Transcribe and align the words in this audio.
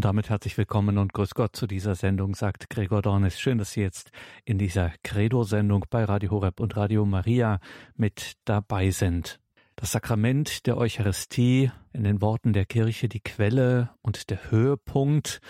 Und 0.00 0.06
damit 0.06 0.30
herzlich 0.30 0.56
willkommen 0.56 0.96
und 0.96 1.12
grüß 1.12 1.34
Gott 1.34 1.54
zu 1.54 1.66
dieser 1.66 1.94
Sendung, 1.94 2.34
sagt 2.34 2.70
Gregor 2.70 3.02
Dornis. 3.02 3.38
Schön, 3.38 3.58
dass 3.58 3.72
Sie 3.72 3.82
jetzt 3.82 4.12
in 4.46 4.56
dieser 4.56 4.94
Credo-Sendung 5.02 5.84
bei 5.90 6.04
Radio 6.04 6.30
Horeb 6.30 6.58
und 6.58 6.74
Radio 6.74 7.04
Maria 7.04 7.60
mit 7.96 8.38
dabei 8.46 8.92
sind. 8.92 9.40
Das 9.76 9.92
Sakrament 9.92 10.66
der 10.66 10.78
Eucharistie, 10.78 11.70
in 11.92 12.04
den 12.04 12.22
Worten 12.22 12.54
der 12.54 12.64
Kirche 12.64 13.10
die 13.10 13.20
Quelle 13.20 13.90
und 14.00 14.30
der 14.30 14.50
Höhepunkt 14.50 15.42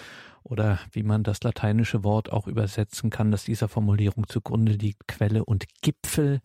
oder 0.42 0.80
wie 0.90 1.04
man 1.04 1.22
das 1.22 1.44
lateinische 1.44 2.02
Wort 2.02 2.32
auch 2.32 2.48
übersetzen 2.48 3.08
kann, 3.08 3.30
das 3.30 3.44
dieser 3.44 3.68
Formulierung 3.68 4.26
zugrunde 4.26 4.72
liegt, 4.72 5.06
Quelle 5.06 5.44
und 5.44 5.66
Gipfel 5.80 6.40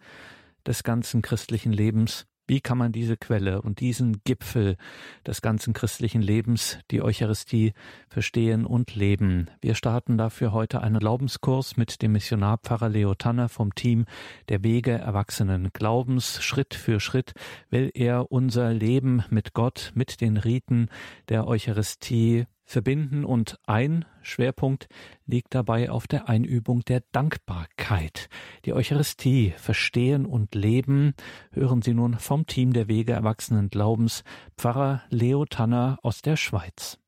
des 0.67 0.83
ganzen 0.83 1.23
christlichen 1.23 1.73
Lebens. 1.73 2.27
Wie 2.47 2.61
kann 2.61 2.77
man 2.77 2.91
diese 2.91 3.17
Quelle 3.17 3.63
und 3.63 3.79
diesen 3.79 4.21
Gipfel 4.23 4.77
des 5.25 5.41
ganzen 5.41 5.73
christlichen 5.73 6.21
Lebens, 6.21 6.77
die 6.91 7.01
Eucharistie, 7.01 7.73
verstehen 8.07 8.65
und 8.65 8.95
leben? 8.95 9.49
Wir 9.61 9.73
starten 9.73 10.15
dafür 10.15 10.51
heute 10.51 10.81
einen 10.81 10.99
Glaubenskurs 10.99 11.75
mit 11.75 12.03
dem 12.03 12.11
Missionarpfarrer 12.11 12.89
Leo 12.89 13.15
Tanner 13.15 13.49
vom 13.49 13.73
Team 13.73 14.05
der 14.49 14.63
Wege 14.63 14.91
Erwachsenen 14.91 15.71
Glaubens. 15.73 16.43
Schritt 16.43 16.75
für 16.75 16.99
Schritt 16.99 17.33
will 17.71 17.89
er 17.95 18.31
unser 18.31 18.71
Leben 18.73 19.23
mit 19.31 19.53
Gott, 19.53 19.91
mit 19.95 20.21
den 20.21 20.37
Riten 20.37 20.89
der 21.29 21.47
Eucharistie 21.47 22.45
verbinden 22.65 23.23
und 23.23 23.59
ein 23.65 24.05
Schwerpunkt 24.21 24.89
liegt 25.25 25.53
dabei 25.55 25.89
auf 25.89 26.07
der 26.07 26.27
Einübung 26.27 26.81
der 26.81 27.03
Dankbarkeit. 27.11 28.27
Die 28.65 28.73
Eucharistie 28.73 29.53
verstehen 29.57 30.25
und 30.25 30.55
leben, 30.55 31.13
hören 31.51 31.81
Sie 31.81 31.93
nun 31.93 32.15
vom 32.15 32.47
Team 32.47 32.73
der 32.73 32.87
Wege 32.87 33.13
Erwachsenen 33.13 33.69
Glaubens, 33.69 34.23
Pfarrer 34.57 35.03
Leo 35.09 35.45
Tanner 35.45 35.99
aus 36.01 36.21
der 36.21 36.35
Schweiz. 36.35 36.99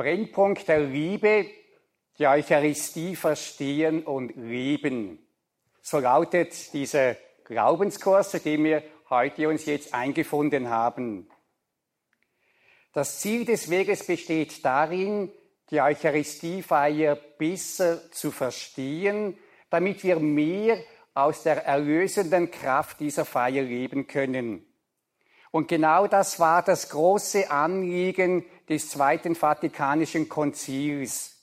Brennpunkt 0.00 0.66
der 0.66 0.80
Liebe, 0.80 1.44
die 2.18 2.26
Eucharistie 2.26 3.16
verstehen 3.16 4.02
und 4.02 4.34
lieben. 4.34 5.18
So 5.82 5.98
lautet 5.98 6.72
dieser 6.72 7.16
Glaubenskurs, 7.44 8.30
zu 8.30 8.40
dem 8.40 8.64
wir 8.64 8.82
heute 9.10 9.46
uns 9.46 9.66
jetzt 9.66 9.92
eingefunden 9.92 10.70
haben. 10.70 11.28
Das 12.94 13.20
Ziel 13.20 13.44
des 13.44 13.68
Weges 13.68 14.06
besteht 14.06 14.64
darin, 14.64 15.30
die 15.70 15.82
Eucharistiefeier 15.82 17.16
besser 17.36 18.10
zu 18.10 18.30
verstehen, 18.30 19.36
damit 19.68 20.02
wir 20.02 20.18
mehr 20.18 20.82
aus 21.12 21.42
der 21.42 21.66
erlösenden 21.66 22.50
Kraft 22.50 23.00
dieser 23.00 23.26
Feier 23.26 23.64
leben 23.64 24.06
können. 24.06 24.64
Und 25.50 25.68
genau 25.68 26.06
das 26.06 26.38
war 26.38 26.62
das 26.62 26.90
große 26.90 27.50
Anliegen 27.50 28.44
des 28.68 28.88
Zweiten 28.88 29.34
Vatikanischen 29.34 30.28
Konzils. 30.28 31.36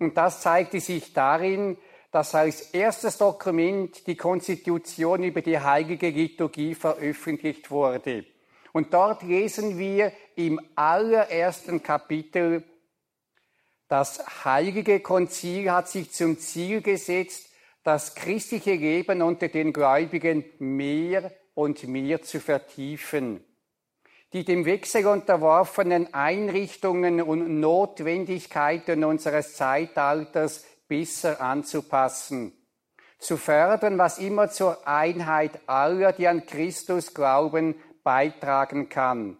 Und 0.00 0.16
das 0.16 0.40
zeigte 0.40 0.80
sich 0.80 1.12
darin, 1.12 1.78
dass 2.10 2.34
als 2.34 2.72
erstes 2.72 3.18
Dokument 3.18 4.06
die 4.06 4.16
Konstitution 4.16 5.22
über 5.22 5.40
die 5.40 5.58
heilige 5.58 6.10
Liturgie 6.10 6.74
veröffentlicht 6.74 7.70
wurde. 7.70 8.24
Und 8.72 8.92
dort 8.92 9.22
lesen 9.22 9.78
wir 9.78 10.12
im 10.34 10.60
allerersten 10.74 11.82
Kapitel, 11.82 12.64
das 13.86 14.44
heilige 14.44 14.98
Konzil 15.00 15.70
hat 15.70 15.88
sich 15.88 16.10
zum 16.10 16.38
Ziel 16.38 16.82
gesetzt, 16.82 17.50
das 17.84 18.14
christliche 18.14 18.74
Leben 18.74 19.22
unter 19.22 19.48
den 19.48 19.72
Gläubigen 19.72 20.44
mehr 20.58 21.30
und 21.54 21.86
mehr 21.86 22.22
zu 22.22 22.40
vertiefen 22.40 23.44
die 24.34 24.44
dem 24.44 24.64
Wechsel 24.66 25.06
unterworfenen 25.06 26.12
Einrichtungen 26.12 27.22
und 27.22 27.60
Notwendigkeiten 27.60 29.04
unseres 29.04 29.54
Zeitalters 29.54 30.64
besser 30.88 31.40
anzupassen, 31.40 32.52
zu 33.20 33.36
fördern, 33.36 33.96
was 33.96 34.18
immer 34.18 34.50
zur 34.50 34.88
Einheit 34.88 35.60
aller, 35.68 36.12
die 36.12 36.26
an 36.26 36.44
Christus 36.46 37.14
glauben, 37.14 37.76
beitragen 38.02 38.88
kann 38.88 39.38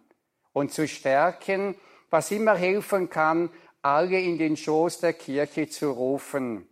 und 0.53 0.71
zu 0.71 0.87
stärken, 0.87 1.75
was 2.09 2.31
immer 2.31 2.55
helfen 2.55 3.09
kann, 3.09 3.49
alle 3.81 4.17
in 4.21 4.37
den 4.37 4.55
Schoß 4.55 5.01
der 5.01 5.11
Kirche 5.11 5.67
zu 5.67 5.91
rufen. 5.91 6.69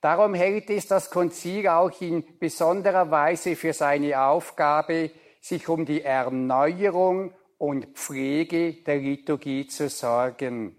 Darum 0.00 0.34
hält 0.34 0.68
es 0.70 0.88
das 0.88 1.10
Konzil 1.10 1.68
auch 1.68 2.00
in 2.00 2.24
besonderer 2.40 3.08
Weise 3.12 3.54
für 3.54 3.72
seine 3.72 4.20
Aufgabe, 4.20 5.12
sich 5.46 5.68
um 5.68 5.84
die 5.84 6.02
Erneuerung 6.02 7.32
und 7.56 7.96
Pflege 7.96 8.72
der 8.82 8.96
Liturgie 8.96 9.68
zu 9.68 9.88
sorgen. 9.88 10.76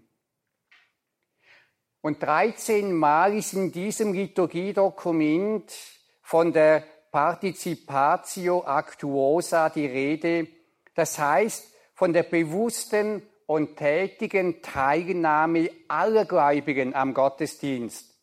Und 2.02 2.22
13 2.22 2.94
Mal 2.94 3.34
ist 3.36 3.54
in 3.54 3.72
diesem 3.72 4.12
Liturgiedokument 4.12 5.72
von 6.20 6.52
der 6.52 6.84
Participatio 7.10 8.64
Actuosa 8.66 9.70
die 9.70 9.86
Rede, 9.86 10.46
das 10.94 11.18
heißt 11.18 11.72
von 11.94 12.12
der 12.12 12.24
bewussten 12.24 13.22
und 13.46 13.76
tätigen 13.76 14.60
Teilnahme 14.60 15.70
aller 15.88 16.26
Gläubigen 16.26 16.94
am 16.94 17.14
Gottesdienst. 17.14 18.14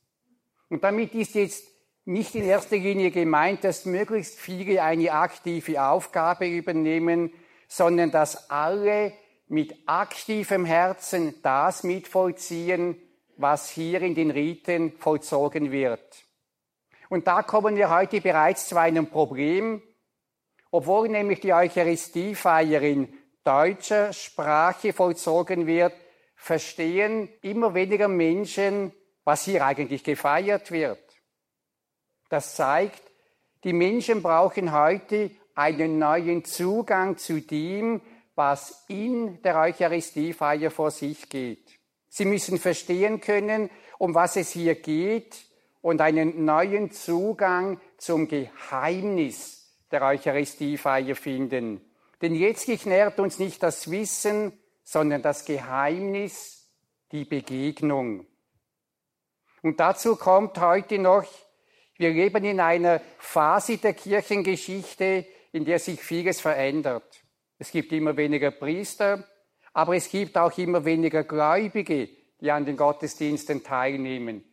Und 0.70 0.84
damit 0.84 1.16
ist 1.16 1.34
jetzt 1.34 1.75
nicht 2.06 2.36
in 2.36 2.46
erster 2.46 2.78
Linie 2.78 3.12
gemeint, 3.12 3.64
dass 3.64 3.86
möglichst 3.86 4.40
viele 4.40 4.82
eine 4.84 5.12
aktive 5.12 5.84
Aufgabe 5.84 6.48
übernehmen, 6.48 7.34
sondern 7.68 8.12
dass 8.12 8.50
alle 8.50 9.14
mit 9.48 9.76
aktivem 9.88 10.66
Herzen 10.66 11.36
das 11.42 11.84
mitvollziehen, 11.84 12.96
was 13.38 13.70
hier 13.70 14.02
in 14.02 14.16
den 14.16 14.32
Riten 14.32 14.94
vollzogen 14.98 15.72
wird. 15.72 16.24
Und 17.10 17.28
da 17.28 17.44
kommen 17.44 17.76
wir 17.76 17.90
heute 17.90 18.22
bereits 18.22 18.68
zu 18.68 18.80
einem 18.80 19.08
Problem, 19.08 19.82
obwohl 20.72 21.10
nämlich 21.10 21.40
die 21.40 21.54
Eucharistiefeier 21.54 22.82
in 22.82 23.14
deutscher 23.44 24.12
Sprache 24.14 24.94
vollzogen 24.94 25.68
wird, 25.68 25.94
verstehen 26.36 27.30
immer 27.42 27.74
weniger 27.74 28.08
Menschen, 28.08 28.92
was 29.24 29.46
hier 29.46 29.66
eigentlich 29.66 30.04
gefeiert 30.04 30.72
wird. 30.72 31.05
Das 32.30 32.56
zeigt, 32.56 33.02
die 33.64 33.74
Menschen 33.74 34.22
brauchen 34.22 34.72
heute 34.72 35.32
einen 35.56 35.98
neuen 36.00 36.46
Zugang 36.46 37.18
zu 37.18 37.42
dem, 37.42 38.02
was 38.36 38.84
in 38.88 39.42
der 39.42 39.58
Eucharistiefeier 39.58 40.70
vor 40.70 40.92
sich 40.92 41.30
geht. 41.30 41.80
Sie 42.10 42.26
müssen 42.26 42.60
verstehen 42.60 43.22
können, 43.22 43.70
um 43.98 44.14
was 44.14 44.36
es 44.36 44.52
hier 44.52 44.76
geht 44.76 45.46
und 45.82 46.02
einen 46.02 46.46
neuen 46.46 46.92
Zugang 46.92 47.80
zum 47.98 48.28
Geheimnis 48.28 49.78
der 49.92 50.02
Eucharistiefeier 50.02 51.16
finden. 51.16 51.82
Denn 52.22 52.36
letztlich 52.36 52.86
nährt 52.86 53.20
uns 53.20 53.40
nicht 53.40 53.64
das 53.64 53.90
Wissen, 53.92 54.54
sondern 54.84 55.22
das 55.22 55.46
Geheimnis, 55.46 56.70
die 57.12 57.26
Begegnung. 57.26 58.26
Und 59.62 59.80
dazu 59.80 60.16
kommt 60.16 60.60
heute 60.60 61.00
noch, 61.00 61.26
wir 61.98 62.10
leben 62.10 62.44
in 62.44 62.60
einer 62.60 63.02
Phase 63.18 63.78
der 63.78 63.94
Kirchengeschichte, 63.94 65.26
in 65.52 65.66
der 65.66 65.80
sich 65.80 66.02
vieles 66.02 66.42
verändert. 66.42 67.24
Es 67.58 67.72
gibt 67.72 67.92
immer 67.94 68.18
weniger 68.18 68.52
Priester, 68.52 69.24
aber 69.74 69.96
es 69.96 70.10
gibt 70.10 70.38
auch 70.38 70.58
immer 70.58 70.84
weniger 70.84 71.24
Gläubige, 71.24 72.10
die 72.42 72.52
an 72.52 72.66
den 72.66 72.76
Gottesdiensten 72.76 73.64
teilnehmen. 73.64 74.44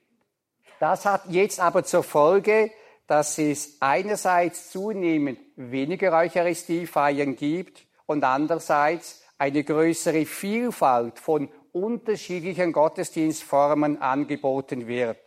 Das 0.79 1.05
hat 1.05 1.23
jetzt 1.29 1.61
aber 1.61 1.85
zur 1.85 2.03
Folge, 2.03 2.71
dass 3.07 3.39
es 3.39 3.77
einerseits 3.81 4.71
zunehmend 4.71 5.39
weniger 5.57 6.13
Eucharistiefeiern 6.17 7.37
gibt 7.37 7.87
und 8.07 8.25
andererseits 8.25 9.25
eine 9.39 9.65
größere 9.65 10.25
Vielfalt 10.27 11.19
von 11.19 11.49
unterschiedlichen 11.73 12.73
Gottesdienstformen 12.73 14.01
angeboten 14.01 14.87
wird. 14.87 15.19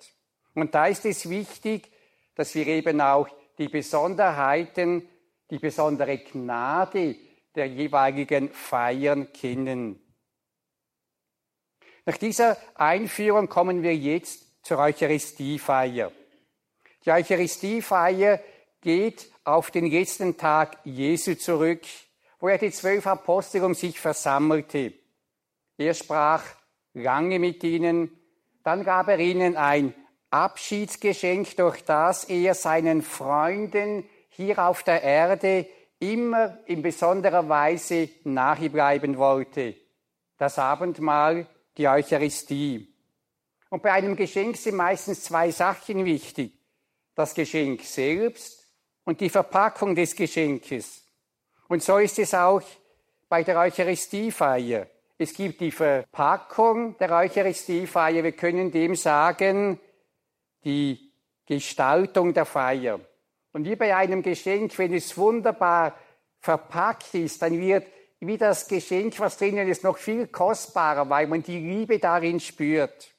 Und 0.53 0.73
da 0.73 0.87
ist 0.87 1.05
es 1.05 1.29
wichtig, 1.29 1.91
dass 2.35 2.53
wir 2.55 2.67
eben 2.67 3.01
auch 3.01 3.27
die 3.57 3.69
Besonderheiten 3.69 5.07
die 5.49 5.59
besondere 5.59 6.17
Gnade 6.17 7.15
der 7.53 7.67
jeweiligen 7.67 8.49
Feiern 8.49 9.31
kennen. 9.31 10.01
Nach 12.05 12.17
dieser 12.17 12.57
Einführung 12.75 13.47
kommen 13.49 13.81
wir 13.81 13.95
jetzt 13.95 14.63
zur 14.63 14.79
Eucharistiefeier. 14.79 16.11
Die 17.03 17.11
Eucharistiefeier 17.11 18.39
geht 18.81 19.31
auf 19.43 19.71
den 19.71 19.89
letzten 19.89 20.37
Tag 20.37 20.77
Jesu 20.83 21.35
zurück, 21.35 21.81
wo 22.39 22.47
er 22.47 22.57
die 22.57 22.71
zwölf 22.71 23.07
Apostel 23.07 23.63
um 23.63 23.73
sich 23.73 23.99
versammelte. 23.99 24.93
Er 25.77 25.93
sprach, 25.93 26.43
lange 26.93 27.39
mit 27.39 27.63
ihnen. 27.63 28.11
Dann 28.63 28.83
gab 28.83 29.07
er 29.07 29.19
ihnen 29.19 29.57
ein 29.57 29.93
Abschiedsgeschenk, 30.43 31.55
durch 31.55 31.83
das 31.83 32.25
er 32.25 32.53
seinen 32.55 33.01
Freunden 33.01 34.07
hier 34.29 34.59
auf 34.59 34.83
der 34.83 35.01
Erde 35.01 35.67
immer 35.99 36.59
in 36.65 36.81
besonderer 36.81 37.47
Weise 37.47 38.09
nachbleiben 38.25 39.17
wollte. 39.17 39.75
Das 40.37 40.59
Abendmahl, 40.59 41.47
die 41.77 41.87
Eucharistie. 41.87 42.93
Und 43.69 43.81
bei 43.81 43.93
einem 43.93 44.15
Geschenk 44.15 44.57
sind 44.57 44.75
meistens 44.75 45.23
zwei 45.23 45.51
Sachen 45.51 46.03
wichtig. 46.03 46.53
Das 47.15 47.33
Geschenk 47.33 47.83
selbst 47.83 48.67
und 49.05 49.21
die 49.21 49.29
Verpackung 49.29 49.95
des 49.95 50.15
Geschenkes. 50.15 51.03
Und 51.67 51.81
so 51.81 51.97
ist 51.97 52.19
es 52.19 52.33
auch 52.33 52.61
bei 53.29 53.43
der 53.43 53.57
Eucharistiefeier. 53.57 54.87
Es 55.17 55.33
gibt 55.33 55.61
die 55.61 55.71
Verpackung 55.71 56.97
der 56.97 57.11
Eucharistiefeier. 57.11 58.23
Wir 58.23 58.33
können 58.33 58.69
dem 58.71 58.95
sagen, 58.95 59.79
die 60.65 61.11
Gestaltung 61.45 62.33
der 62.33 62.45
Feier. 62.45 62.99
Und 63.53 63.65
wie 63.65 63.75
bei 63.75 63.95
einem 63.95 64.21
Geschenk, 64.21 64.77
wenn 64.77 64.93
es 64.93 65.15
wunderbar 65.17 65.95
verpackt 66.39 67.13
ist, 67.13 67.41
dann 67.41 67.59
wird 67.59 67.85
wie 68.19 68.37
das 68.37 68.67
Geschenk, 68.67 69.19
was 69.19 69.37
drinnen 69.37 69.67
ist, 69.67 69.83
noch 69.83 69.97
viel 69.97 70.27
kostbarer, 70.27 71.09
weil 71.09 71.27
man 71.27 71.43
die 71.43 71.59
Liebe 71.59 71.99
darin 71.99 72.39
spürt. 72.39 73.13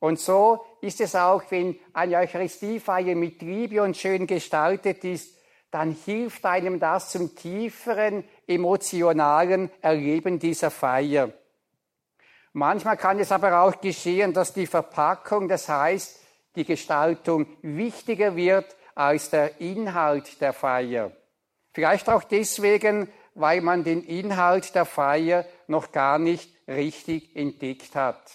Und 0.00 0.20
so 0.20 0.64
ist 0.80 1.00
es 1.00 1.14
auch, 1.14 1.42
wenn 1.50 1.78
eine 1.92 2.18
Eucharistiefeier 2.18 3.14
mit 3.14 3.42
Liebe 3.42 3.82
und 3.82 3.96
schön 3.96 4.26
gestaltet 4.26 5.04
ist, 5.04 5.36
dann 5.70 5.96
hilft 6.04 6.44
einem 6.46 6.78
das 6.78 7.10
zum 7.10 7.34
tieferen 7.34 8.24
emotionalen 8.46 9.70
Erleben 9.82 10.38
dieser 10.38 10.70
Feier. 10.70 11.32
Manchmal 12.52 12.96
kann 12.96 13.18
es 13.18 13.32
aber 13.32 13.60
auch 13.60 13.80
geschehen, 13.80 14.32
dass 14.32 14.54
die 14.54 14.66
Verpackung, 14.66 15.48
das 15.48 15.68
heißt 15.68 16.20
die 16.58 16.64
Gestaltung, 16.64 17.46
wichtiger 17.62 18.36
wird 18.36 18.76
als 18.94 19.30
der 19.30 19.60
Inhalt 19.60 20.40
der 20.40 20.52
Feier. 20.52 21.12
Vielleicht 21.72 22.08
auch 22.08 22.24
deswegen, 22.24 23.08
weil 23.34 23.60
man 23.60 23.84
den 23.84 24.02
Inhalt 24.02 24.74
der 24.74 24.84
Feier 24.84 25.46
noch 25.68 25.92
gar 25.92 26.18
nicht 26.18 26.50
richtig 26.66 27.34
entdeckt 27.36 27.94
hat. 27.94 28.30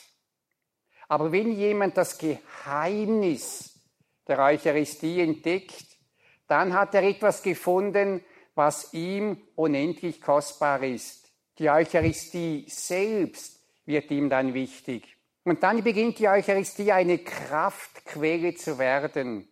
Aber 1.10 1.32
wenn 1.32 1.52
jemand 1.52 1.98
das 1.98 2.18
Geheimnis 2.18 3.78
der 4.28 4.40
Eucharistie 4.40 5.20
entdeckt, 5.20 5.86
dann 6.48 6.74
hat 6.74 6.96
er 6.96 7.04
etwas 7.04 7.44
gefunden, 7.44 8.24
was 8.56 8.94
ihm 8.94 9.42
unendlich 9.56 10.22
kostbar 10.22 10.82
ist. 10.84 11.30
Die 11.60 11.70
Eucharistie 11.70 12.66
selbst 12.70 13.60
wird 13.86 14.10
ihm 14.12 14.30
dann 14.30 14.54
wichtig. 14.54 15.18
Und 15.44 15.64
dann 15.64 15.84
beginnt 15.84 16.20
die 16.20 16.28
Eucharistie 16.28 16.92
eine 16.92 17.20
Kraftquelle 17.20 18.56
zu 18.56 18.78
werden. 18.78 19.48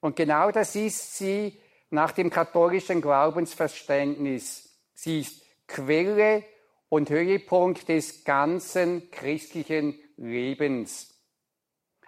Und 0.00 0.16
genau 0.16 0.50
das 0.50 0.74
ist 0.74 1.16
sie 1.16 1.58
nach 1.90 2.12
dem 2.12 2.30
katholischen 2.30 3.00
Glaubensverständnis. 3.00 4.78
Sie 4.94 5.20
ist 5.20 5.42
Quelle 5.66 6.44
und 6.88 7.10
Höhepunkt 7.10 7.88
des 7.88 8.24
ganzen 8.24 9.10
christlichen 9.10 9.98
Lebens. 10.16 11.14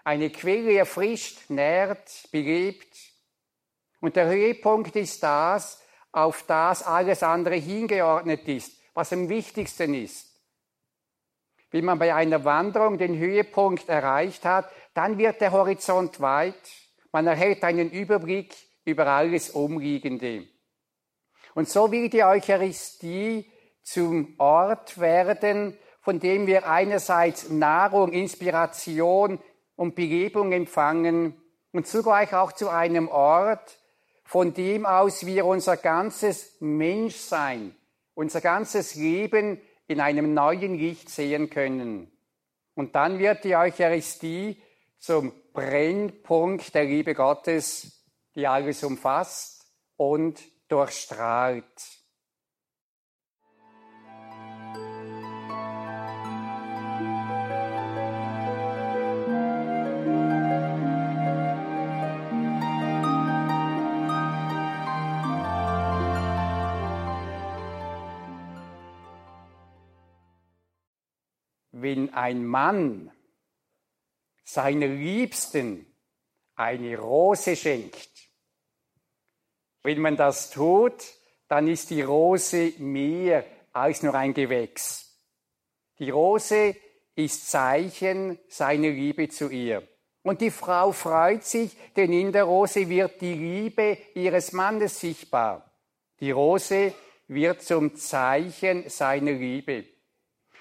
Eine 0.03 0.31
Quelle 0.31 0.75
erfrischt, 0.75 1.50
nährt, 1.50 2.29
belebt. 2.32 2.97
Und 4.00 4.17
der 4.17 4.29
Höhepunkt 4.29 4.97
ist 4.97 5.23
das, 5.23 5.81
auf 6.11 6.44
das 6.47 6.82
alles 6.82 7.23
andere 7.23 7.55
hingeordnet 7.55 8.49
ist, 8.49 8.73
was 8.94 9.12
am 9.12 9.29
wichtigsten 9.29 9.94
ist. 9.94 10.30
Wenn 11.70 11.84
man 11.84 11.99
bei 11.99 12.14
einer 12.14 12.44
Wanderung 12.44 12.99
den 12.99 13.17
Höhepunkt 13.17 13.88
erreicht 13.88 14.44
hat, 14.44 14.70
dann 14.94 15.19
wird 15.19 15.40
der 15.40 15.52
Horizont 15.52 16.20
weit. 16.20 16.55
Man 17.12 17.26
erhält 17.26 17.62
einen 17.62 17.90
Überblick 17.90 18.55
über 18.84 19.06
alles 19.06 19.50
Umliegende. 19.50 20.46
Und 21.55 21.69
so 21.69 21.90
will 21.90 22.08
die 22.08 22.25
Eucharistie 22.25 23.46
zum 23.82 24.34
Ort 24.38 24.99
werden, 24.99 25.76
von 26.00 26.19
dem 26.19 26.46
wir 26.46 26.69
einerseits 26.69 27.50
Nahrung, 27.50 28.12
Inspiration 28.12 29.38
und 29.76 29.94
Belebung 29.94 30.52
empfangen 30.52 31.40
und 31.72 31.87
zugleich 31.87 32.34
auch 32.34 32.52
zu 32.52 32.69
einem 32.69 33.08
Ort, 33.08 33.78
von 34.25 34.55
dem 34.55 34.87
aus 34.87 35.26
wir 35.26 35.44
unser 35.44 35.76
ganzes 35.76 36.56
Menschsein, 36.61 37.75
unser 38.14 38.40
ganzes 38.40 38.94
Leben 38.94 39.61
in 39.90 40.00
einem 40.00 40.34
neuen 40.34 40.78
Licht 40.78 41.10
sehen 41.10 41.50
können. 41.50 42.12
Und 42.75 42.94
dann 42.94 43.19
wird 43.19 43.42
die 43.42 43.56
Eucharistie 43.56 44.62
zum 45.00 45.32
Brennpunkt 45.52 46.72
der 46.76 46.84
Liebe 46.84 47.12
Gottes, 47.12 48.06
die 48.37 48.46
alles 48.46 48.84
umfasst 48.84 49.66
und 49.96 50.40
durchstrahlt. 50.69 51.64
Wenn 71.90 72.14
ein 72.14 72.46
Mann 72.46 73.10
seiner 74.44 74.87
Liebsten 74.87 75.87
eine 76.54 76.96
Rose 76.96 77.56
schenkt. 77.56 78.31
Wenn 79.82 79.98
man 79.98 80.16
das 80.16 80.50
tut, 80.50 81.02
dann 81.48 81.66
ist 81.66 81.90
die 81.90 82.02
Rose 82.02 82.75
mehr 82.78 83.44
als 83.72 84.04
nur 84.04 84.14
ein 84.14 84.34
Gewächs. 84.34 85.19
Die 85.98 86.10
Rose 86.10 86.76
ist 87.16 87.50
Zeichen 87.50 88.38
seiner 88.48 88.90
Liebe 88.90 89.28
zu 89.28 89.48
ihr. 89.48 89.82
Und 90.22 90.40
die 90.43 90.52
Frau 90.52 90.93
freut 90.93 91.43
sich, 91.43 91.76
denn 91.96 92.12
in 92.12 92.31
der 92.31 92.44
Rose 92.44 92.88
wird 92.88 93.20
die 93.20 93.34
Liebe 93.34 93.98
ihres 94.14 94.52
Mannes 94.52 95.00
sichtbar. 95.00 95.69
Die 96.20 96.31
Rose 96.31 96.94
wird 97.26 97.62
zum 97.62 97.96
Zeichen 97.96 98.88
seiner 98.88 99.32
Liebe. 99.32 100.00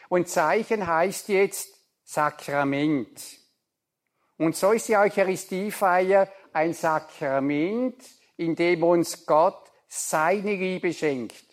Und 0.09 0.27
Zeichen 0.27 0.85
heißt 0.85 1.29
jetzt 1.29 1.73
Sakrament. 2.03 3.37
Und 4.37 4.55
so 4.55 4.71
ist 4.71 4.87
die 4.89 4.97
Eucharistiefeier 4.97 6.27
ein 6.51 6.73
Sakrament, 6.73 8.03
in 8.35 8.55
dem 8.55 8.83
uns 8.83 9.25
Gott 9.25 9.71
seine 9.87 10.55
Liebe 10.55 10.93
schenkt. 10.93 11.45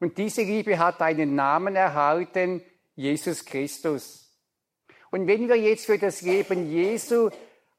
Und 0.00 0.16
diese 0.16 0.42
Liebe 0.42 0.78
hat 0.78 1.02
einen 1.02 1.34
Namen 1.34 1.76
erhalten, 1.76 2.62
Jesus 2.94 3.44
Christus. 3.44 4.30
Und 5.10 5.26
wenn 5.26 5.48
wir 5.48 5.56
jetzt 5.56 5.86
für 5.86 5.98
das 5.98 6.22
Leben 6.22 6.70
Jesu 6.70 7.30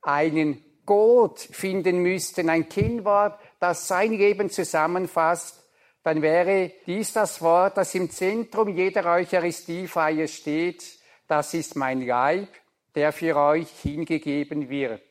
einen 0.01 0.63
Gott 0.85 1.39
finden 1.39 1.99
müssten, 1.99 2.49
ein 2.49 2.67
Kinnwort, 2.67 3.39
das 3.59 3.87
sein 3.87 4.11
Leben 4.11 4.49
zusammenfasst, 4.49 5.60
dann 6.03 6.21
wäre 6.21 6.71
dies 6.87 7.13
das 7.13 7.41
Wort, 7.41 7.77
das 7.77 7.93
im 7.93 8.09
Zentrum 8.09 8.69
jeder 8.69 9.05
Eucharistiefeier 9.05 10.27
steht. 10.27 10.83
Das 11.27 11.53
ist 11.53 11.75
mein 11.75 12.05
Leib, 12.05 12.49
der 12.95 13.13
für 13.13 13.35
euch 13.35 13.69
hingegeben 13.81 14.69
wird. 14.69 15.01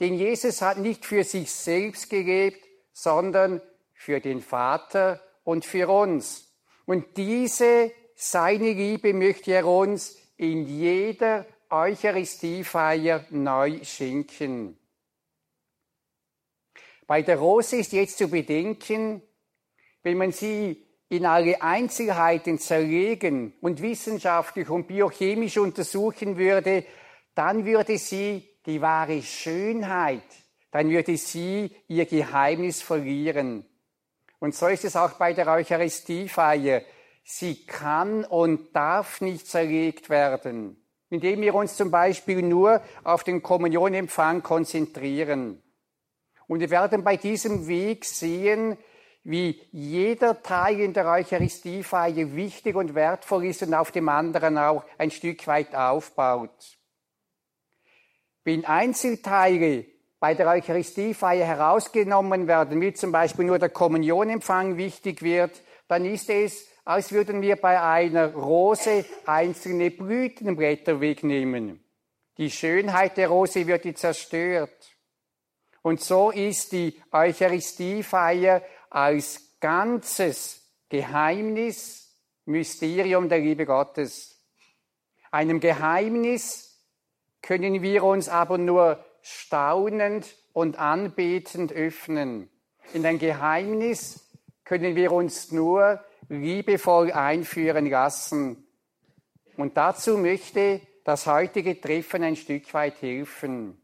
Denn 0.00 0.14
Jesus 0.14 0.60
hat 0.62 0.78
nicht 0.78 1.06
für 1.06 1.22
sich 1.22 1.50
selbst 1.50 2.10
gelebt, 2.10 2.64
sondern 2.92 3.62
für 3.94 4.20
den 4.20 4.40
Vater 4.40 5.20
und 5.44 5.64
für 5.64 5.88
uns. 5.88 6.52
Und 6.86 7.16
diese, 7.16 7.92
seine 8.16 8.72
Liebe 8.72 9.14
möchte 9.14 9.52
er 9.52 9.66
uns 9.66 10.18
in 10.36 10.66
jeder 10.66 11.46
Eucharistiefeier 11.70 13.24
neu 13.30 13.82
schenken. 13.84 14.76
Bei 17.06 17.22
der 17.22 17.38
Rose 17.38 17.76
ist 17.76 17.92
jetzt 17.92 18.18
zu 18.18 18.28
bedenken, 18.28 19.22
wenn 20.02 20.18
man 20.18 20.32
sie 20.32 20.84
in 21.08 21.26
alle 21.26 21.60
Einzelheiten 21.60 22.58
zerlegen 22.58 23.52
und 23.60 23.82
wissenschaftlich 23.82 24.70
und 24.70 24.88
biochemisch 24.88 25.58
untersuchen 25.58 26.38
würde, 26.38 26.84
dann 27.34 27.64
würde 27.66 27.98
sie 27.98 28.48
die 28.64 28.80
wahre 28.80 29.20
Schönheit, 29.22 30.22
dann 30.70 30.88
würde 30.88 31.16
sie 31.16 31.70
ihr 31.88 32.06
Geheimnis 32.06 32.80
verlieren. 32.80 33.66
Und 34.38 34.54
so 34.54 34.66
ist 34.68 34.84
es 34.84 34.96
auch 34.96 35.12
bei 35.12 35.34
der 35.34 35.48
Eucharistiefeier. 35.48 36.82
Sie 37.24 37.66
kann 37.66 38.24
und 38.24 38.74
darf 38.74 39.20
nicht 39.20 39.46
zerlegt 39.46 40.10
werden, 40.10 40.82
indem 41.10 41.42
wir 41.42 41.54
uns 41.54 41.76
zum 41.76 41.90
Beispiel 41.90 42.42
nur 42.42 42.82
auf 43.04 43.22
den 43.22 43.42
Kommunionempfang 43.42 44.42
konzentrieren. 44.42 45.62
Und 46.48 46.60
wir 46.60 46.70
werden 46.70 47.04
bei 47.04 47.16
diesem 47.16 47.68
Weg 47.68 48.04
sehen, 48.04 48.76
wie 49.24 49.60
jeder 49.70 50.42
Teil 50.42 50.80
in 50.80 50.92
der 50.92 51.06
Eucharistiefeier 51.06 52.34
wichtig 52.34 52.74
und 52.74 52.94
wertvoll 52.94 53.46
ist 53.46 53.62
und 53.62 53.74
auf 53.74 53.92
dem 53.92 54.08
anderen 54.08 54.58
auch 54.58 54.84
ein 54.98 55.10
Stück 55.10 55.46
weit 55.46 55.74
aufbaut. 55.74 56.78
Wenn 58.44 58.64
Einzelteile 58.64 59.86
bei 60.18 60.34
der 60.34 60.48
Eucharistiefeier 60.48 61.46
herausgenommen 61.46 62.48
werden, 62.48 62.80
wie 62.80 62.92
zum 62.92 63.12
Beispiel 63.12 63.44
nur 63.44 63.58
der 63.58 63.68
Kommunionempfang 63.68 64.76
wichtig 64.76 65.22
wird, 65.22 65.62
dann 65.86 66.04
ist 66.04 66.28
es, 66.30 66.68
als 66.84 67.12
würden 67.12 67.42
wir 67.42 67.56
bei 67.56 67.80
einer 67.80 68.32
Rose 68.32 69.04
einzelne 69.26 69.90
Blütenblätter 69.90 71.00
wegnehmen. 71.00 71.84
Die 72.38 72.50
Schönheit 72.50 73.16
der 73.16 73.28
Rose 73.28 73.66
wird 73.66 73.98
zerstört. 73.98 74.92
Und 75.82 76.00
so 76.00 76.30
ist 76.30 76.72
die 76.72 77.00
Eucharistiefeier 77.10 78.62
als 78.92 79.58
ganzes 79.60 80.60
Geheimnis, 80.90 82.14
Mysterium 82.44 83.28
der 83.28 83.38
Liebe 83.38 83.64
Gottes. 83.64 84.38
Einem 85.30 85.60
Geheimnis 85.60 86.78
können 87.40 87.80
wir 87.80 88.04
uns 88.04 88.28
aber 88.28 88.58
nur 88.58 89.02
staunend 89.22 90.36
und 90.52 90.78
anbetend 90.78 91.72
öffnen. 91.72 92.50
In 92.92 93.06
ein 93.06 93.18
Geheimnis 93.18 94.28
können 94.64 94.94
wir 94.94 95.12
uns 95.12 95.52
nur 95.52 96.04
liebevoll 96.28 97.12
einführen 97.12 97.86
lassen. 97.88 98.66
Und 99.56 99.76
dazu 99.78 100.18
möchte 100.18 100.82
das 101.04 101.26
heutige 101.26 101.80
Treffen 101.80 102.22
ein 102.22 102.36
Stück 102.36 102.74
weit 102.74 103.00
helfen. 103.00 103.80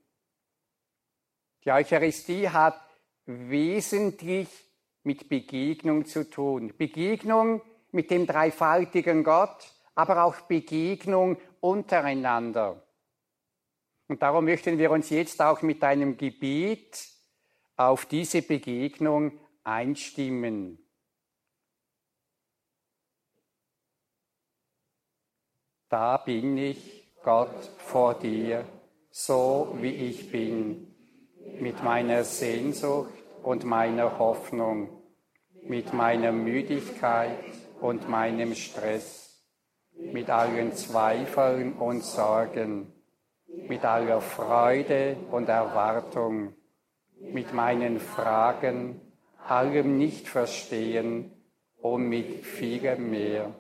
Die 1.65 1.73
Eucharistie 1.73 2.51
hat 2.51 2.79
wesentlich 3.25 4.68
mit 5.03 5.29
Begegnung 5.29 6.05
zu 6.05 6.29
tun. 6.29 6.75
Begegnung 6.77 7.63
mit 7.93 8.11
dem 8.11 8.27
dreifaltigen 8.27 9.25
Gott, 9.25 9.73
aber 9.95 10.25
auch 10.25 10.41
Begegnung 10.43 11.39
untereinander. 11.61 12.83
Und 14.09 14.23
darum 14.23 14.45
möchten 14.45 14.79
wir 14.79 14.91
uns 14.91 15.11
jetzt 15.11 15.41
auch 15.43 15.63
mit 15.63 15.83
einem 15.85 16.17
Gebet 16.17 17.09
auf 17.77 18.07
diese 18.07 18.43
Begegnung 18.43 19.39
einstimmen. 19.65 20.79
Da 25.89 26.19
bin 26.19 26.59
ich, 26.59 27.15
Gott, 27.23 27.71
vor 27.79 28.15
dir, 28.15 28.67
so 29.11 29.77
wie 29.81 29.93
ich 29.93 30.31
bin, 30.31 30.95
mit 31.61 31.83
meiner 31.83 32.25
Sehnsucht 32.25 33.18
und 33.49 33.65
meiner 33.65 34.19
Hoffnung 34.19 34.91
mit 35.63 35.95
meiner 35.95 36.33
Müdigkeit 36.33 37.39
und 37.81 38.07
meinem 38.07 38.55
Stress, 38.55 39.43
mit 39.95 40.29
allen 40.29 40.75
Zweifeln 40.75 41.73
und 41.73 42.05
Sorgen, 42.05 42.93
mit 43.67 43.87
aller 43.87 44.21
Freude 44.21 45.17
und 45.31 45.49
Erwartung, 45.49 46.53
mit 47.21 47.55
meinen 47.55 48.01
Fragen, 48.01 49.01
allem 49.47 49.97
Nichtverstehen 49.97 51.33
und 51.79 52.07
mit 52.07 52.45
vielem 52.45 53.11
mehr. 53.11 53.55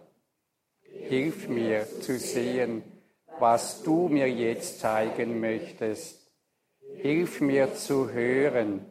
Hilf 0.83 1.49
mir 1.49 1.87
zu 2.02 2.18
sehen, 2.18 2.83
was 3.38 3.83
du 3.85 4.09
mir 4.09 4.28
jetzt 4.30 4.80
zeigen 4.80 5.40
möchtest. 5.40 6.30
Hilf 6.97 7.40
mir 7.40 7.73
zu 7.75 8.11
hören, 8.11 8.85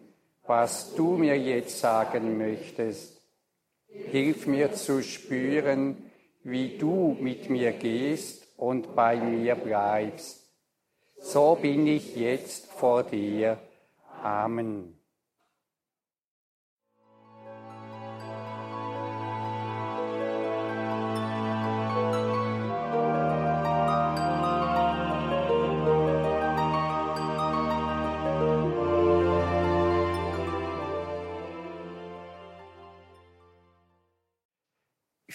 was 0.48 0.96
du 0.96 1.18
mir 1.18 1.38
jetzt 1.38 1.80
sagen 1.80 2.38
möchtest. 2.38 3.22
Hilf 3.88 4.48
mir 4.48 4.74
zu 4.74 5.04
spüren, 5.04 6.12
wie 6.44 6.78
du 6.78 7.18
mit 7.20 7.50
mir 7.50 7.74
gehst 7.74 8.48
und 8.58 8.96
bei 8.96 9.18
mir 9.18 9.56
bleibst. 9.56 10.48
So 11.20 11.56
bin 11.62 11.88
ich 11.88 12.16
jetzt 12.16 12.72
vor 12.72 13.04
dir. 13.04 13.58
Amen. 14.24 14.97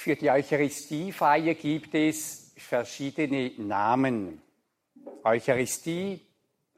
Für 0.02 0.16
die 0.16 0.28
Eucharistiefeier 0.28 1.54
gibt 1.54 1.94
es 1.94 2.52
verschiedene 2.56 3.52
Namen. 3.56 4.42
Eucharistie, 5.22 6.20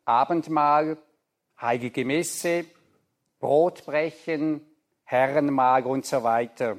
Abendmahl, 0.04 0.98
Heilige 1.58 2.04
Messe, 2.04 2.66
Brotbrechen, 3.38 4.60
Herrenmahl 5.04 5.84
und 5.84 6.04
so 6.04 6.22
weiter. 6.22 6.78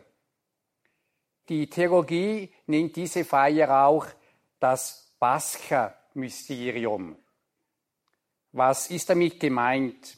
Die 1.50 1.68
Theologie 1.68 2.54
nennt 2.68 2.96
diese 2.96 3.26
Feier 3.26 3.88
auch 3.88 4.06
das 4.60 5.16
Pascha-Mysterium. 5.20 7.18
Was 8.52 8.92
ist 8.92 9.10
damit 9.10 9.40
gemeint? 9.40 10.16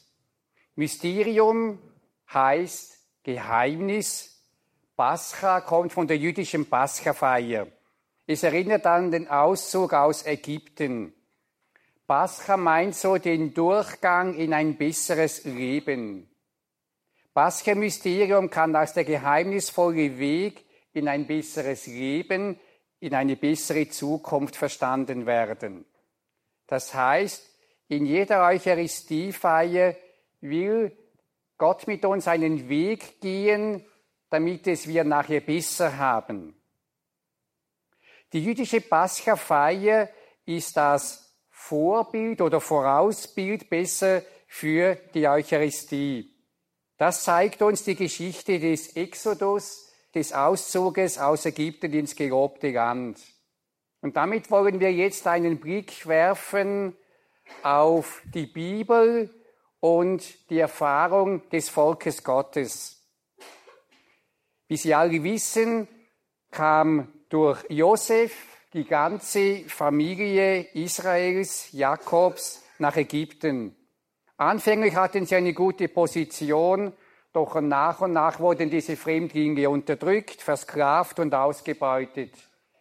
Mysterium 0.74 1.78
heißt 2.30 2.98
Geheimnis, 3.22 4.37
Pascha 4.98 5.60
kommt 5.60 5.92
von 5.92 6.08
der 6.08 6.16
jüdischen 6.16 6.66
Pascha-Feier. 6.66 7.68
Es 8.26 8.42
erinnert 8.42 8.84
an 8.84 9.12
den 9.12 9.28
Auszug 9.28 9.92
aus 9.92 10.26
Ägypten. 10.26 11.14
Pascha 12.08 12.56
meint 12.56 12.96
so 12.96 13.16
den 13.16 13.54
Durchgang 13.54 14.34
in 14.34 14.52
ein 14.52 14.76
besseres 14.76 15.44
Leben. 15.44 16.28
Pascha-Mysterium 17.32 18.50
kann 18.50 18.74
als 18.74 18.94
der 18.94 19.04
geheimnisvolle 19.04 20.18
Weg 20.18 20.64
in 20.92 21.06
ein 21.06 21.28
besseres 21.28 21.86
Leben, 21.86 22.58
in 22.98 23.14
eine 23.14 23.36
bessere 23.36 23.88
Zukunft 23.88 24.56
verstanden 24.56 25.26
werden. 25.26 25.84
Das 26.66 26.92
heißt, 26.92 27.48
in 27.86 28.04
jeder 28.04 28.44
Eucharistiefeier 28.44 29.94
will 30.40 30.90
Gott 31.56 31.86
mit 31.86 32.04
uns 32.04 32.26
einen 32.26 32.68
Weg 32.68 33.20
gehen, 33.20 33.84
damit 34.30 34.66
es 34.66 34.86
wir 34.86 35.04
nachher 35.04 35.40
besser 35.40 35.96
haben. 35.96 36.54
Die 38.32 38.44
jüdische 38.44 38.80
Pascha-Feier 38.80 40.10
ist 40.44 40.76
das 40.76 41.34
Vorbild 41.50 42.40
oder 42.40 42.60
Vorausbild 42.60 43.68
besser 43.70 44.22
für 44.46 44.96
die 45.14 45.26
Eucharistie. 45.26 46.34
Das 46.96 47.24
zeigt 47.24 47.62
uns 47.62 47.84
die 47.84 47.94
Geschichte 47.94 48.58
des 48.58 48.96
Exodus, 48.96 49.92
des 50.14 50.32
Auszuges 50.32 51.18
aus 51.18 51.46
Ägypten 51.46 51.92
ins 51.92 52.16
gelobte 52.16 52.70
Land. 52.70 53.20
Und 54.00 54.16
damit 54.16 54.50
wollen 54.50 54.80
wir 54.80 54.92
jetzt 54.92 55.26
einen 55.26 55.58
Blick 55.58 56.06
werfen 56.06 56.96
auf 57.62 58.22
die 58.34 58.46
Bibel 58.46 59.30
und 59.80 60.50
die 60.50 60.58
Erfahrung 60.58 61.48
des 61.50 61.68
Volkes 61.68 62.22
Gottes. 62.24 62.97
Wie 64.68 64.76
Sie 64.76 64.94
alle 64.94 65.22
wissen, 65.24 65.88
kam 66.50 67.12
durch 67.28 67.64
Josef 67.70 68.32
die 68.72 68.84
ganze 68.84 69.64
Familie 69.66 70.60
Israels, 70.74 71.72
Jakobs, 71.72 72.62
nach 72.78 72.96
Ägypten. 72.96 73.74
Anfänglich 74.36 74.94
hatten 74.94 75.26
sie 75.26 75.36
eine 75.36 75.52
gute 75.52 75.88
Position, 75.88 76.92
doch 77.32 77.60
nach 77.60 78.00
und 78.02 78.12
nach 78.12 78.38
wurden 78.38 78.70
diese 78.70 78.96
Fremdlinge 78.96 79.68
unterdrückt, 79.68 80.40
versklavt 80.40 81.18
und 81.18 81.34
ausgebeutet. 81.34 82.32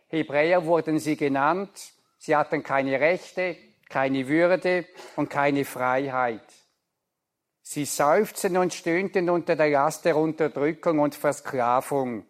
Hebräer 0.08 0.66
wurden 0.66 1.00
sie 1.00 1.18
genannt. 1.18 1.72
Sie 2.18 2.36
hatten 2.36 2.64
keine 2.64 3.00
Rechte, 3.00 3.58
keine 3.90 4.28
Würde 4.28 4.86
und 5.16 5.30
keine 5.30 5.66
Freiheit. 5.66 6.46
Sie 7.70 7.84
seufzten 7.84 8.56
und 8.56 8.74
stöhnten 8.74 9.30
unter 9.30 9.58
der 9.58 9.68
Last 9.68 10.06
der 10.06 10.16
Unterdrückung 10.16 11.00
und 11.00 11.16
Versklavung. 11.16 12.26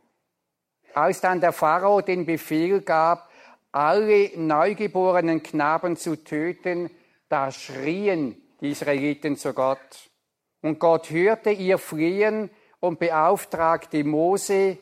Als 0.95 1.21
dann 1.21 1.39
der 1.39 1.51
Pharao 1.51 2.01
den 2.01 2.25
Befehl 2.25 2.81
gab, 2.81 3.29
alle 3.71 4.31
neugeborenen 4.35 5.43
Knaben 5.43 5.95
zu 5.95 6.15
töten, 6.23 6.89
da 7.29 7.51
schrien 7.51 8.41
die 8.61 8.71
Israeliten 8.71 9.37
zu 9.37 9.53
Gott. 9.53 10.09
Und 10.63 10.79
Gott 10.79 11.11
hörte 11.11 11.51
ihr 11.51 11.77
Flehen 11.77 12.49
und 12.79 12.97
beauftragte 12.97 14.03
Mose, 14.03 14.79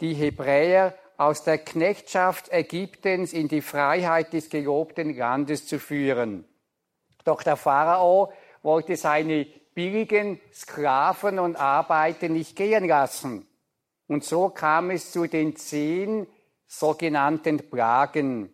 die 0.00 0.14
Hebräer 0.14 0.94
aus 1.18 1.44
der 1.44 1.58
Knechtschaft 1.58 2.50
Ägyptens 2.50 3.34
in 3.34 3.46
die 3.46 3.60
Freiheit 3.60 4.32
des 4.32 4.48
gelobten 4.48 5.14
Landes 5.14 5.66
zu 5.66 5.78
führen. 5.78 6.46
Doch 7.26 7.42
der 7.42 7.56
Pharao 7.56 8.32
wollte 8.62 8.96
seine 8.96 9.46
billigen 9.74 10.40
Sklaven 10.52 11.38
und 11.38 11.56
Arbeiten 11.56 12.32
nicht 12.32 12.56
gehen 12.56 12.86
lassen. 12.86 13.46
Und 14.06 14.24
so 14.24 14.50
kam 14.50 14.90
es 14.90 15.12
zu 15.12 15.26
den 15.26 15.56
zehn 15.56 16.26
sogenannten 16.66 17.70
Plagen. 17.70 18.52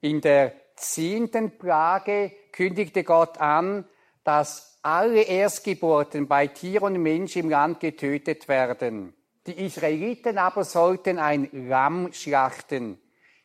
In 0.00 0.20
der 0.20 0.52
zehnten 0.76 1.58
Plage 1.58 2.32
kündigte 2.52 3.04
Gott 3.04 3.38
an, 3.38 3.84
dass 4.24 4.78
alle 4.82 5.22
Erstgeburten 5.22 6.26
bei 6.26 6.48
Tier 6.48 6.82
und 6.82 7.00
Mensch 7.00 7.36
im 7.36 7.50
Land 7.50 7.80
getötet 7.80 8.48
werden. 8.48 9.14
Die 9.46 9.64
Israeliten 9.64 10.38
aber 10.38 10.64
sollten 10.64 11.18
ein 11.18 11.48
Lamm 11.52 12.12
schlachten, 12.12 13.00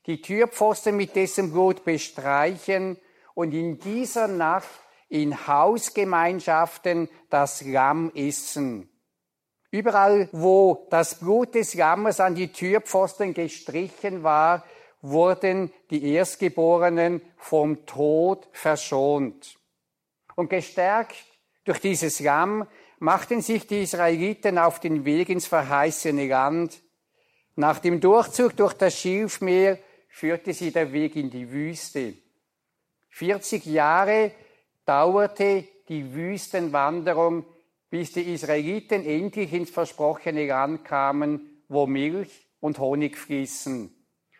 die 0.05 0.21
Türpfosten 0.21 0.95
mit 0.95 1.15
dessen 1.15 1.51
Blut 1.51 1.83
bestreichen 1.83 2.97
und 3.33 3.53
in 3.53 3.79
dieser 3.79 4.27
Nacht 4.27 4.69
in 5.09 5.47
Hausgemeinschaften 5.47 7.09
das 7.29 7.61
Lamm 7.61 8.11
essen. 8.13 8.89
Überall, 9.71 10.29
wo 10.31 10.87
das 10.89 11.19
Blut 11.19 11.55
des 11.55 11.73
Lammes 11.73 12.19
an 12.19 12.35
die 12.35 12.51
Türpfosten 12.51 13.33
gestrichen 13.33 14.23
war, 14.23 14.63
wurden 15.01 15.71
die 15.89 16.13
Erstgeborenen 16.13 17.21
vom 17.37 17.85
Tod 17.85 18.47
verschont. 18.51 19.57
Und 20.35 20.49
gestärkt 20.49 21.15
durch 21.65 21.79
dieses 21.79 22.19
Lamm 22.19 22.67
machten 22.99 23.41
sich 23.41 23.67
die 23.67 23.83
Israeliten 23.83 24.57
auf 24.57 24.79
den 24.79 25.05
Weg 25.05 25.29
ins 25.29 25.47
verheißene 25.47 26.27
Land. 26.27 26.81
Nach 27.55 27.79
dem 27.79 27.99
Durchzug 27.99 28.55
durch 28.55 28.73
das 28.73 28.97
Schilfmeer 28.97 29.79
führte 30.09 30.53
sie 30.53 30.71
der 30.71 30.93
Weg 30.93 31.15
in 31.15 31.29
die 31.29 31.51
Wüste. 31.51 32.15
40 33.09 33.65
Jahre 33.65 34.31
dauerte 34.87 35.65
die 35.89 36.13
Wüstenwanderung, 36.13 37.45
bis 37.89 38.13
die 38.13 38.33
Israeliten 38.33 39.05
endlich 39.05 39.53
ins 39.53 39.69
versprochene 39.69 40.47
Land 40.47 40.83
kamen, 40.83 41.63
wo 41.67 41.85
Milch 41.85 42.47
und 42.59 42.79
Honig 42.79 43.17
fließen. 43.17 43.93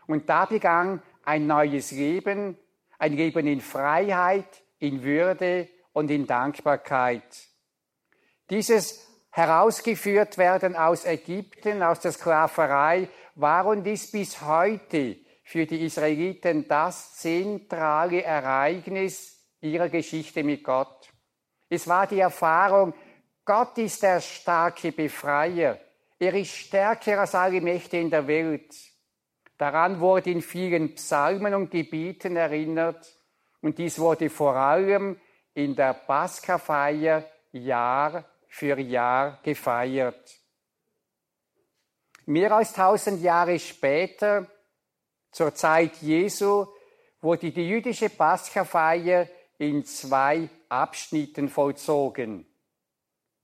Und 0.07 0.29
da 0.29 0.45
begann 0.45 1.01
ein 1.23 1.47
neues 1.47 1.91
Leben, 1.91 2.57
ein 2.97 3.13
Leben 3.13 3.45
in 3.45 3.61
Freiheit, 3.61 4.63
in 4.79 5.03
Würde 5.03 5.67
und 5.93 6.09
in 6.09 6.25
Dankbarkeit. 6.25 7.47
Dieses 8.49 9.05
herausgeführt 9.29 10.37
werden 10.37 10.75
aus 10.75 11.05
Ägypten, 11.05 11.83
aus 11.83 11.99
der 11.99 12.13
Sklaverei, 12.13 13.09
war 13.35 13.65
und 13.67 13.85
ist 13.85 14.11
bis 14.11 14.41
heute 14.41 15.17
für 15.43 15.65
die 15.65 15.85
Israeliten 15.85 16.67
das 16.67 17.15
zentrale 17.17 18.23
Ereignis 18.23 19.36
ihrer 19.61 19.89
Geschichte 19.89 20.43
mit 20.43 20.63
Gott. 20.63 21.09
Es 21.69 21.87
war 21.87 22.07
die 22.07 22.19
Erfahrung, 22.19 22.93
Gott 23.43 23.77
ist 23.77 24.03
der 24.03 24.19
starke 24.21 24.91
Befreier. 24.91 25.79
Er 26.19 26.33
ist 26.33 26.51
stärker 26.51 27.19
als 27.19 27.35
alle 27.35 27.61
Mächte 27.61 27.97
in 27.97 28.09
der 28.09 28.27
Welt. 28.27 28.75
Daran 29.57 29.99
wurde 29.99 30.31
in 30.31 30.41
vielen 30.41 30.95
Psalmen 30.95 31.53
und 31.53 31.71
Gebieten 31.71 32.35
erinnert 32.35 33.07
und 33.61 33.77
dies 33.77 33.99
wurde 33.99 34.29
vor 34.29 34.55
allem 34.55 35.19
in 35.53 35.75
der 35.75 35.93
Paschafeier 35.93 37.25
Jahr 37.51 38.25
für 38.47 38.79
Jahr 38.79 39.39
gefeiert. 39.41 40.39
Mehr 42.25 42.51
als 42.51 42.73
tausend 42.73 43.21
Jahre 43.21 43.57
später, 43.57 44.47
zur 45.31 45.55
Zeit 45.55 45.95
Jesu, 46.01 46.65
wurde 47.21 47.51
die 47.51 47.67
jüdische 47.67 48.09
Paschafeier 48.09 49.27
in 49.57 49.85
zwei 49.85 50.49
Abschnitten 50.69 51.49
vollzogen. 51.49 52.45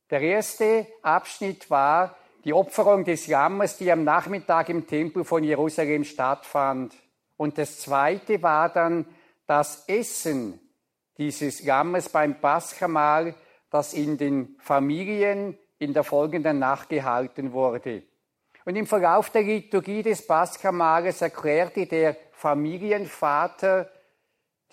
Der 0.10 0.22
erste 0.22 0.88
Abschnitt 1.02 1.70
war 1.70 2.16
die 2.44 2.54
Opferung 2.54 3.04
des 3.06 3.28
Lammes, 3.28 3.78
die 3.78 3.92
am 3.92 4.04
Nachmittag 4.04 4.70
im 4.70 4.86
Tempel 4.86 5.24
von 5.24 5.44
Jerusalem 5.44 6.04
stattfand. 6.04 6.94
Und 7.38 7.58
das 7.58 7.80
zweite 7.80 8.42
war 8.44 8.70
dann 8.70 9.06
das 9.48 9.86
Essen 9.88 10.60
dieses 11.18 11.64
Lammes 11.64 12.10
beim 12.10 12.40
Paschamahl, 12.40 13.36
das 13.70 13.94
in 13.94 14.18
den 14.18 14.56
Familien 14.60 15.58
in 15.80 15.94
der 15.94 16.04
folgenden 16.04 16.60
Nacht 16.60 16.90
gehalten 16.90 17.54
wurde. 17.54 18.04
Und 18.66 18.76
im 18.76 18.88
Verlauf 18.88 19.30
der 19.30 19.44
Liturgie 19.44 20.04
des 20.04 20.26
Paschamalles 20.26 21.22
erklärte 21.22 21.86
der 21.86 22.16
Familienvater, 22.32 23.90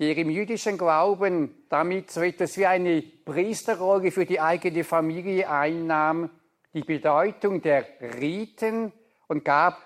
der 0.01 0.17
im 0.17 0.31
jüdischen 0.31 0.79
Glauben 0.79 1.67
damit 1.69 2.11
so 2.11 2.23
etwas 2.23 2.57
wie 2.57 2.65
eine 2.65 3.03
Priesterrolle 3.03 4.11
für 4.11 4.25
die 4.25 4.41
eigene 4.41 4.83
Familie 4.83 5.51
einnahm, 5.51 6.31
die 6.73 6.81
Bedeutung 6.81 7.61
der 7.61 7.87
Riten 8.19 8.93
und 9.29 9.45
gab 9.45 9.79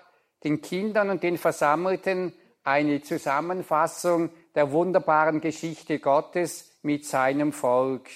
den 0.45 0.61
Kindern 0.61 1.09
und 1.09 1.21
den 1.21 1.37
Versammelten 1.37 2.33
eine 2.63 3.01
Zusammenfassung 3.01 4.29
der 4.55 4.71
wunderbaren 4.71 5.41
Geschichte 5.41 5.99
Gottes 5.99 6.79
mit 6.81 7.05
seinem 7.05 7.51
Volk. 7.51 8.09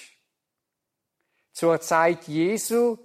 Zur 1.52 1.80
Zeit 1.82 2.26
Jesu 2.28 2.96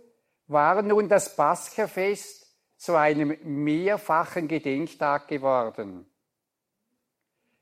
war 0.47 0.81
nun 0.81 1.09
das 1.09 1.35
Paschafest 1.35 2.47
zu 2.77 2.95
einem 2.95 3.37
mehrfachen 3.43 4.47
Gedenktag 4.47 5.27
geworden. 5.27 6.05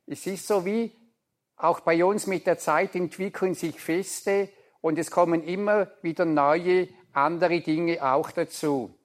Es 0.06 0.28
ist 0.28 0.46
so 0.46 0.64
wie 0.66 0.92
auch 1.64 1.80
bei 1.80 2.04
uns 2.04 2.28
mit 2.28 2.46
der 2.46 2.58
Zeit 2.58 2.94
entwickeln 2.94 3.54
sich 3.54 3.80
Feste 3.80 4.50
und 4.82 5.00
es 5.00 5.10
kommen 5.10 5.44
immer 5.44 5.88
wieder 6.02 6.26
neue, 6.26 6.90
andere 7.14 7.62
Dinge 7.62 8.04
auch 8.04 8.32
dazu. 8.32 9.00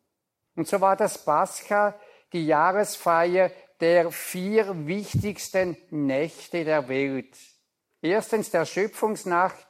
Und 0.56 0.66
so 0.66 0.80
war 0.80 0.96
das 0.96 1.24
Pascha 1.24 1.94
die 2.32 2.46
Jahresfeier 2.46 3.52
der 3.80 4.10
vier 4.10 4.88
wichtigsten 4.88 5.76
Nächte 5.90 6.64
der 6.64 6.88
Welt. 6.88 7.36
Erstens 8.02 8.50
der 8.50 8.66
Schöpfungsnacht, 8.66 9.68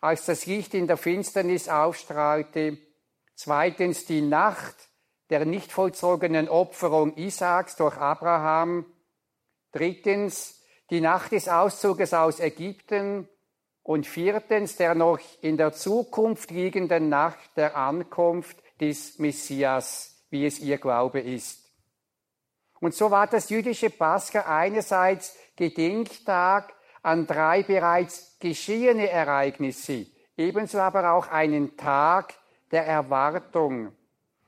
als 0.00 0.24
das 0.26 0.46
Licht 0.46 0.74
in 0.74 0.86
der 0.86 0.96
Finsternis 0.96 1.68
aufstrahlte. 1.68 2.78
Zweitens 3.34 4.06
die 4.06 4.20
Nacht 4.20 4.76
der 5.28 5.44
nicht 5.44 5.72
vollzogenen 5.72 6.48
Opferung 6.48 7.16
Isaaks 7.16 7.74
durch 7.74 7.96
Abraham. 7.96 8.86
Drittens 9.72 10.57
die 10.90 11.00
Nacht 11.00 11.32
des 11.32 11.48
Auszuges 11.48 12.14
aus 12.14 12.40
Ägypten. 12.40 13.28
Und 13.82 14.06
viertens 14.06 14.76
der 14.76 14.94
noch 14.94 15.18
in 15.40 15.56
der 15.56 15.72
Zukunft 15.72 16.50
liegenden 16.50 17.08
Nacht 17.08 17.56
der 17.56 17.74
Ankunft 17.74 18.58
des 18.80 19.18
Messias, 19.18 20.24
wie 20.28 20.44
es 20.44 20.58
ihr 20.58 20.76
Glaube 20.76 21.20
ist. 21.20 21.64
Und 22.80 22.94
so 22.94 23.10
war 23.10 23.26
das 23.26 23.48
jüdische 23.48 23.90
Pascha 23.90 24.42
einerseits 24.42 25.36
Gedenktag 25.56 26.74
an 27.02 27.26
drei 27.26 27.62
bereits 27.62 28.36
geschehene 28.38 29.08
Ereignisse, 29.08 30.06
ebenso 30.36 30.78
aber 30.78 31.12
auch 31.12 31.28
einen 31.28 31.76
Tag 31.76 32.34
der 32.70 32.86
Erwartung. 32.86 33.92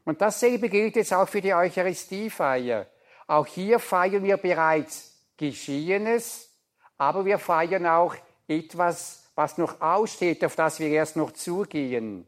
Und 0.05 0.21
dasselbe 0.21 0.69
gilt 0.69 0.97
jetzt 0.97 1.13
auch 1.13 1.29
für 1.29 1.41
die 1.41 1.55
Eucharistiefeier. 1.55 2.87
Auch 3.27 3.47
hier 3.47 3.79
feiern 3.79 4.23
wir 4.23 4.37
bereits 4.37 5.20
Geschehenes, 5.41 6.51
aber 6.99 7.25
wir 7.25 7.39
feiern 7.39 7.87
auch 7.87 8.15
etwas, 8.47 9.31
was 9.35 9.57
noch 9.57 9.81
aussteht, 9.81 10.45
auf 10.45 10.55
das 10.55 10.79
wir 10.81 10.89
erst 10.89 11.17
noch 11.17 11.33
zugehen. 11.33 12.27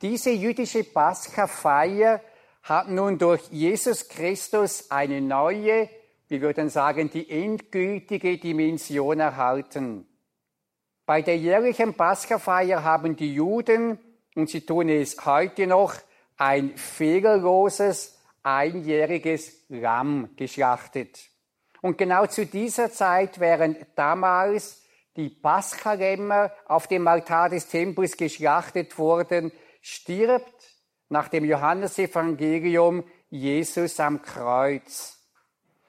Diese 0.00 0.30
jüdische 0.30 0.82
Pascha-Feier 0.82 2.22
hat 2.62 2.88
nun 2.88 3.18
durch 3.18 3.42
Jesus 3.50 4.08
Christus 4.08 4.90
eine 4.90 5.20
neue, 5.20 5.90
wir 6.28 6.40
würden 6.40 6.70
sagen, 6.70 7.10
die 7.10 7.28
endgültige 7.28 8.38
Dimension 8.38 9.20
erhalten. 9.20 10.08
Bei 11.04 11.20
der 11.20 11.36
jährlichen 11.36 11.94
Paschafeier 11.94 12.82
haben 12.82 13.14
die 13.14 13.34
Juden, 13.34 13.98
und 14.34 14.48
sie 14.48 14.62
tun 14.62 14.88
es 14.88 15.24
heute 15.26 15.66
noch, 15.66 15.94
ein 16.38 16.76
fehlerloses, 16.76 18.15
einjähriges 18.46 19.64
Lamm 19.68 20.30
geschlachtet. 20.36 21.18
Und 21.82 21.98
genau 21.98 22.26
zu 22.26 22.46
dieser 22.46 22.92
Zeit, 22.92 23.40
während 23.40 23.78
damals 23.96 24.82
die 25.16 25.30
Paschalämmer 25.30 26.52
auf 26.66 26.86
dem 26.86 27.08
Altar 27.08 27.48
des 27.50 27.66
Tempels 27.66 28.16
geschlachtet 28.16 28.96
wurden, 28.98 29.50
stirbt 29.80 30.74
nach 31.08 31.28
dem 31.28 31.44
Johannesevangelium 31.44 33.04
Jesus 33.30 33.98
am 33.98 34.22
Kreuz. 34.22 35.18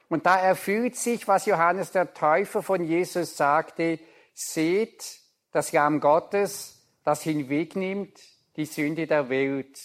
Und 0.10 0.26
da 0.26 0.40
erfüllt 0.40 0.96
sich, 0.96 1.28
was 1.28 1.46
Johannes 1.46 1.92
der 1.92 2.14
Täufer 2.14 2.64
von 2.64 2.84
Jesus 2.84 3.38
sagte, 3.38 4.00
seht 4.34 5.20
das 5.52 5.74
Lamm 5.74 6.00
Gottes, 6.00 6.88
das 7.04 7.22
hinwegnimmt 7.22 8.18
die 8.56 8.66
Sünde 8.66 9.06
der 9.06 9.30
Welt. 9.30 9.80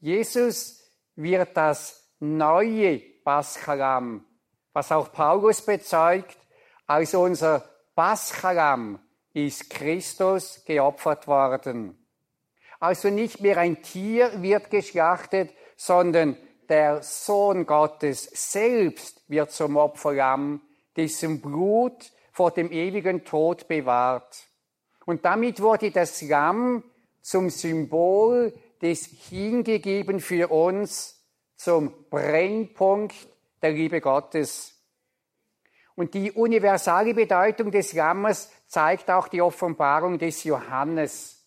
Jesus 0.00 0.75
wird 1.16 1.56
das 1.56 2.10
neue 2.20 2.98
Paschalam, 3.24 4.24
was 4.72 4.92
auch 4.92 5.12
Paulus 5.12 5.62
bezeugt, 5.62 6.36
als 6.86 7.14
unser 7.14 7.64
Paschalam 7.94 9.00
ist 9.32 9.70
Christus 9.70 10.62
geopfert 10.64 11.26
worden. 11.26 11.98
Also 12.78 13.08
nicht 13.08 13.40
mehr 13.40 13.58
ein 13.58 13.82
Tier 13.82 14.42
wird 14.42 14.70
geschlachtet, 14.70 15.50
sondern 15.76 16.36
der 16.68 17.02
Sohn 17.02 17.66
Gottes 17.66 18.24
selbst 18.32 19.22
wird 19.28 19.50
zum 19.50 19.76
Opferlamm, 19.76 20.60
dessen 20.96 21.40
Blut 21.40 22.10
vor 22.32 22.50
dem 22.50 22.70
ewigen 22.70 23.24
Tod 23.24 23.68
bewahrt. 23.68 24.46
Und 25.04 25.24
damit 25.24 25.60
wurde 25.60 25.90
das 25.90 26.20
Lamm 26.22 26.82
zum 27.22 27.50
Symbol 27.50 28.52
des 28.82 29.06
hingegeben 29.06 30.20
für 30.20 30.50
uns, 30.50 31.16
zum 31.56 31.92
Brennpunkt 32.10 33.14
der 33.62 33.72
Liebe 33.72 34.00
Gottes. 34.00 34.74
Und 35.94 36.12
die 36.12 36.30
universale 36.32 37.14
Bedeutung 37.14 37.70
des 37.70 37.94
Lammes 37.94 38.50
zeigt 38.66 39.10
auch 39.10 39.28
die 39.28 39.40
Offenbarung 39.40 40.18
des 40.18 40.44
Johannes. 40.44 41.46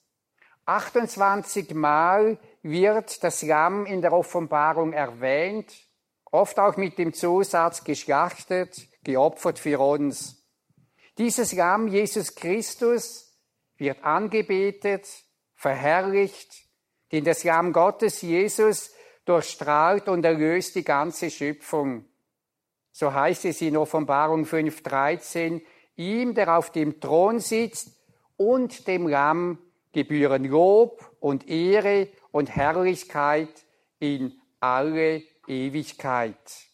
28 0.66 1.74
Mal 1.74 2.38
wird 2.62 3.24
das 3.24 3.42
Lamm 3.44 3.86
in 3.86 4.02
der 4.02 4.14
Offenbarung 4.14 4.94
erwähnt, 4.94 5.72
oft 6.32 6.60
auch 6.60 6.78
mit 6.78 6.98
dem 6.98 7.14
Zusatz 7.14 7.84
geschlachtet, 7.84 8.88
geopfert 9.04 9.60
für 9.60 9.80
uns. 9.80 10.44
Dieses 11.18 11.54
Lamm, 11.54 11.88
Jesus 11.88 12.36
Christus, 12.36 13.38
wird 13.78 14.04
angebetet, 14.04 15.08
verherrlicht, 15.54 16.69
denn 17.12 17.24
das 17.24 17.44
Lamm 17.44 17.74
Gottes, 17.74 18.22
Jesus, 18.22 18.92
durchstrahlt 19.26 20.08
und 20.08 20.26
erlöst 20.26 20.76
die 20.76 20.84
ganze 20.84 21.30
Schöpfung. 21.30 22.06
So 22.92 23.14
heißt 23.14 23.46
es 23.46 23.62
in 23.62 23.78
Offenbarung 23.78 24.46
5.13, 24.46 25.62
ihm, 25.96 26.34
der 26.34 26.58
auf 26.58 26.72
dem 26.72 27.00
Thron 27.00 27.40
sitzt, 27.40 27.96
und 28.38 28.88
dem 28.88 29.08
Lamm 29.08 29.58
gebühren 29.92 30.46
Lob 30.46 31.16
und 31.20 31.50
Ehre 31.50 32.08
und 32.32 32.56
Herrlichkeit 32.56 33.50
in 34.00 34.34
alle 34.62 35.24
Ewigkeit. 35.46 36.69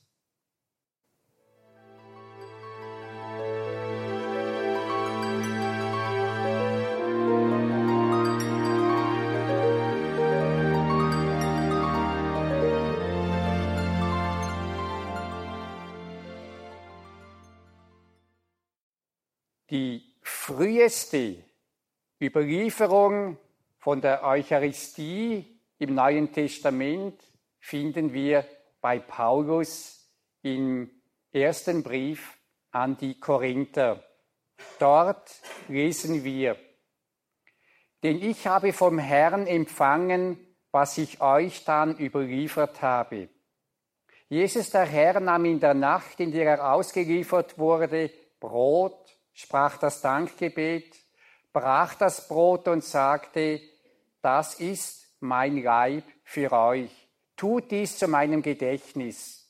Die 19.72 20.16
früheste 20.22 21.44
Überlieferung 22.22 23.38
von 23.80 24.00
der 24.00 24.24
Eucharistie 24.24 25.60
im 25.80 25.96
Neuen 25.96 26.32
Testament 26.32 27.20
finden 27.60 28.14
wir 28.14 28.46
bei 28.80 29.00
Paulus 29.00 30.08
im 30.44 30.92
ersten 31.32 31.82
Brief 31.82 32.38
an 32.70 32.96
die 32.98 33.20
Korinther. 33.20 34.04
Dort 34.78 35.42
lesen 35.68 36.24
wir, 36.24 36.58
denn 38.04 38.22
ich 38.22 38.46
habe 38.46 38.72
vom 38.72 39.00
Herrn 39.00 39.48
empfangen, 39.48 40.38
was 40.72 41.00
ich 41.00 41.22
euch 41.22 41.66
dann 41.66 41.98
überliefert 41.98 42.84
habe. 42.84 43.30
Jesus 44.30 44.70
der 44.70 44.86
Herr 44.86 45.20
nahm 45.20 45.46
in 45.46 45.60
der 45.60 45.74
Nacht, 45.74 46.20
in 46.20 46.32
der 46.32 46.52
er 46.52 46.74
ausgeliefert 46.74 47.58
wurde, 47.58 48.12
Brot, 48.40 49.05
sprach 49.36 49.78
das 49.78 50.02
Dankgebet, 50.02 50.96
brach 51.54 51.94
das 51.96 52.28
Brot 52.28 52.68
und 52.68 52.84
sagte, 52.84 53.62
das 54.22 54.60
ist 54.60 55.06
mein 55.20 55.62
Leib 55.62 56.06
für 56.24 56.52
euch. 56.52 56.92
Tut 57.36 57.70
dies 57.70 58.00
zu 58.00 58.08
meinem 58.08 58.42
Gedächtnis. 58.42 59.48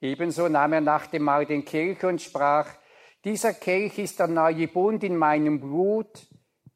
Ebenso 0.00 0.48
nahm 0.48 0.72
er 0.72 0.80
nach 0.80 1.06
dem 1.06 1.22
Mahl 1.22 1.46
den 1.46 1.64
Kelch 1.64 2.02
und 2.02 2.20
sprach, 2.20 2.68
dieser 3.24 3.54
Kelch 3.54 3.98
ist 3.98 4.18
der 4.18 4.26
neue 4.26 4.66
Bund 4.66 5.04
in 5.04 5.16
meinem 5.16 5.60
Blut. 5.60 6.26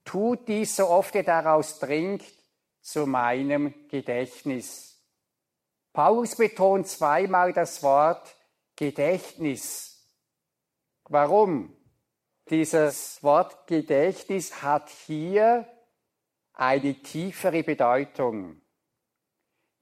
Tut 0.04 0.46
dies, 0.46 0.76
so 0.76 0.88
oft 0.88 1.14
ihr 1.16 1.24
daraus 1.24 1.80
trinkt, 1.80 2.32
zu 2.80 3.06
meinem 3.06 3.88
Gedächtnis. 3.88 5.02
Paulus 5.92 6.36
betont 6.36 6.86
zweimal 6.86 7.52
das 7.52 7.82
Wort 7.82 8.36
Gedächtnis. 8.76 10.06
Warum? 11.08 11.76
Dieses 12.48 13.20
Wort 13.24 13.66
Gedächtnis 13.66 14.62
hat 14.62 14.88
hier 14.88 15.66
eine 16.52 16.94
tiefere 16.94 17.64
Bedeutung. 17.64 18.60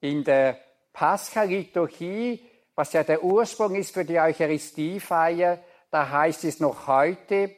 In 0.00 0.24
der 0.24 0.58
Pascha-Liturgie, 0.94 2.42
was 2.74 2.94
ja 2.94 3.04
der 3.04 3.22
Ursprung 3.22 3.74
ist 3.74 3.92
für 3.92 4.06
die 4.06 4.18
Eucharistiefeier, 4.18 5.62
da 5.90 6.08
heißt 6.08 6.44
es 6.44 6.58
noch 6.58 6.86
heute, 6.86 7.54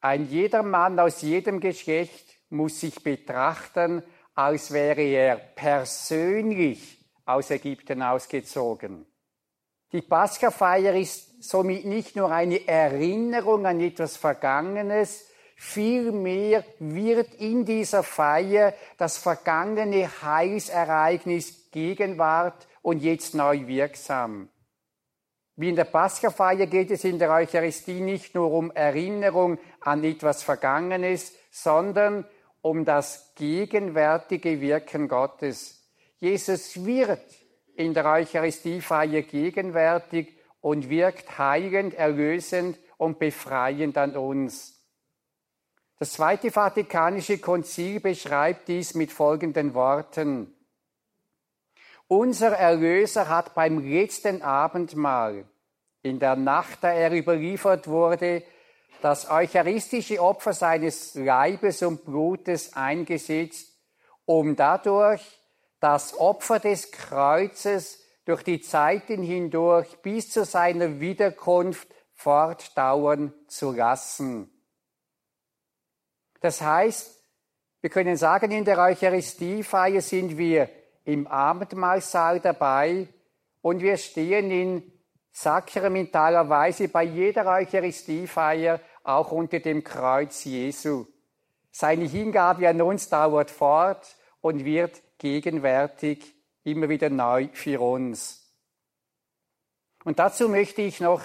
ein 0.00 0.26
jeder 0.28 0.62
Mann 0.62 0.98
aus 0.98 1.20
jedem 1.20 1.60
Geschlecht 1.60 2.24
muss 2.48 2.80
sich 2.80 3.02
betrachten, 3.02 4.02
als 4.34 4.72
wäre 4.72 5.02
er 5.02 5.36
persönlich 5.36 7.04
aus 7.26 7.50
Ägypten 7.50 8.02
ausgezogen. 8.02 9.06
Die 9.92 10.02
Pascha-Feier 10.02 10.94
ist 10.94 11.33
somit 11.48 11.84
nicht 11.84 12.16
nur 12.16 12.30
eine 12.30 12.66
Erinnerung 12.66 13.66
an 13.66 13.80
etwas 13.80 14.16
Vergangenes, 14.16 15.26
vielmehr 15.56 16.64
wird 16.78 17.34
in 17.34 17.64
dieser 17.64 18.02
Feier 18.02 18.74
das 18.98 19.18
vergangene 19.18 20.08
Heilsereignis 20.22 21.70
Gegenwart 21.70 22.66
und 22.82 23.02
jetzt 23.02 23.34
neu 23.34 23.66
wirksam. 23.66 24.48
Wie 25.56 25.68
in 25.68 25.76
der 25.76 25.84
Pascha-Feier 25.84 26.66
geht 26.66 26.90
es 26.90 27.04
in 27.04 27.18
der 27.18 27.30
Eucharistie 27.30 28.00
nicht 28.00 28.34
nur 28.34 28.50
um 28.50 28.72
Erinnerung 28.72 29.58
an 29.80 30.02
etwas 30.02 30.42
Vergangenes, 30.42 31.32
sondern 31.50 32.24
um 32.60 32.84
das 32.84 33.32
gegenwärtige 33.36 34.60
Wirken 34.60 35.06
Gottes. 35.06 35.88
Jesus 36.18 36.84
wird 36.84 37.20
in 37.76 37.92
der 37.94 38.06
Eucharistiefeier 38.06 39.22
gegenwärtig 39.22 40.34
und 40.64 40.88
wirkt 40.88 41.36
heilend, 41.36 41.92
erlösend 41.92 42.78
und 42.96 43.18
befreiend 43.18 43.98
an 43.98 44.16
uns. 44.16 44.82
Das 45.98 46.14
Zweite 46.14 46.50
Vatikanische 46.50 47.36
Konzil 47.36 48.00
beschreibt 48.00 48.68
dies 48.68 48.94
mit 48.94 49.12
folgenden 49.12 49.74
Worten. 49.74 50.54
Unser 52.08 52.52
Erlöser 52.52 53.28
hat 53.28 53.54
beim 53.54 53.86
letzten 53.86 54.40
Abendmahl, 54.40 55.44
in 56.00 56.18
der 56.18 56.34
Nacht, 56.34 56.78
da 56.80 56.92
er 56.92 57.12
überliefert 57.12 57.86
wurde, 57.86 58.42
das 59.02 59.30
eucharistische 59.30 60.18
Opfer 60.18 60.54
seines 60.54 61.14
Leibes 61.14 61.82
und 61.82 62.06
Blutes 62.06 62.72
eingesetzt, 62.72 63.70
um 64.24 64.56
dadurch 64.56 65.20
das 65.78 66.18
Opfer 66.18 66.58
des 66.58 66.90
Kreuzes 66.90 68.03
durch 68.24 68.42
die 68.42 68.60
Zeiten 68.60 69.22
hindurch 69.22 69.98
bis 70.02 70.30
zu 70.30 70.44
seiner 70.44 71.00
Wiederkunft 71.00 71.88
fortdauern 72.14 73.34
zu 73.48 73.72
lassen. 73.72 74.50
Das 76.40 76.60
heißt, 76.60 77.22
wir 77.80 77.90
können 77.90 78.16
sagen, 78.16 78.50
in 78.50 78.64
der 78.64 78.78
Eucharistiefeier 78.78 80.00
sind 80.00 80.38
wir 80.38 80.70
im 81.04 81.26
Abendmahlsaal 81.26 82.40
dabei 82.40 83.08
und 83.60 83.80
wir 83.80 83.96
stehen 83.98 84.50
in 84.50 84.92
sakramentaler 85.32 86.48
Weise 86.48 86.88
bei 86.88 87.02
jeder 87.02 87.46
Eucharistiefeier 87.46 88.80
auch 89.02 89.32
unter 89.32 89.60
dem 89.60 89.84
Kreuz 89.84 90.44
Jesu. 90.44 91.06
Seine 91.70 92.04
Hingabe 92.04 92.68
an 92.68 92.80
uns 92.80 93.08
dauert 93.08 93.50
fort 93.50 94.16
und 94.40 94.64
wird 94.64 95.02
gegenwärtig 95.18 96.34
immer 96.64 96.88
wieder 96.88 97.10
neu 97.10 97.48
für 97.52 97.80
uns. 97.80 98.52
Und 100.04 100.18
dazu 100.18 100.48
möchte 100.48 100.82
ich 100.82 101.00
noch 101.00 101.22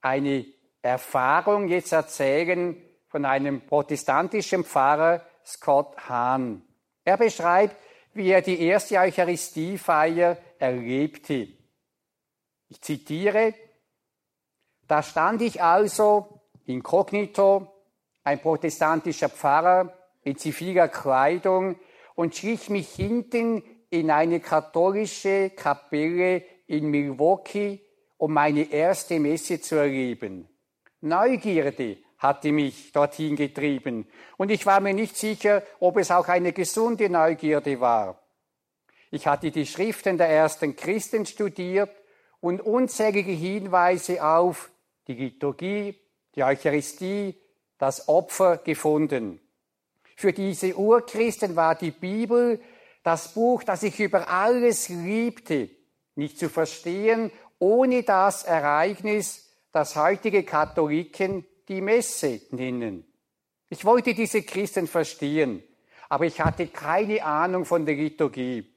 eine 0.00 0.46
Erfahrung 0.82 1.68
jetzt 1.68 1.92
erzählen 1.92 2.80
von 3.08 3.24
einem 3.24 3.66
protestantischen 3.66 4.64
Pfarrer 4.64 5.26
Scott 5.44 5.96
Hahn. 6.08 6.62
Er 7.04 7.16
beschreibt, 7.16 7.76
wie 8.14 8.30
er 8.30 8.42
die 8.42 8.60
erste 8.60 8.98
Eucharistiefeier 8.98 10.38
erlebte. 10.58 11.48
Ich 12.68 12.80
zitiere, 12.80 13.54
da 14.88 15.02
stand 15.02 15.42
ich 15.42 15.62
also 15.62 16.40
inkognito, 16.64 17.72
ein 18.24 18.40
protestantischer 18.40 19.28
Pfarrer 19.28 19.92
in 20.22 20.36
ziviler 20.36 20.88
Kleidung 20.88 21.78
und 22.14 22.34
schlich 22.34 22.70
mich 22.70 22.88
hinten 22.88 23.62
in 23.90 24.10
eine 24.10 24.40
katholische 24.40 25.50
Kapelle 25.50 26.42
in 26.66 26.86
Milwaukee, 26.86 27.80
um 28.16 28.32
meine 28.32 28.70
erste 28.70 29.20
Messe 29.20 29.60
zu 29.60 29.76
erleben. 29.76 30.48
Neugierde 31.00 31.98
hatte 32.18 32.50
mich 32.50 32.92
dorthin 32.92 33.36
getrieben. 33.36 34.06
Und 34.36 34.50
ich 34.50 34.64
war 34.66 34.80
mir 34.80 34.94
nicht 34.94 35.16
sicher, 35.16 35.62
ob 35.80 35.98
es 35.98 36.10
auch 36.10 36.28
eine 36.28 36.52
gesunde 36.52 37.08
Neugierde 37.10 37.78
war. 37.80 38.22
Ich 39.10 39.26
hatte 39.26 39.50
die 39.50 39.66
Schriften 39.66 40.18
der 40.18 40.28
ersten 40.28 40.74
Christen 40.74 41.26
studiert 41.26 41.90
und 42.40 42.60
unzählige 42.60 43.32
Hinweise 43.32 44.24
auf 44.24 44.70
die 45.06 45.14
Liturgie, 45.14 45.94
die 46.34 46.42
Eucharistie, 46.42 47.34
das 47.78 48.08
Opfer 48.08 48.58
gefunden. 48.58 49.40
Für 50.16 50.32
diese 50.32 50.74
Urchristen 50.74 51.56
war 51.56 51.74
die 51.74 51.90
Bibel 51.90 52.60
das 53.06 53.28
Buch, 53.34 53.62
das 53.62 53.84
ich 53.84 54.00
über 54.00 54.28
alles 54.28 54.88
liebte, 54.88 55.70
nicht 56.16 56.40
zu 56.40 56.48
verstehen, 56.48 57.30
ohne 57.60 58.02
das 58.02 58.42
Ereignis, 58.42 59.48
das 59.70 59.94
heutige 59.94 60.42
Katholiken 60.42 61.46
die 61.68 61.80
Messe 61.82 62.40
nennen. 62.50 63.06
Ich 63.68 63.84
wollte 63.84 64.12
diese 64.12 64.42
Christen 64.42 64.88
verstehen, 64.88 65.62
aber 66.08 66.24
ich 66.24 66.40
hatte 66.40 66.66
keine 66.66 67.24
Ahnung 67.24 67.64
von 67.64 67.86
der 67.86 67.94
Liturgie. 67.94 68.74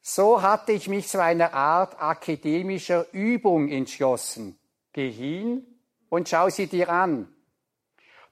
So 0.00 0.40
hatte 0.40 0.72
ich 0.72 0.88
mich 0.88 1.06
zu 1.06 1.22
einer 1.22 1.52
Art 1.52 2.00
akademischer 2.00 3.12
Übung 3.12 3.68
entschlossen. 3.68 4.58
Geh 4.94 5.10
hin 5.10 5.66
und 6.08 6.30
schau 6.30 6.48
sie 6.48 6.66
dir 6.66 6.88
an. 6.88 7.28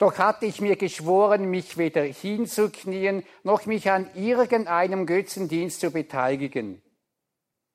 Doch 0.01 0.17
hatte 0.17 0.47
ich 0.47 0.63
mir 0.63 0.77
geschworen, 0.77 1.51
mich 1.51 1.77
weder 1.77 2.03
hinzuknien, 2.03 3.23
noch 3.43 3.67
mich 3.67 3.91
an 3.91 4.09
irgendeinem 4.15 5.05
Götzendienst 5.05 5.79
zu 5.79 5.91
beteiligen. 5.91 6.81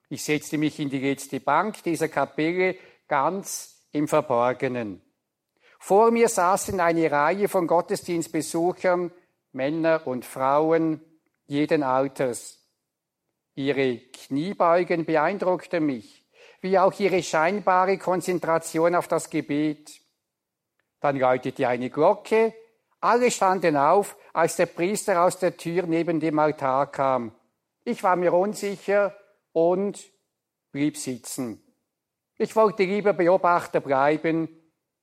Ich 0.10 0.24
setzte 0.24 0.58
mich 0.58 0.80
in 0.80 0.90
die 0.90 0.98
letzte 0.98 1.40
Bank 1.40 1.84
dieser 1.84 2.08
Kapelle 2.08 2.78
ganz 3.08 3.88
im 3.92 4.08
Verborgenen. 4.08 5.04
Vor 5.78 6.10
mir 6.10 6.28
saßen 6.28 6.80
eine 6.80 7.12
Reihe 7.12 7.48
von 7.48 7.68
Gottesdienstbesuchern, 7.68 9.12
Männer 9.52 10.08
und 10.08 10.26
Frauen 10.26 11.02
jeden 11.46 11.84
Alters. 11.84 12.58
Ihre 13.54 14.00
Kniebeugen 14.00 15.06
beeindruckten 15.06 15.86
mich, 15.86 16.26
wie 16.62 16.80
auch 16.80 17.00
ihre 17.00 17.22
scheinbare 17.22 18.00
Konzentration 18.00 18.96
auf 18.96 19.08
das 19.08 19.30
Gebet. 19.30 20.02
Dann 21.06 21.20
läutete 21.20 21.68
eine 21.68 21.92
Glocke, 21.92 22.56
alle 23.00 23.30
standen 23.30 23.78
auf, 23.78 24.18
als 24.34 24.56
der 24.56 24.66
Priester 24.66 25.24
aus 25.24 25.38
der 25.38 25.56
Tür 25.56 25.84
neben 25.84 26.20
dem 26.20 26.40
Altar 26.40 26.92
kam. 26.92 27.32
Ich 27.84 28.02
war 28.02 28.16
mir 28.16 28.34
unsicher 28.34 29.16
und 29.52 30.04
blieb 30.72 30.98
sitzen. 30.98 31.62
Ich 32.40 32.56
wollte 32.56 32.86
lieber 32.86 33.14
Beobachter 33.14 33.82
bleiben. 33.82 34.50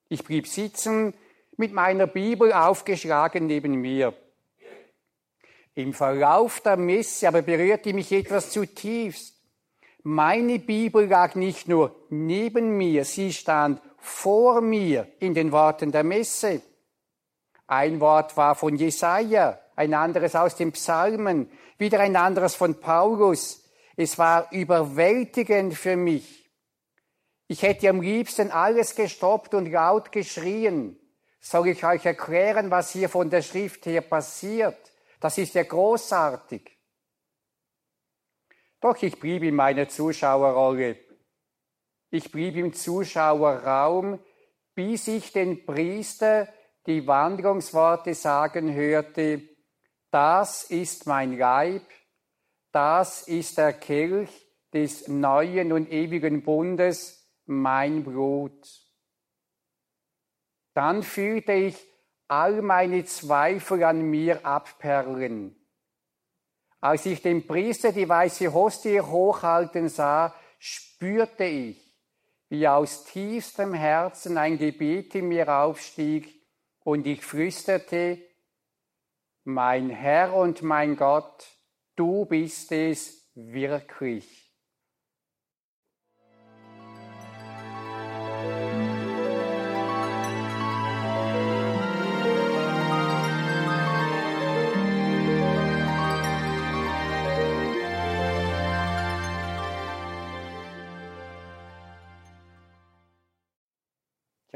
Ich 0.09 0.25
blieb 0.25 0.49
sitzen, 0.49 1.15
mit 1.57 1.73
meiner 1.73 2.09
Bibel 2.09 2.53
aufgeschlagen 2.53 3.47
neben 3.47 3.77
mir. 3.77 4.13
Im 5.77 5.93
Verlauf 5.93 6.63
der 6.63 6.79
Messe 6.79 7.29
aber 7.29 7.43
berührte 7.43 7.95
mich 7.95 8.11
etwas 8.11 8.51
zutiefst. 8.51 9.41
Meine 10.03 10.59
Bibel 10.59 11.07
lag 11.07 11.37
nicht 11.37 11.69
nur 11.69 11.95
neben 12.11 12.77
mir, 12.77 13.05
sie 13.05 13.33
stand 13.33 13.81
vor 14.03 14.61
mir 14.61 15.07
in 15.21 15.33
den 15.33 15.53
Worten 15.53 15.93
der 15.93 16.03
Messe. 16.03 16.61
Ein 17.69 18.01
Wort 18.01 18.37
war 18.37 18.57
von 18.57 18.77
Jesaja, 18.77 19.59
ein 19.77 19.95
anderes 19.95 20.35
aus 20.35 20.57
den 20.57 20.73
Psalmen, 20.73 21.51
wieder 21.79 22.01
ein 22.01 22.17
anderes 22.17 22.55
von 22.57 22.81
Paulus. 22.81 23.65
Es 23.97 24.19
war 24.19 24.51
überwältigend 24.53 25.75
für 25.75 25.97
mich. 25.97 26.51
Ich 27.47 27.63
hätte 27.63 27.89
am 27.89 28.01
liebsten 28.01 28.51
alles 28.51 28.95
gestoppt 28.95 29.55
und 29.55 29.71
laut 29.71 30.11
geschrien. 30.11 30.99
Soll 31.41 31.69
ich 31.69 31.85
euch 31.85 32.05
erklären, 32.05 32.71
was 32.71 32.91
hier 32.91 33.09
von 33.09 33.31
der 33.31 33.43
Schrift 33.43 33.87
her 33.87 34.01
passiert? 34.01 34.79
Das 35.21 35.39
ist 35.39 35.55
ja 35.55 35.63
großartig. 35.63 36.77
Doch 38.81 39.01
ich 39.01 39.19
blieb 39.21 39.45
in 39.45 39.55
meiner 39.55 39.89
Zuschauerrolle. 39.89 40.97
Ich 42.15 42.31
blieb 42.31 42.57
im 42.57 42.75
Zuschauerraum, 42.75 44.19
bis 44.75 45.09
ich 45.09 45.33
den 45.33 45.65
Priester 45.65 46.47
die 46.85 47.07
Wanderungsworte 47.07 48.13
sagen 48.13 48.75
hörte, 48.75 49.41
das 50.11 50.65
ist 50.65 51.07
mein 51.07 51.39
Leib, 51.39 51.85
das 52.71 53.27
ist 53.27 53.57
der 53.57 53.73
Kelch 53.73 54.29
des 54.75 55.09
neuen 55.09 55.73
und 55.73 55.91
ewigen 55.91 56.43
Bundes, 56.43 57.33
mein 57.47 58.05
Blut. 58.05 58.69
Dann 60.75 61.03
fühlte 61.03 61.55
ich 61.55 61.83
all 62.29 62.61
meine 62.61 63.07
Zweifel 63.07 63.85
an 63.85 64.03
mir 64.03 64.45
abperlen. 64.45 65.57
Als 66.79 67.07
ich 67.07 67.23
den 67.23 67.47
Priester 67.47 67.91
die 67.91 68.07
weiße 68.07 68.53
Hostie 68.53 69.01
hochhalten 69.01 69.89
sah, 69.89 70.35
spürte 70.59 71.45
ich, 71.45 71.92
wie 72.53 72.69
aus 72.69 73.05
tiefstem 73.05 73.73
Herzen 73.73 74.37
ein 74.37 74.59
Gebet 74.59 75.15
in 75.15 75.29
mir 75.29 75.49
aufstieg 75.49 76.39
und 76.85 77.07
ich 77.07 77.25
flüsterte, 77.25 78.19
mein 79.43 79.89
Herr 79.89 80.35
und 80.35 80.61
mein 80.61 80.97
Gott, 80.97 81.47
du 81.97 82.27
bist 82.27 82.71
es 82.71 83.27
wirklich. 83.35 84.42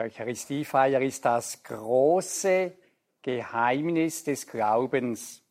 Eucharistiefeier 0.06 1.00
ist 1.00 1.24
das 1.24 1.64
große 1.64 2.72
Geheimnis 3.22 4.22
des 4.22 4.46
Glaubens. 4.46 5.42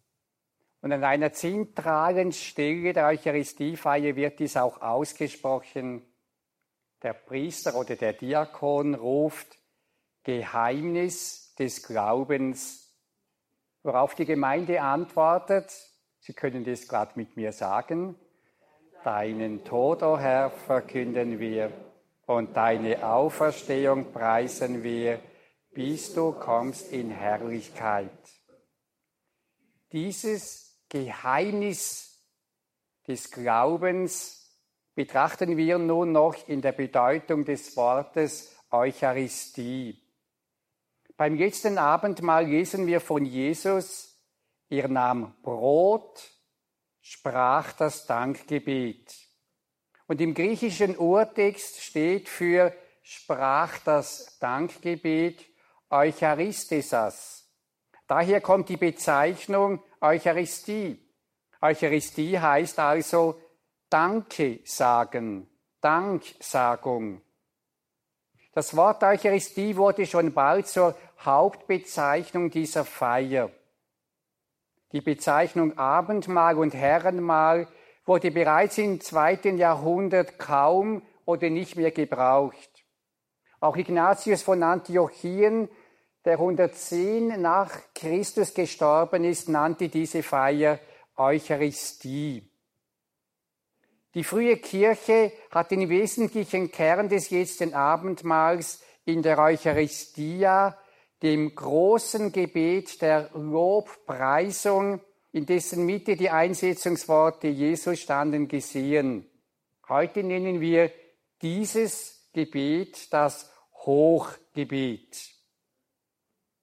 Und 0.81 0.93
an 0.93 1.03
einer 1.03 1.33
zentralen 1.33 2.31
Stelle 2.31 2.93
der 2.93 3.07
Eucharistiefeier 3.07 4.15
wird 4.15 4.39
dies 4.39 4.55
auch 4.55 4.81
ausgesprochen. 4.81 6.05
Der 7.01 7.13
Priester 7.13 7.75
oder 7.75 7.97
der 7.97 8.13
Diakon 8.13 8.95
ruft 8.95 9.57
Geheimnis 10.23 11.53
des 11.55 11.83
Glaubens, 11.83 12.95
worauf 13.83 14.15
die 14.15 14.25
Gemeinde 14.25 14.81
antwortet, 14.81 15.71
Sie 16.19 16.33
können 16.33 16.63
das 16.63 16.87
gerade 16.87 17.11
mit 17.15 17.35
mir 17.35 17.51
sagen, 17.51 18.15
Deinen 19.03 19.63
Tod, 19.63 20.01
o 20.01 20.13
oh 20.13 20.17
Herr, 20.17 20.49
verkünden 20.49 21.39
wir 21.39 21.71
und 22.25 22.55
deine 22.55 23.07
Auferstehung 23.07 24.11
preisen 24.11 24.83
wir, 24.83 25.19
bis 25.71 26.13
du 26.13 26.31
kommst 26.31 26.91
in 26.91 27.11
Herrlichkeit. 27.11 28.11
Dieses 29.91 30.79
Geheimnis 30.89 32.23
des 33.07 33.29
Glaubens 33.29 34.45
betrachten 34.95 35.57
wir 35.57 35.77
nun 35.77 36.11
noch 36.11 36.47
in 36.47 36.61
der 36.61 36.71
Bedeutung 36.71 37.45
des 37.45 37.75
Wortes 37.75 38.55
Eucharistie. 38.71 40.01
Beim 41.17 41.35
letzten 41.35 41.77
Abendmahl 41.77 42.45
lesen 42.45 42.87
wir 42.87 42.99
von 42.99 43.25
Jesus, 43.25 44.19
er 44.69 44.87
nahm 44.87 45.35
Brot, 45.41 46.31
sprach 47.01 47.73
das 47.73 48.05
Dankgebet. 48.05 49.24
Und 50.07 50.21
im 50.21 50.33
griechischen 50.33 50.97
Urtext 50.97 51.81
steht 51.81 52.29
für 52.29 52.73
sprach 53.01 53.79
das 53.79 54.37
Dankgebet 54.39 55.45
Eucharistisas. 55.89 57.47
Daher 58.07 58.41
kommt 58.41 58.69
die 58.69 58.77
Bezeichnung 58.77 59.83
Eucharistie. 60.01 60.99
Eucharistie 61.61 62.39
heißt 62.39 62.79
also 62.79 63.39
Danke 63.89 64.59
sagen, 64.63 65.47
Danksagung. 65.81 67.21
Das 68.53 68.75
Wort 68.75 69.03
Eucharistie 69.03 69.75
wurde 69.75 70.05
schon 70.05 70.33
bald 70.33 70.67
zur 70.67 70.95
Hauptbezeichnung 71.19 72.49
dieser 72.49 72.85
Feier. 72.85 73.51
Die 74.91 75.01
Bezeichnung 75.01 75.77
Abendmahl 75.77 76.57
und 76.57 76.73
Herrenmahl 76.73 77.67
wurde 78.05 78.31
bereits 78.31 78.77
im 78.77 79.01
zweiten 79.01 79.57
Jahrhundert 79.57 80.37
kaum 80.37 81.01
oder 81.25 81.49
nicht 81.49 81.75
mehr 81.75 81.91
gebraucht. 81.91 82.69
Auch 83.59 83.77
Ignatius 83.77 84.43
von 84.43 84.61
Antiochien, 84.61 85.69
der 86.23 86.33
110 86.33 87.41
nach 87.41 87.71
Christus 87.93 88.53
gestorben 88.53 89.23
ist, 89.23 89.49
nannte 89.49 89.89
diese 89.89 90.23
Feier 90.23 90.79
Eucharistie. 91.15 92.49
Die 94.13 94.23
frühe 94.23 94.57
Kirche 94.57 95.31
hat 95.51 95.71
den 95.71 95.89
wesentlichen 95.89 96.71
Kern 96.71 97.09
des 97.09 97.31
letzten 97.31 97.73
Abendmahls 97.73 98.81
in 99.03 99.21
der 99.21 99.37
Eucharistia, 99.37 100.77
dem 101.21 101.53
großen 101.53 102.31
Gebet 102.31 103.01
der 103.01 103.29
Lobpreisung, 103.33 105.01
in 105.35 105.45
dessen 105.45 105.85
Mitte 105.85 106.15
die 106.15 106.29
Einsetzungsworte 106.29 107.49
Jesu 107.49 107.93
standen, 107.97 108.47
gesehen. 108.47 109.29
Heute 109.89 110.23
nennen 110.23 110.61
wir 110.61 110.93
dieses 111.41 112.29
Gebet 112.31 113.11
das 113.11 113.51
Hochgebet. 113.73 115.33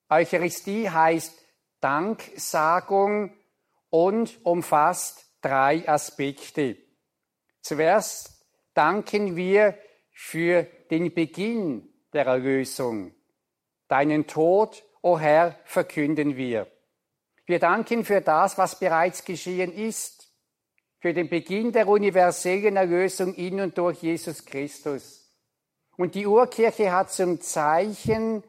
Eucharistie 0.09 0.89
heißt 0.89 1.39
Danksagung 1.81 3.37
und 3.91 4.43
umfasst 4.43 5.27
drei 5.43 5.87
Aspekte. 5.87 6.79
Zuerst 7.61 8.47
danken 8.73 9.37
wir 9.37 9.77
für 10.13 10.63
den 10.91 11.13
Beginn 11.13 11.93
der 12.15 12.25
Erlösung. 12.25 13.15
Deinen 13.89 14.27
Tod, 14.27 14.83
o 15.03 15.13
oh 15.13 15.19
Herr, 15.19 15.59
verkünden 15.67 16.39
wir. 16.39 16.73
Wir 17.47 17.59
danken 17.59 18.05
für 18.05 18.21
das, 18.21 18.59
was 18.59 18.79
bereits 18.79 19.25
geschehen 19.25 19.73
ist, 19.73 20.29
für 21.01 21.13
den 21.13 21.29
Beginn 21.29 21.73
der 21.73 21.89
universellen 21.89 22.77
Erlösung 22.77 23.35
in 23.35 23.61
und 23.61 23.77
durch 23.77 24.03
Jesus 24.03 24.45
Christus. 24.45 25.33
Und 25.97 26.15
die 26.15 26.27
Urkirche 26.27 26.93
hat 26.93 27.11
zum 27.11 27.41
Zeichen, 27.41 28.45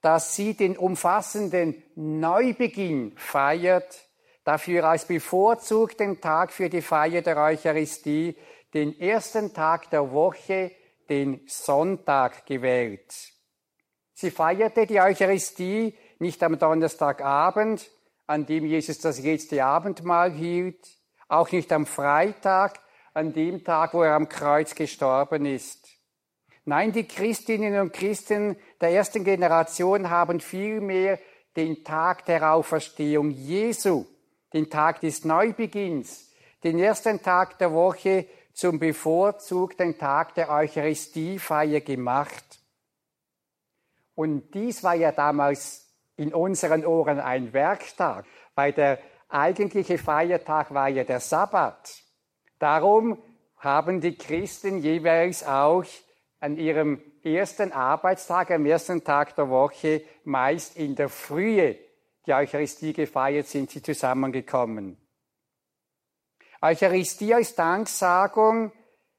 dass 0.00 0.34
sie 0.34 0.54
den 0.54 0.76
umfassenden 0.76 1.82
Neubeginn 1.94 3.16
feiert, 3.16 4.06
dafür 4.44 4.84
als 4.84 5.06
bevorzugten 5.06 6.20
Tag 6.20 6.52
für 6.52 6.68
die 6.68 6.82
Feier 6.82 7.22
der 7.22 7.36
Eucharistie 7.36 8.36
den 8.74 8.98
ersten 8.98 9.54
Tag 9.54 9.90
der 9.90 10.12
Woche, 10.12 10.72
den 11.08 11.40
Sonntag, 11.46 12.46
gewählt. 12.46 13.14
Sie 14.14 14.30
feierte 14.30 14.86
die 14.86 15.00
Eucharistie 15.00 15.96
nicht 16.18 16.42
am 16.42 16.58
Donnerstagabend, 16.58 17.88
an 18.28 18.44
dem 18.46 18.66
Jesus 18.66 18.98
das 18.98 19.20
letzte 19.20 19.64
Abendmahl 19.64 20.30
hielt, 20.32 20.86
auch 21.28 21.50
nicht 21.50 21.72
am 21.72 21.86
Freitag, 21.86 22.78
an 23.14 23.32
dem 23.32 23.64
Tag, 23.64 23.94
wo 23.94 24.02
er 24.02 24.14
am 24.14 24.28
Kreuz 24.28 24.74
gestorben 24.74 25.46
ist. 25.46 25.88
Nein, 26.66 26.92
die 26.92 27.04
Christinnen 27.04 27.80
und 27.80 27.94
Christen 27.94 28.56
der 28.82 28.90
ersten 28.90 29.24
Generation 29.24 30.10
haben 30.10 30.40
vielmehr 30.40 31.18
den 31.56 31.82
Tag 31.82 32.26
der 32.26 32.52
Auferstehung 32.52 33.30
Jesu, 33.30 34.04
den 34.52 34.68
Tag 34.68 35.00
des 35.00 35.24
Neubeginns, 35.24 36.30
den 36.62 36.78
ersten 36.78 37.22
Tag 37.22 37.58
der 37.58 37.72
Woche 37.72 38.26
zum 38.52 38.78
bevorzugten 38.78 39.96
Tag 39.96 40.34
der 40.34 40.50
Eucharistiefeier 40.50 41.80
gemacht. 41.80 42.44
Und 44.14 44.52
dies 44.52 44.84
war 44.84 44.94
ja 44.94 45.12
damals 45.12 45.87
in 46.18 46.34
unseren 46.34 46.84
Ohren 46.84 47.20
ein 47.20 47.52
Werktag, 47.52 48.26
weil 48.54 48.72
der 48.72 48.98
eigentliche 49.28 49.98
Feiertag 49.98 50.74
war 50.74 50.88
ja 50.88 51.04
der 51.04 51.20
Sabbat. 51.20 52.02
Darum 52.58 53.22
haben 53.56 54.00
die 54.00 54.16
Christen 54.16 54.78
jeweils 54.78 55.46
auch 55.46 55.84
an 56.40 56.56
ihrem 56.56 57.00
ersten 57.22 57.72
Arbeitstag, 57.72 58.50
am 58.50 58.66
ersten 58.66 59.02
Tag 59.04 59.34
der 59.36 59.48
Woche, 59.48 60.02
meist 60.24 60.76
in 60.76 60.94
der 60.94 61.08
Frühe 61.08 61.78
die 62.26 62.32
Eucharistie 62.32 62.92
gefeiert, 62.92 63.46
sind 63.46 63.70
sie 63.70 63.82
zusammengekommen. 63.82 64.96
Eucharistie 66.60 67.32
als 67.34 67.54
Danksagung 67.54 68.72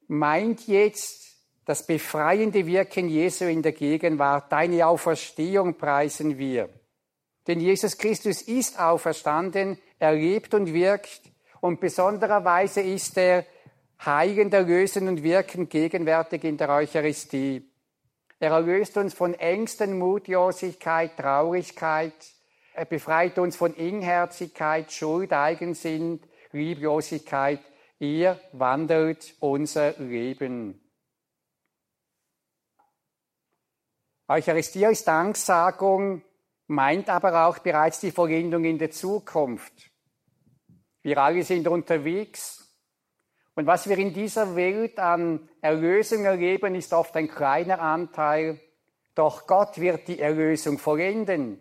meint 0.07 0.67
jetzt 0.67 1.29
das 1.65 1.85
befreiende 1.85 2.65
Wirken 2.65 3.07
Jesu 3.07 3.45
in 3.45 3.61
der 3.61 3.71
Gegenwart. 3.71 4.51
Deine 4.51 4.85
Auferstehung 4.87 5.75
preisen 5.75 6.37
wir. 6.37 6.69
Denn 7.49 7.59
Jesus 7.59 7.97
Christus 7.97 8.43
ist 8.43 8.79
auferstanden, 8.79 9.79
er 9.97 10.13
lebt 10.13 10.53
und 10.53 10.71
wirkt 10.71 11.21
und 11.61 11.79
besondererweise 11.79 12.81
ist 12.81 13.17
er 13.17 13.43
heilend, 14.05 14.53
erlösen 14.53 15.07
und 15.07 15.23
wirken 15.23 15.67
gegenwärtig 15.67 16.43
in 16.43 16.57
der 16.57 16.69
Eucharistie. 16.69 17.67
Er 18.39 18.51
erlöst 18.51 18.97
uns 18.97 19.15
von 19.15 19.33
Ängsten, 19.33 19.97
Mutlosigkeit, 19.97 21.17
Traurigkeit. 21.17 22.13
Er 22.75 22.85
befreit 22.85 23.39
uns 23.39 23.55
von 23.55 23.73
Inherzigkeit, 23.73 24.91
Schuld, 24.91 25.33
Eigensinn, 25.33 26.21
Lieblosigkeit. 26.51 27.61
Er 27.99 28.39
wandelt 28.51 29.33
unser 29.39 29.93
Leben. 29.97 30.79
Eucharistie 34.27 34.85
als 34.85 35.03
Danksagung 35.03 36.21
meint 36.69 37.09
aber 37.09 37.47
auch 37.47 37.59
bereits 37.59 37.99
die 37.99 38.11
Vollendung 38.11 38.63
in 38.63 38.77
der 38.77 38.91
Zukunft. 38.91 39.73
Wir 41.01 41.17
alle 41.17 41.43
sind 41.43 41.67
unterwegs 41.67 42.59
und 43.55 43.65
was 43.65 43.89
wir 43.89 43.97
in 43.97 44.13
dieser 44.13 44.55
Welt 44.55 44.99
an 44.99 45.49
Erlösung 45.61 46.25
erleben, 46.25 46.75
ist 46.75 46.93
oft 46.93 47.15
ein 47.15 47.27
kleiner 47.27 47.81
Anteil. 47.81 48.59
Doch 49.15 49.47
Gott 49.47 49.79
wird 49.79 50.07
die 50.07 50.19
Erlösung 50.19 50.77
vollenden. 50.77 51.59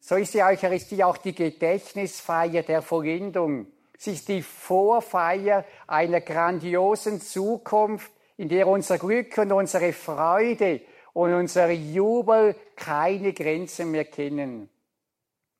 So 0.00 0.16
ist 0.16 0.34
die 0.34 0.42
Eucharistie 0.42 1.04
auch 1.04 1.16
die 1.16 1.34
Gedächtnisfeier 1.34 2.62
der 2.64 2.82
Vollendung. 2.82 3.66
Sie 3.96 4.12
ist 4.12 4.28
die 4.28 4.42
Vorfeier 4.42 5.64
einer 5.86 6.20
grandiosen 6.20 7.20
Zukunft, 7.20 8.12
in 8.36 8.48
der 8.48 8.66
unser 8.68 8.98
Glück 8.98 9.38
und 9.38 9.52
unsere 9.52 9.92
Freude 9.92 10.82
und 11.16 11.32
unser 11.32 11.70
Jubel 11.70 12.54
keine 12.76 13.32
Grenzen 13.32 13.90
mehr 13.90 14.04
kennen. 14.04 14.68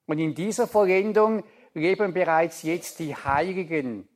Und 0.04 0.18
in 0.18 0.34
dieser 0.34 0.66
Vollendung 0.66 1.44
leben 1.72 2.12
bereits 2.12 2.62
jetzt 2.62 2.98
die 2.98 3.16
Heiligen, 3.16 4.06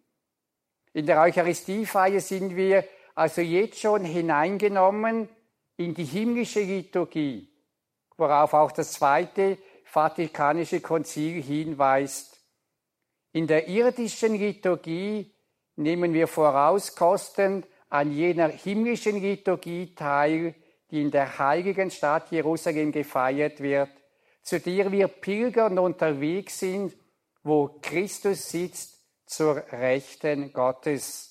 in 0.93 1.07
der 1.07 1.19
Eucharistiefeier 1.23 2.21
sind 2.21 2.57
wir 2.57 2.85
also 3.15 3.41
jetzt 3.41 3.81
schon 3.81 4.05
hineingenommen 4.05 5.31
in 5.79 5.95
die 5.95 6.05
himmlische 6.05 6.61
Liturgie, 6.61 7.49
worauf 8.19 8.53
auch 8.53 8.73
das 8.73 8.93
zweite 8.93 9.57
Vatikanische 9.85 10.83
Konzil 10.83 11.41
hinweist. 11.43 12.39
In 13.33 13.47
der 13.47 13.67
irdischen 13.67 14.35
Liturgie 14.35 15.33
nehmen 15.77 16.13
wir 16.13 16.29
vorauskostend 16.29 17.67
an 17.89 18.13
jener 18.13 18.49
himmlischen 18.49 19.23
Liturgie 19.23 19.95
teil, 19.95 20.55
die 20.91 21.03
in 21.03 21.11
der 21.11 21.39
heiligen 21.39 21.91
Stadt 21.91 22.31
Jerusalem 22.31 22.93
gefeiert 22.93 23.61
wird, 23.61 23.91
zu 24.43 24.59
der 24.59 24.91
wir 24.91 25.09
pilgern 25.09 25.79
unterwegs 25.79 26.59
sind, 26.59 26.95
wo 27.43 27.79
Christus 27.81 28.51
sitzt 28.51 28.99
zur 29.27 29.57
Rechten 29.71 30.53
Gottes. 30.53 31.31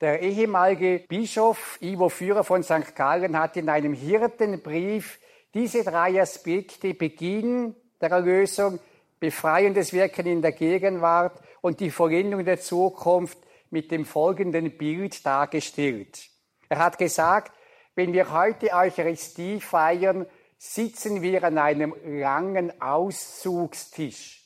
Der 0.00 0.20
ehemalige 0.20 1.04
Bischof 1.08 1.78
Ivo 1.80 2.08
Führer 2.08 2.44
von 2.44 2.62
St. 2.62 2.94
Gallen 2.94 3.36
hat 3.36 3.56
in 3.56 3.68
einem 3.68 3.94
Hirtenbrief 3.94 5.18
diese 5.52 5.82
drei 5.82 6.20
Aspekte 6.20 6.94
Beginn 6.94 7.74
der 8.00 8.12
Erlösung, 8.12 8.78
befreiendes 9.18 9.92
Wirken 9.92 10.26
in 10.26 10.40
der 10.40 10.52
Gegenwart 10.52 11.40
und 11.60 11.80
die 11.80 11.90
Vollendung 11.90 12.44
der 12.44 12.60
Zukunft 12.60 13.38
mit 13.70 13.90
dem 13.90 14.04
folgenden 14.04 14.78
Bild 14.78 15.26
dargestellt. 15.26 16.30
Er 16.68 16.78
hat 16.78 16.98
gesagt, 16.98 17.52
wenn 17.94 18.12
wir 18.12 18.32
heute 18.32 18.72
Eucharistie 18.72 19.60
feiern, 19.60 20.26
sitzen 20.56 21.22
wir 21.22 21.44
an 21.44 21.58
einem 21.58 21.94
langen 22.04 22.80
Auszugstisch. 22.80 24.44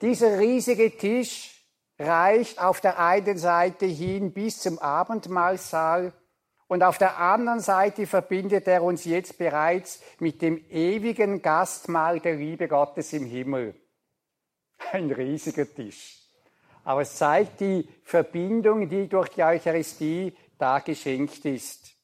Dieser 0.00 0.38
riesige 0.38 0.96
Tisch 0.96 1.64
reicht 1.98 2.60
auf 2.60 2.80
der 2.80 2.98
einen 2.98 3.38
Seite 3.38 3.86
hin 3.86 4.32
bis 4.32 4.60
zum 4.60 4.78
Abendmahlsaal 4.78 6.12
und 6.68 6.82
auf 6.82 6.98
der 6.98 7.18
anderen 7.18 7.60
Seite 7.60 8.06
verbindet 8.06 8.68
er 8.68 8.82
uns 8.82 9.04
jetzt 9.04 9.38
bereits 9.38 10.00
mit 10.20 10.42
dem 10.42 10.58
ewigen 10.70 11.42
Gastmahl 11.42 12.20
der 12.20 12.36
Liebe 12.36 12.68
Gottes 12.68 13.12
im 13.14 13.24
Himmel. 13.24 13.74
Ein 14.92 15.10
riesiger 15.10 15.66
Tisch. 15.72 16.18
Aber 16.84 17.02
es 17.02 17.16
zeigt 17.16 17.60
die 17.60 17.88
Verbindung, 18.04 18.88
die 18.88 19.08
durch 19.08 19.30
die 19.30 19.42
Eucharistie 19.42 20.36
da 20.58 20.80
geschenkt 20.80 21.44
ist. 21.44 21.98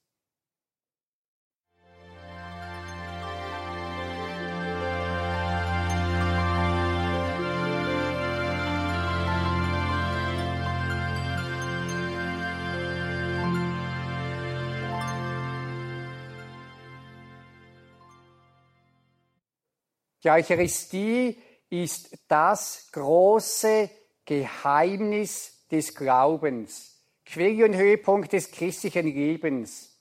Die 20.24 20.30
Eucharistie 20.30 21.36
ist 21.68 22.16
das 22.28 22.88
große 22.92 23.90
Geheimnis 24.24 25.66
des 25.70 25.94
Glaubens, 25.94 26.93
Quelle 27.26 27.64
und 27.64 27.74
Höhepunkt 27.74 28.32
des 28.32 28.50
christlichen 28.50 29.06
Lebens. 29.06 29.98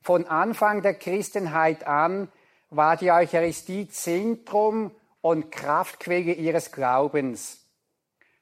Von 0.00 0.26
Anfang 0.26 0.82
der 0.82 0.94
Christenheit 0.94 1.86
an 1.86 2.30
war 2.70 2.96
die 2.96 3.10
Eucharistie 3.10 3.88
Zentrum 3.88 4.92
und 5.20 5.50
Kraftquelle 5.50 6.32
ihres 6.32 6.72
Glaubens. 6.72 7.66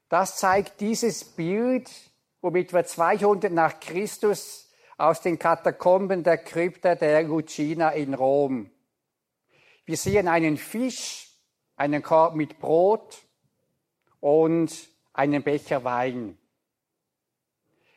Das 0.09 0.37
zeigt 0.37 0.81
dieses 0.81 1.25
Bild, 1.25 1.91
womit 2.41 2.73
wir 2.73 2.85
200 2.85 3.53
nach 3.53 3.81
Christus 3.81 4.71
aus 4.99 5.21
den 5.21 5.39
Katakomben 5.39 6.23
der 6.23 6.39
Krypta 6.39 6.95
der 6.95 7.23
Lucina 7.25 7.91
in 7.91 8.15
Rom. 8.15 8.71
Wir 9.85 9.97
sehen 9.97 10.29
einen 10.29 10.57
Fisch, 10.57 11.29
einen 11.77 12.03
Korb 12.03 12.35
mit 12.35 12.59
Brot 12.59 13.19
und 14.21 14.73
einen 15.13 15.43
Becher 15.43 15.85
Wein. 15.85 16.39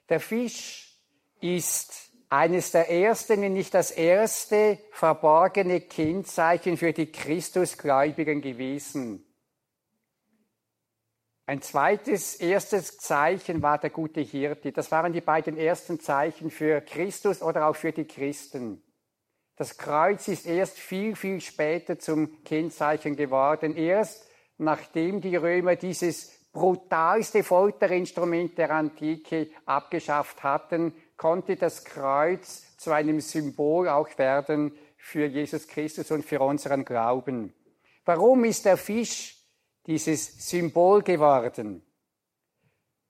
Der 0.09 0.19
Fisch 0.19 0.97
ist 1.39 2.09
eines 2.29 2.71
der 2.71 2.89
ersten, 2.89 3.41
wenn 3.41 3.53
nicht 3.53 3.73
das 3.73 3.91
erste 3.91 4.79
verborgene 4.91 5.81
Kennzeichen 5.81 6.77
für 6.77 6.93
die 6.93 7.11
Christusgläubigen 7.11 8.41
gewesen. 8.41 9.25
Ein 11.45 11.61
zweites, 11.63 12.35
erstes 12.35 12.97
Zeichen 12.97 13.63
war 13.63 13.79
der 13.79 13.89
gute 13.89 14.21
Hirte. 14.21 14.71
Das 14.71 14.91
waren 14.91 15.13
die 15.13 15.21
beiden 15.21 15.57
ersten 15.57 15.99
Zeichen 15.99 16.51
für 16.51 16.81
Christus 16.81 17.41
oder 17.41 17.67
auch 17.67 17.75
für 17.75 17.91
die 17.91 18.05
Christen. 18.05 18.83
Das 19.55 19.77
Kreuz 19.77 20.27
ist 20.27 20.45
erst 20.45 20.77
viel, 20.77 21.15
viel 21.15 21.41
später 21.41 21.97
zum 21.97 22.43
Kennzeichen 22.43 23.15
geworden. 23.15 23.75
Erst 23.75 24.29
nachdem 24.57 25.21
die 25.21 25.35
Römer 25.35 25.75
dieses 25.75 26.38
brutalste 26.51 27.43
Folterinstrument 27.43 28.57
der 28.57 28.71
Antike 28.71 29.49
abgeschafft 29.65 30.43
hatten, 30.43 30.93
konnte 31.15 31.55
das 31.55 31.83
Kreuz 31.83 32.75
zu 32.77 32.91
einem 32.91 33.19
Symbol 33.21 33.87
auch 33.87 34.17
werden 34.17 34.73
für 34.97 35.25
Jesus 35.25 35.67
Christus 35.67 36.11
und 36.11 36.25
für 36.25 36.41
unseren 36.41 36.85
Glauben. 36.85 37.53
Warum 38.05 38.43
ist 38.45 38.65
der 38.65 38.77
Fisch 38.77 39.37
dieses 39.85 40.49
Symbol 40.49 41.03
geworden? 41.03 41.85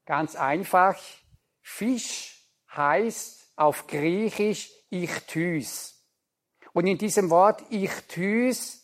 Ganz 0.06 0.36
einfach, 0.36 0.98
Fisch 1.62 2.44
heißt 2.76 3.54
auf 3.56 3.88
Griechisch 3.88 4.72
Ichthys. 4.90 6.04
Und 6.74 6.88
in 6.88 6.98
diesem 6.98 7.30
Wort 7.30 7.64
Ichthys 7.72 8.79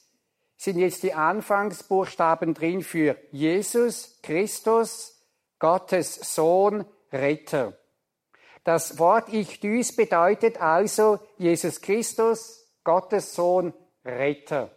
sind 0.58 0.78
jetzt 0.78 1.03
die 1.03 1.14
Anfangsbuchstaben 1.14 2.53
drin 2.53 2.82
für 2.82 3.18
Jesus, 3.32 4.20
Christus, 4.24 5.22
Gottes 5.60 6.36
Sohn, 6.36 6.86
Retter. 7.12 7.78
Das 8.64 8.97
Wort 8.97 9.32
Ichthys 9.32 9.95
bedeutet 9.95 10.60
also 10.60 11.20
Jesus 11.38 11.82
Christus, 11.82 12.66
Gottes 12.84 13.36
Sohn, 13.36 13.74
Retter. 14.03 14.72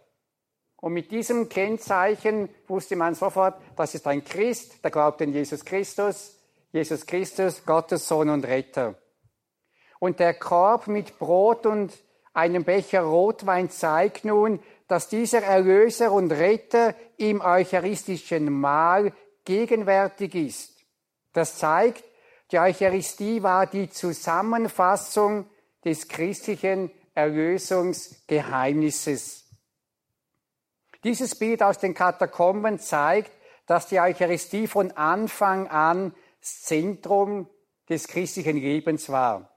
Und 0.77 0.93
mit 0.93 1.11
diesem 1.11 1.49
Kennzeichen 1.49 2.49
wusste 2.67 2.95
man 2.95 3.15
sofort, 3.15 3.59
das 3.75 3.95
ist 3.95 4.07
ein 4.07 4.23
Christ, 4.23 4.83
der 4.83 4.91
glaubt 4.91 5.21
an 5.21 5.33
Jesus 5.33 5.65
Christus, 5.65 6.37
Jesus 6.71 7.05
Christus, 7.05 7.65
Gottes 7.65 8.07
Sohn 8.07 8.29
und 8.29 8.45
Retter. 8.45 8.95
Und 9.99 10.19
der 10.19 10.33
Korb 10.33 10.87
mit 10.87 11.19
Brot 11.19 11.65
und 11.65 11.97
einem 12.33 12.63
Becher 12.63 13.01
Rotwein 13.01 13.69
zeigt 13.69 14.23
nun, 14.23 14.59
dass 14.89 15.07
dieser 15.07 15.41
Erlöser 15.43 16.11
und 16.11 16.31
Retter 16.31 16.93
im 17.17 17.41
eucharistischen 17.41 18.51
Mahl 18.51 19.13
gegenwärtig 19.45 20.33
ist. 20.35 20.83
Das 21.31 21.57
zeigt, 21.59 22.03
die 22.51 22.59
Eucharistie 22.59 23.43
war 23.43 23.67
die 23.67 23.91
Zusammenfassung 23.91 25.47
des 25.85 26.07
christlichen 26.07 26.89
Erlösungsgeheimnisses. 27.13 29.45
Dieses 31.03 31.35
Bild 31.35 31.61
aus 31.61 31.77
den 31.77 31.93
Katakomben 31.93 32.79
zeigt, 32.79 33.31
dass 33.67 33.85
die 33.87 33.99
Eucharistie 33.99 34.65
von 34.65 34.89
Anfang 34.93 35.67
an 35.67 36.15
das 36.41 36.63
Zentrum 36.63 37.47
des 37.87 38.07
christlichen 38.07 38.57
Lebens 38.57 39.09
war. 39.09 39.55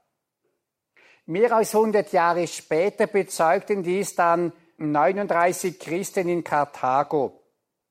Mehr 1.25 1.55
als 1.55 1.73
100 1.73 2.13
Jahre 2.13 2.45
später 2.45 3.07
bezeugten 3.07 3.81
dies 3.81 4.13
dann 4.13 4.53
39 4.77 5.79
Christen 5.79 6.29
in 6.29 6.43
Karthago. 6.43 7.41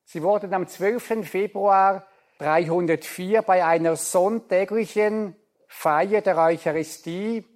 Sie 0.05 0.23
wurden 0.23 0.53
am 0.53 0.67
12. 0.67 1.29
Februar 1.29 2.07
304 2.39 3.43
bei 3.43 3.65
einer 3.65 3.97
sonntäglichen 3.97 5.37
Feier 5.69 6.21
der 6.21 6.37
Eucharistie, 6.37 7.47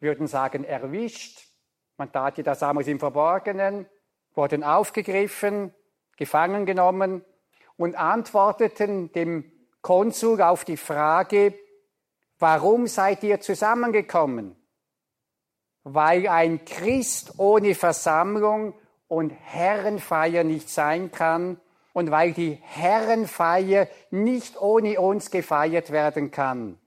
würden 0.00 0.26
sagen, 0.26 0.64
erwischt. 0.64 1.40
Man 1.96 2.12
tat 2.12 2.46
das 2.46 2.60
damals 2.60 2.86
im 2.86 3.00
Verborgenen, 3.00 3.86
wurden 4.34 4.62
aufgegriffen, 4.62 5.74
gefangen 6.16 6.66
genommen 6.66 7.24
und 7.76 7.96
antworteten 7.96 9.10
dem 9.12 9.50
Konsul 9.80 10.42
auf 10.42 10.64
die 10.64 10.76
Frage, 10.76 11.54
warum 12.38 12.86
seid 12.86 13.22
ihr 13.24 13.40
zusammengekommen? 13.40 14.54
Weil 15.84 16.28
ein 16.28 16.64
Christ 16.64 17.34
ohne 17.38 17.74
Versammlung 17.74 18.74
und 19.06 19.30
Herrenfeier 19.30 20.44
nicht 20.44 20.68
sein 20.68 21.10
kann, 21.10 21.60
und 21.98 22.12
weil 22.12 22.32
die 22.32 22.60
Herrenfeier 22.62 23.88
nicht 24.12 24.60
ohne 24.60 25.00
uns 25.00 25.32
gefeiert 25.32 25.90
werden 25.90 26.30
kann. 26.30 26.78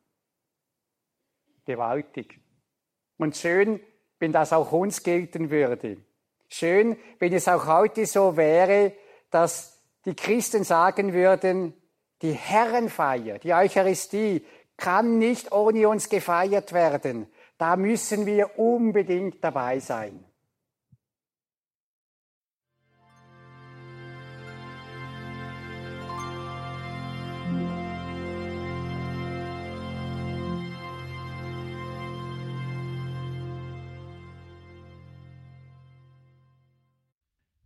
Gewaltig. 1.66 2.40
Und 3.18 3.36
schön, 3.36 3.82
wenn 4.20 4.32
das 4.32 4.54
auch 4.54 4.72
uns 4.72 5.04
gelten 5.04 5.50
würde. 5.50 5.98
Schön, 6.48 6.98
wenn 7.20 7.34
es 7.34 7.50
auch 7.50 7.68
heute 7.68 8.06
so 8.06 8.38
wäre, 8.38 8.94
dass 9.32 9.82
die 10.06 10.16
Christen 10.16 10.64
sagen 10.64 11.12
würden, 11.12 11.74
die 12.22 12.32
Herrenfeier, 12.32 13.38
die 13.38 13.54
Eucharistie 13.54 14.46
kann 14.78 15.18
nicht 15.18 15.52
ohne 15.52 15.90
uns 15.90 16.08
gefeiert 16.08 16.72
werden. 16.72 17.28
Da 17.62 17.76
müssen 17.76 18.26
wir 18.26 18.58
unbedingt 18.58 19.44
dabei 19.44 19.80
sein. 19.80 20.26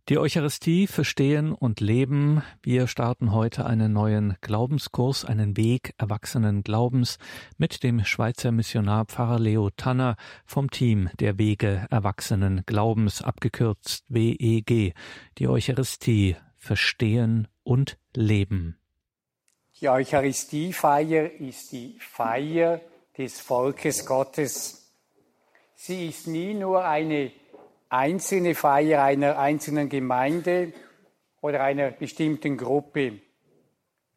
Die 0.08 0.18
Eucharistie 0.18 0.86
verstehen 0.86 1.52
und 1.52 1.80
leben. 1.80 2.44
Wir 2.62 2.86
starten 2.86 3.32
heute 3.32 3.66
einen 3.66 3.92
neuen 3.92 4.36
Glaubenskurs, 4.40 5.24
einen 5.24 5.56
Weg 5.56 5.94
erwachsenen 5.98 6.62
Glaubens 6.62 7.18
mit 7.58 7.82
dem 7.82 8.04
Schweizer 8.04 8.52
Missionar 8.52 9.06
Pfarrer 9.06 9.40
Leo 9.40 9.68
Tanner 9.70 10.14
vom 10.44 10.70
Team 10.70 11.10
der 11.18 11.38
Wege 11.38 11.88
erwachsenen 11.90 12.62
Glaubens, 12.66 13.20
abgekürzt 13.20 14.04
WEG. 14.06 14.94
Die 15.38 15.48
Eucharistie 15.48 16.36
verstehen 16.56 17.48
und 17.64 17.98
leben. 18.14 18.78
Die 19.80 19.88
Eucharistiefeier 19.88 21.32
ist 21.32 21.72
die 21.72 21.98
Feier 21.98 22.80
des 23.18 23.40
Volkes 23.40 24.06
Gottes. 24.06 24.92
Sie 25.74 26.06
ist 26.06 26.28
nie 26.28 26.54
nur 26.54 26.84
eine 26.84 27.32
einzelne 27.96 28.54
Feier 28.54 29.02
einer 29.02 29.38
einzelnen 29.38 29.88
Gemeinde 29.88 30.72
oder 31.40 31.62
einer 31.62 31.90
bestimmten 31.90 32.56
Gruppe. 32.56 33.20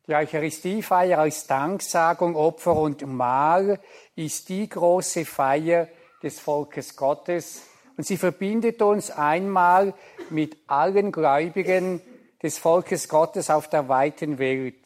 Die 0.05 0.15
Eucharistiefeier 0.15 1.19
als 1.19 1.47
Danksagung, 1.47 2.35
Opfer 2.35 2.75
und 2.75 3.05
Mahl 3.07 3.79
ist 4.15 4.49
die 4.49 4.67
große 4.67 5.23
Feier 5.23 5.87
des 6.21 6.39
Volkes 6.39 6.95
Gottes 6.95 7.63
und 7.95 8.05
sie 8.05 8.17
verbindet 8.17 8.81
uns 8.81 9.11
einmal 9.11 9.93
mit 10.29 10.57
allen 10.67 11.11
Gläubigen 11.11 12.01
des 12.41 12.57
Volkes 12.57 13.07
Gottes 13.07 13.49
auf 13.49 13.69
der 13.69 13.87
weiten 13.87 14.39
Welt. 14.39 14.85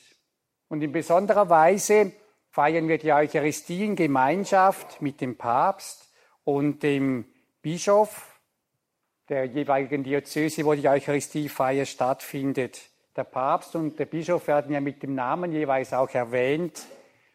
Und 0.67 0.81
in 0.81 0.91
besonderer 0.91 1.49
Weise 1.49 2.11
feiern 2.49 2.87
wir 2.87 2.97
die 2.97 3.13
Eucharistie 3.13 3.85
in 3.85 3.95
Gemeinschaft 3.95 5.01
mit 5.01 5.21
dem 5.21 5.37
Papst 5.37 6.11
und 6.43 6.83
dem 6.83 7.25
Bischof 7.61 8.32
der 9.33 9.45
jeweiligen 9.45 10.03
Diözese, 10.03 10.63
wo 10.63 10.75
die 10.75 10.87
Eucharistiefeier 10.87 11.87
stattfindet. 11.87 12.79
Der 13.15 13.23
Papst 13.23 13.75
und 13.75 13.97
der 13.97 14.05
Bischof 14.05 14.45
werden 14.45 14.71
ja 14.71 14.79
mit 14.79 15.01
dem 15.01 15.15
Namen 15.15 15.51
jeweils 15.51 15.91
auch 15.91 16.11
erwähnt. 16.11 16.85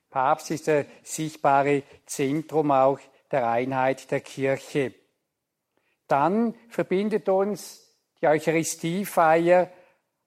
Papst 0.09 0.53
ist 0.53 0.68
das 0.68 0.86
sichtbare 1.03 1.82
Zentrum 2.07 2.70
auch 2.70 3.01
der 3.32 3.51
Einheit 3.51 4.12
der 4.12 4.20
Kirche. 4.20 4.94
Dann 6.07 6.55
verbindet 6.68 7.28
uns 7.28 7.92
die 8.20 8.28
Eucharistiefeier 8.28 9.68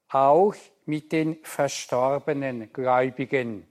auch 0.09 0.55
mit 0.86 1.13
den 1.13 1.38
verstorbenen 1.41 2.74
Gläubigen. 2.74 3.65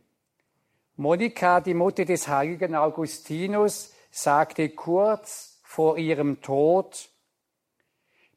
Monika, 0.96 1.60
die 1.60 1.74
Mutter 1.74 2.06
des 2.06 2.28
heiligen 2.28 2.74
Augustinus, 2.74 3.92
sagte 4.10 4.70
kurz 4.70 5.60
vor 5.64 5.98
ihrem 5.98 6.40
Tod, 6.40 7.09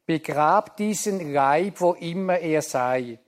begrabt 0.06 0.78
diesen 0.78 1.32
Leib, 1.32 1.80
wo 1.80 1.92
immer 1.92 2.38
er 2.38 2.62
sei. 2.62 3.18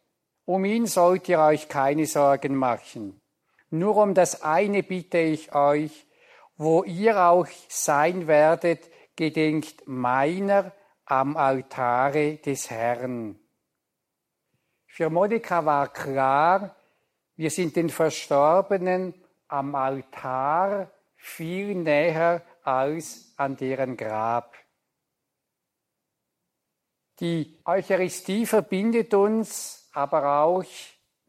Um 0.44 0.64
ihn 0.64 0.86
sollt 0.86 1.28
ihr 1.28 1.40
euch 1.40 1.68
keine 1.68 2.06
Sorgen 2.06 2.54
machen. 2.54 3.20
Nur 3.70 3.96
um 3.96 4.14
das 4.14 4.42
eine 4.42 4.82
bitte 4.82 5.18
ich 5.18 5.54
euch, 5.54 6.06
wo 6.56 6.84
ihr 6.84 7.20
auch 7.20 7.48
sein 7.68 8.26
werdet, 8.26 8.88
gedenkt 9.16 9.82
meiner 9.86 10.72
am 11.04 11.36
Altare 11.36 12.36
des 12.36 12.70
Herrn. 12.70 13.38
Für 14.86 15.10
Monika 15.10 15.64
war 15.64 15.92
klar, 15.92 16.76
wir 17.36 17.50
sind 17.50 17.76
den 17.76 17.90
Verstorbenen 17.90 19.14
am 19.48 19.74
Altar 19.74 20.90
viel 21.16 21.74
näher 21.74 22.42
als 22.62 23.32
an 23.36 23.56
deren 23.56 23.96
Grab. 23.96 24.54
Die 27.20 27.56
Eucharistie 27.64 28.44
verbindet 28.44 29.14
uns 29.14 29.88
aber 29.92 30.42
auch 30.42 30.64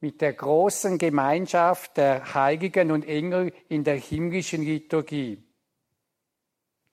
mit 0.02 0.20
der 0.22 0.34
großen 0.34 0.98
Gemeinschaft 0.98 1.96
der 1.96 2.34
Heiligen 2.34 2.92
und 2.92 3.08
Engel 3.08 3.54
in 3.70 3.86
der 3.86 3.96
himmlischen 3.96 4.64
Liturgie. 4.64 5.42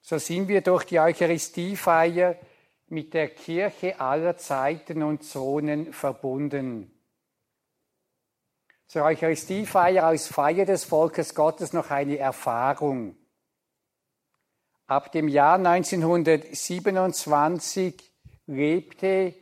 So 0.01 0.17
sind 0.17 0.47
wir 0.47 0.61
durch 0.61 0.85
die 0.85 0.99
Eucharistiefeier 0.99 2.37
mit 2.87 3.13
der 3.13 3.27
Kirche 3.29 3.99
aller 3.99 4.37
Zeiten 4.37 5.03
und 5.03 5.23
Zonen 5.23 5.91
verbunden. 5.91 6.91
Zur 8.87 9.03
Eucharistiefeier 9.03 10.05
als 10.05 10.27
Feier 10.27 10.65
des 10.65 10.85
Volkes 10.85 11.35
Gottes 11.35 11.73
noch 11.73 11.89
eine 11.89 12.17
Erfahrung. 12.17 13.17
Ab 14.87 15.11
dem 15.11 15.27
Jahr 15.27 15.55
1927 15.55 18.14
lebte 18.47 19.33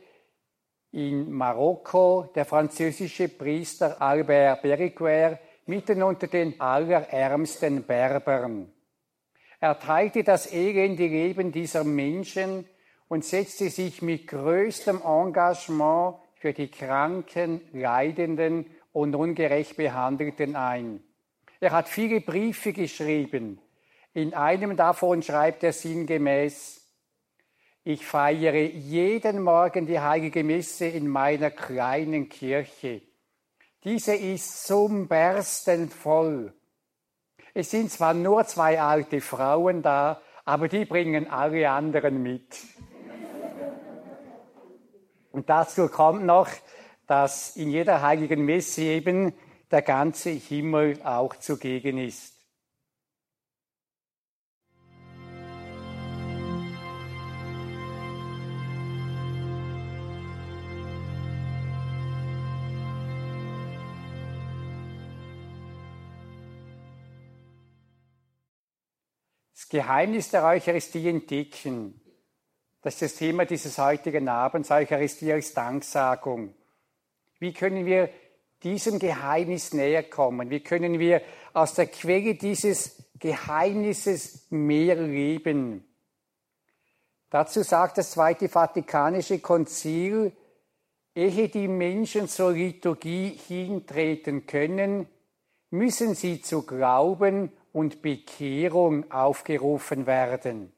in 0.92 1.32
Marokko 1.32 2.30
der 2.34 2.44
französische 2.44 3.28
Priester 3.28 4.00
Albert 4.00 4.62
Beriguer 4.62 5.38
mitten 5.66 6.02
unter 6.02 6.26
den 6.26 6.60
allerärmsten 6.60 7.84
Berbern. 7.84 8.70
Er 9.60 9.78
teilte 9.78 10.22
das 10.22 10.52
elende 10.52 11.06
Leben 11.06 11.50
dieser 11.50 11.84
Menschen 11.84 12.66
und 13.08 13.24
setzte 13.24 13.70
sich 13.70 14.02
mit 14.02 14.26
größtem 14.26 15.00
Engagement 15.02 16.16
für 16.34 16.52
die 16.52 16.68
Kranken, 16.68 17.60
Leidenden 17.72 18.66
und 18.92 19.14
ungerecht 19.14 19.76
Behandelten 19.76 20.54
ein. 20.54 21.02
Er 21.60 21.72
hat 21.72 21.88
viele 21.88 22.20
Briefe 22.20 22.72
geschrieben. 22.72 23.58
In 24.12 24.34
einem 24.34 24.76
davon 24.76 25.22
schreibt 25.22 25.64
er 25.64 25.72
sinngemäß, 25.72 26.83
ich 27.84 28.06
feiere 28.06 28.54
jeden 28.54 29.42
Morgen 29.42 29.86
die 29.86 30.00
heilige 30.00 30.42
Messe 30.42 30.86
in 30.86 31.06
meiner 31.06 31.50
kleinen 31.50 32.30
Kirche. 32.30 33.02
Diese 33.84 34.14
ist 34.14 34.66
zum 34.66 35.06
Bersten 35.06 35.90
voll. 35.90 36.54
Es 37.52 37.70
sind 37.70 37.90
zwar 37.90 38.14
nur 38.14 38.46
zwei 38.46 38.80
alte 38.80 39.20
Frauen 39.20 39.82
da, 39.82 40.22
aber 40.46 40.68
die 40.68 40.86
bringen 40.86 41.28
alle 41.30 41.70
anderen 41.70 42.22
mit. 42.22 42.56
Und 45.30 45.50
dazu 45.50 45.88
kommt 45.88 46.24
noch, 46.24 46.48
dass 47.06 47.54
in 47.56 47.68
jeder 47.68 48.00
heiligen 48.00 48.46
Messe 48.46 48.82
eben 48.82 49.34
der 49.70 49.82
ganze 49.82 50.30
Himmel 50.30 51.02
auch 51.02 51.36
zugegen 51.36 51.98
ist. 51.98 52.33
Das 69.64 69.70
Geheimnis 69.70 70.28
der 70.28 70.44
Eucharistie 70.44 71.08
entdecken. 71.08 71.98
Das 72.82 72.96
ist 72.96 73.02
das 73.02 73.14
Thema 73.14 73.46
dieses 73.46 73.78
heutigen 73.78 74.28
Abends, 74.28 74.70
Eucharistie 74.70 75.32
als 75.32 75.54
Danksagung. 75.54 76.54
Wie 77.38 77.54
können 77.54 77.86
wir 77.86 78.10
diesem 78.62 78.98
Geheimnis 78.98 79.72
näher 79.72 80.02
kommen? 80.02 80.50
Wie 80.50 80.60
können 80.60 80.98
wir 80.98 81.22
aus 81.54 81.72
der 81.72 81.86
Quelle 81.86 82.34
dieses 82.34 83.04
Geheimnisses 83.18 84.48
mehr 84.50 84.96
leben? 84.96 85.82
Dazu 87.30 87.62
sagt 87.62 87.96
das 87.96 88.10
Zweite 88.10 88.50
Vatikanische 88.50 89.38
Konzil, 89.38 90.32
ehe 91.14 91.48
die 91.48 91.68
Menschen 91.68 92.28
zur 92.28 92.52
Liturgie 92.52 93.30
hintreten 93.30 94.46
können, 94.46 95.08
müssen 95.70 96.14
sie 96.14 96.42
zu 96.42 96.66
Glauben 96.66 97.50
und 97.74 98.02
Bekehrung 98.02 99.10
aufgerufen 99.10 100.06
werden. 100.06 100.72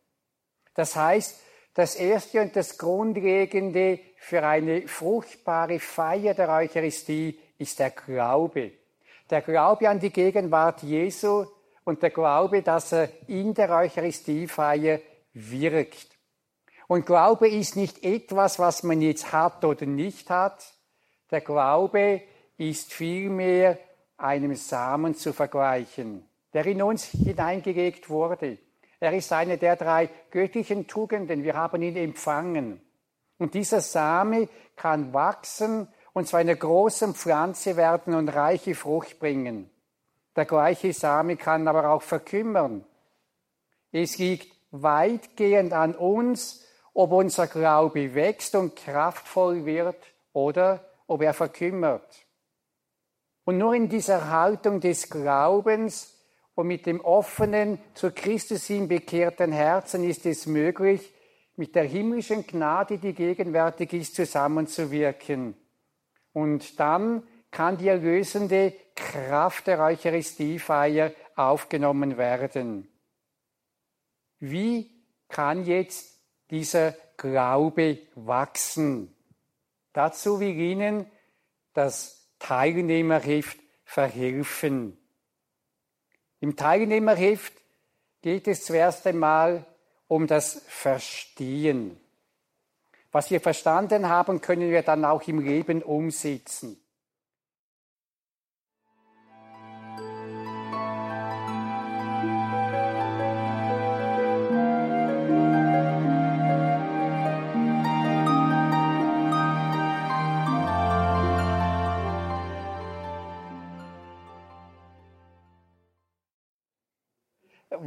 Das 0.75 0.97
heißt, 0.97 1.39
das 1.75 1.95
Erste 1.95 2.41
und 2.41 2.57
das 2.57 2.79
Grundlegende 2.79 4.01
für 4.17 4.43
eine 4.43 4.89
fruchtbare 4.89 5.79
Feier 5.79 6.33
der 6.33 6.49
Eucharistie 6.49 7.39
ist 7.59 7.79
der 7.79 7.91
Glaube. 7.91 8.73
Der 9.29 9.43
Glaube 9.43 9.91
an 9.91 10.01
die 10.01 10.11
Gegenwart 10.11 10.83
Jesu 10.83 11.45
und 11.85 12.03
der 12.03 12.11
Glaube, 12.11 12.63
dass 12.63 12.93
er 12.93 13.11
in 13.29 13.53
der 13.53 13.71
Eucharistiefeier 13.71 15.01
wirkt. 15.35 16.09
Und 16.89 17.05
Glaube 17.05 17.49
ist 17.49 17.77
nicht 17.77 18.03
etwas, 18.05 18.59
was 18.59 18.85
man 18.85 19.03
jetzt 19.03 19.33
hat 19.33 19.67
oder 19.67 19.85
nicht 19.85 20.31
hat. 20.31 20.65
Der 21.31 21.43
Glaube 21.43 22.23
ist 22.57 22.95
vielmehr 22.95 23.79
einem 24.17 24.55
Samen 24.55 25.15
zu 25.15 25.35
vergleichen 25.35 26.26
der 26.53 26.67
in 26.67 26.83
uns 26.83 27.05
hineingelegt 27.05 28.09
wurde. 28.09 28.59
Er 29.01 29.13
ist 29.13 29.33
eine 29.33 29.59
der 29.59 29.77
drei 29.77 30.09
göttlichen 30.31 30.87
Tugenden. 30.87 31.45
Wir 31.45 31.55
haben 31.55 31.83
ihn 31.83 31.97
empfangen. 31.97 32.81
Und 33.39 33.55
dieser 33.55 33.81
Same 33.81 34.49
kann 34.75 35.13
wachsen 35.13 35.89
und 36.15 36.27
zu 36.27 36.37
einer 36.37 36.57
großen 36.57 37.15
Pflanze 37.15 37.77
werden 37.77 38.15
und 38.15 38.29
reiche 38.31 38.75
Frucht 38.75 39.19
bringen. 39.19 39.71
Der 40.35 40.47
gleiche 40.47 40.93
Same 40.93 41.37
kann 41.37 41.69
aber 41.69 41.91
auch 41.91 42.03
verkümmern. 42.03 42.85
Es 43.93 44.19
liegt 44.19 44.55
weitgehend 44.71 45.73
an 45.73 45.95
uns, 45.95 46.65
ob 46.95 47.13
unser 47.13 47.47
Glaube 47.47 48.15
wächst 48.15 48.55
und 48.55 48.77
kraftvoll 48.77 49.67
wird 49.67 50.03
oder 50.33 50.85
ob 51.07 51.23
er 51.23 51.35
verkümmert. 51.35 52.27
Und 53.45 53.59
nur 53.59 53.75
in 53.75 53.89
dieser 53.89 54.31
Haltung 54.31 54.81
des 54.81 55.09
Glaubens 55.09 56.16
und 56.57 56.67
mit 56.67 56.87
dem 56.87 57.01
offenen, 57.03 57.79
zu 57.95 58.11
Christus 58.11 58.67
hin 58.67 58.89
bekehrten 58.89 59.53
Herzen 59.53 60.03
ist 60.03 60.25
es 60.27 60.47
möglich, 60.47 61.13
mit 61.55 61.75
der 61.75 61.85
himmlischen 61.85 62.47
Gnade, 62.47 62.99
die 62.99 63.13
gegenwärtig 63.13 63.93
ist, 63.93 64.15
zusammenzuwirken. 64.15 65.55
Und 66.33 66.81
dann 66.81 67.23
kann 67.51 67.77
die 67.77 67.89
erlösende 67.89 68.75
Kraft 68.95 69.67
der 69.67 69.81
Eucharistiefeier 69.81 71.13
aufgenommen 71.35 72.17
werden. 72.17 72.89
Wie 74.39 74.91
kann 75.29 75.65
jetzt 75.65 76.21
dieser 76.51 76.95
Glaube 77.19 77.99
wachsen? 78.15 79.15
Dazu 79.93 80.41
will 80.41 80.57
Ihnen 80.57 81.07
das 81.75 82.31
Teilnehmerheft 82.39 83.59
verhelfen. 83.85 84.99
Im 86.41 86.57
Teilnehmerheft 86.57 87.53
geht 88.23 88.49
es 88.49 88.65
zuerst 88.65 89.07
einmal 89.07 89.65
um 90.09 90.27
das 90.27 90.63
Verstehen. 90.69 91.99
Was 93.13 93.31
wir 93.31 93.41
verstanden 93.41 94.09
haben, 94.09 94.41
können 94.41 94.71
wir 94.71 94.83
dann 94.83 95.05
auch 95.05 95.27
im 95.27 95.41
Leben 95.41 95.83
umsetzen. 95.83 96.81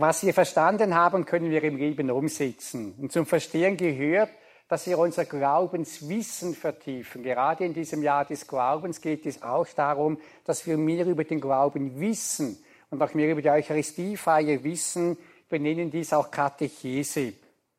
Was 0.10 0.24
wir 0.24 0.34
verstanden 0.34 0.96
haben, 0.96 1.24
können 1.24 1.52
wir 1.52 1.64
im 1.64 1.76
Leben 1.76 2.10
umsetzen. 2.10 2.96
Und 2.98 3.12
zum 3.12 3.28
Verstehen 3.28 3.78
gehört, 3.78 4.32
dass 4.68 4.88
wir 4.88 4.98
unser 4.98 5.26
Glaubenswissen 5.26 6.56
vertiefen. 6.56 7.22
Gerade 7.22 7.64
in 7.64 7.76
diesem 7.76 8.02
Jahr 8.02 8.26
des 8.26 8.48
Glaubens 8.48 9.02
geht 9.02 9.28
es 9.28 9.44
auch 9.44 9.68
darum, 9.68 10.18
dass 10.46 10.66
wir 10.66 10.80
mehr 10.80 11.06
über 11.06 11.26
den 11.26 11.40
Glauben 11.40 12.00
wissen 12.00 12.58
und 12.90 13.00
auch 13.04 13.14
mehr 13.14 13.32
über 13.32 13.44
die 13.44 13.52
Eucharistiefeier 13.52 14.64
wissen. 14.64 15.16
Wir 15.48 15.60
nennen 15.60 15.92
dies 15.92 16.12
auch 16.12 16.32
Katechese. 16.32 17.34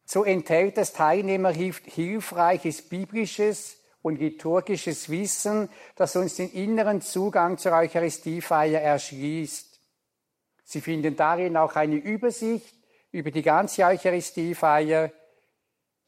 So 0.04 0.22
enthält 0.22 0.76
das 0.76 0.92
hilfreiches 0.96 2.82
biblisches 2.82 3.76
und 4.02 4.20
liturgisches 4.20 5.08
Wissen, 5.08 5.68
das 5.96 6.14
uns 6.14 6.36
den 6.36 6.52
inneren 6.52 7.00
Zugang 7.00 7.58
zur 7.58 7.72
Eucharistiefeier 7.72 8.80
erschließt. 8.80 9.69
Sie 10.70 10.80
finden 10.80 11.16
darin 11.16 11.56
auch 11.56 11.74
eine 11.74 11.96
Übersicht 11.96 12.76
über 13.10 13.32
die 13.32 13.42
ganze 13.42 13.84
Eucharistiefeier. 13.84 15.10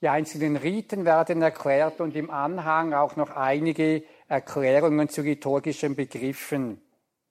Die 0.00 0.08
einzelnen 0.08 0.54
Riten 0.54 1.04
werden 1.04 1.42
erklärt 1.42 2.00
und 2.00 2.14
im 2.14 2.30
Anhang 2.30 2.92
auch 2.94 3.16
noch 3.16 3.30
einige 3.30 4.04
Erklärungen 4.28 5.08
zu 5.08 5.22
liturgischen 5.22 5.96
Begriffen. 5.96 6.80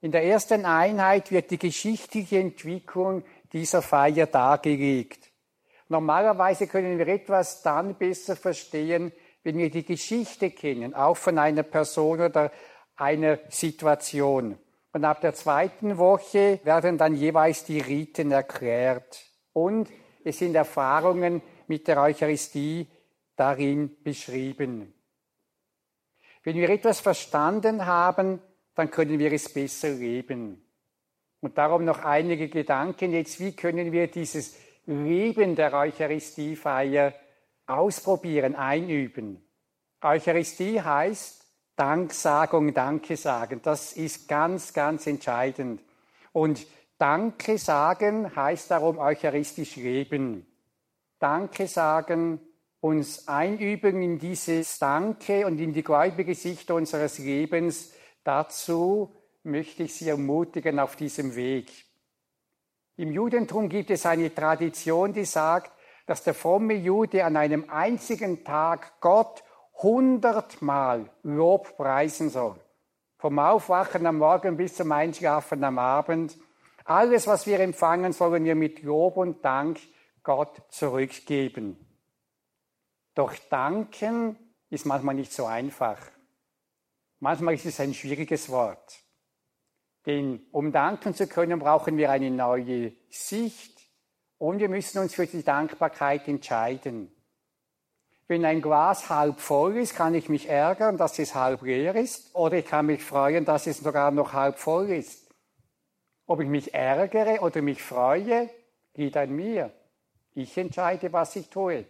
In 0.02 0.12
der 0.12 0.26
ersten 0.26 0.66
Einheit 0.66 1.32
wird 1.32 1.52
die 1.52 1.58
geschichtliche 1.58 2.38
Entwicklung 2.38 3.24
dieser 3.54 3.82
Feier 3.82 4.26
dargelegt. 4.26 5.32
Normalerweise 5.88 6.68
können 6.68 6.98
wir 6.98 7.08
etwas 7.08 7.62
dann 7.62 7.96
besser 7.96 8.36
verstehen, 8.36 9.14
wenn 9.44 9.58
wir 9.58 9.72
die 9.72 9.86
Geschichte 9.86 10.52
kennen, 10.52 10.94
auch 10.94 11.16
von 11.16 11.38
einer 11.38 11.64
Person 11.64 12.20
oder 12.20 12.52
einer 12.98 13.40
Situation. 13.48 14.58
Und 14.94 15.06
ab 15.06 15.22
der 15.22 15.34
zweiten 15.34 15.98
Woche 15.98 16.60
werden 16.64 16.98
dann 16.98 17.16
jeweils 17.16 17.64
die 17.64 17.80
Riten 17.80 18.32
erklärt. 18.32 19.26
Und 19.54 19.90
es 20.24 20.40
sind 20.40 20.56
Erfahrungen 20.56 21.42
mit 21.68 21.88
der 21.88 22.02
Eucharistie 22.02 22.88
darin 23.36 24.02
beschrieben. 24.04 24.94
Wenn 26.44 26.56
wir 26.56 26.70
etwas 26.70 27.00
verstanden 27.00 27.86
haben, 27.86 28.42
dann 28.76 28.92
können 28.92 29.20
wir 29.20 29.32
es 29.32 29.54
besser 29.54 29.90
leben. 29.90 30.66
Und 31.40 31.58
darum 31.58 31.86
noch 31.86 32.00
einige 32.00 32.50
Gedanken 32.50 33.14
jetzt, 33.14 33.40
wie 33.40 33.56
können 33.56 33.92
wir 33.92 34.08
dieses 34.08 34.58
Leben 34.86 35.56
der 35.56 35.74
Eucharistiefeier 35.74 37.14
ausprobieren, 37.66 38.56
einüben. 38.56 39.44
Eucharistie 40.02 40.82
heißt 40.82 41.41
Danksagung, 41.76 42.74
Danke 42.74 43.18
sagen. 43.18 43.62
Das 43.64 43.94
ist 43.94 44.28
ganz, 44.28 44.74
ganz 44.74 45.08
entscheidend. 45.08 45.82
Und 46.34 46.66
Danke 46.98 47.58
sagen 47.58 48.36
heißt 48.36 48.70
darum 48.70 49.00
eucharistisch 49.00 49.76
leben. 49.76 50.46
Danke 51.18 51.68
sagen, 51.68 52.40
uns 52.80 53.28
einüben 53.28 54.02
in 54.02 54.20
dieses 54.20 54.80
Danke 54.80 55.46
und 55.46 55.60
in 55.60 55.74
die 55.74 55.84
gläubige 55.84 56.36
Sicht 56.36 56.70
unseres 56.72 57.20
Lebens. 57.20 57.94
Dazu 58.24 59.16
möchte 59.44 59.84
ich 59.84 59.96
Sie 59.96 60.10
ermutigen 60.10 60.80
auf 60.80 60.96
diesem 60.96 61.36
Weg. 61.36 61.72
Im 62.98 63.12
Judentum 63.12 63.70
gibt 63.70 63.90
es 63.90 64.06
eine 64.06 64.34
Tradition, 64.34 65.14
die 65.14 65.26
sagt, 65.26 65.72
dass 66.06 66.24
der 66.24 66.34
fromme 66.34 66.74
Jude 66.74 67.24
an 67.26 67.38
einem 67.38 67.70
einzigen 67.70 68.44
Tag 68.44 69.00
Gott 69.00 69.44
hundertmal 69.82 71.10
Lob 71.24 71.78
preisen 71.78 72.30
soll. 72.30 72.60
Vom 73.18 73.40
Aufwachen 73.40 74.06
am 74.06 74.18
Morgen 74.18 74.58
bis 74.58 74.76
zum 74.76 74.92
Einschlafen 74.92 75.64
am 75.64 75.78
Abend. 75.78 76.38
Alles, 76.86 77.28
was 77.28 77.46
wir 77.46 77.60
empfangen, 77.60 78.14
sollen 78.14 78.44
wir 78.44 78.56
mit 78.56 78.82
Lob 78.82 79.18
und 79.18 79.46
Dank 79.46 79.80
Gott 80.24 80.62
zurückgeben. 80.70 81.78
Doch 83.14 83.34
danken 83.50 84.38
ist 84.70 84.86
manchmal 84.86 85.16
nicht 85.16 85.34
so 85.34 85.46
einfach. 85.46 86.00
Manchmal 87.20 87.54
ist 87.54 87.66
es 87.66 87.80
ein 87.80 87.94
schwieriges 87.94 88.50
Wort. 88.50 89.00
Denn 90.06 90.44
um 90.52 90.72
danken 90.72 91.14
zu 91.14 91.28
können, 91.28 91.60
brauchen 91.60 91.98
wir 91.98 92.10
eine 92.10 92.32
neue 92.32 92.94
Sicht 93.10 93.80
und 94.38 94.60
wir 94.60 94.70
müssen 94.70 95.00
uns 95.00 95.14
für 95.14 95.28
die 95.28 95.44
Dankbarkeit 95.44 96.28
entscheiden. 96.28 97.12
Wenn 98.32 98.46
ein 98.46 98.62
Glas 98.62 99.10
halb 99.10 99.42
voll 99.42 99.76
ist, 99.76 99.94
kann 99.94 100.16
ich 100.16 100.30
mich 100.30 100.48
ärgern, 100.48 100.96
dass 100.96 101.20
es 101.20 101.36
halb 101.36 101.64
leer 101.64 101.94
ist, 101.96 102.34
oder 102.34 102.60
ich 102.60 102.66
kann 102.66 102.86
mich 102.86 103.04
freuen, 103.04 103.44
dass 103.44 103.68
es 103.68 103.80
sogar 103.80 104.10
noch 104.12 104.32
halb 104.32 104.58
voll 104.58 104.90
ist. 104.92 105.30
Ob 106.28 106.40
ich 106.40 106.48
mich 106.48 106.74
ärgere 106.74 107.42
oder 107.42 107.62
mich 107.62 107.84
freue, 107.84 108.50
geht 108.94 109.18
an 109.18 109.36
mir. 109.36 109.70
Ich 110.34 110.58
entscheide, 110.58 111.12
was 111.12 111.36
ich 111.36 111.50
tue. 111.50 111.84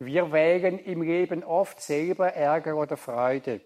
Wir 0.00 0.32
wägen 0.32 0.80
im 0.80 1.02
Leben 1.02 1.44
oft 1.44 1.80
selber 1.80 2.32
Ärger 2.32 2.74
oder 2.74 2.96
Freude. 2.96 3.60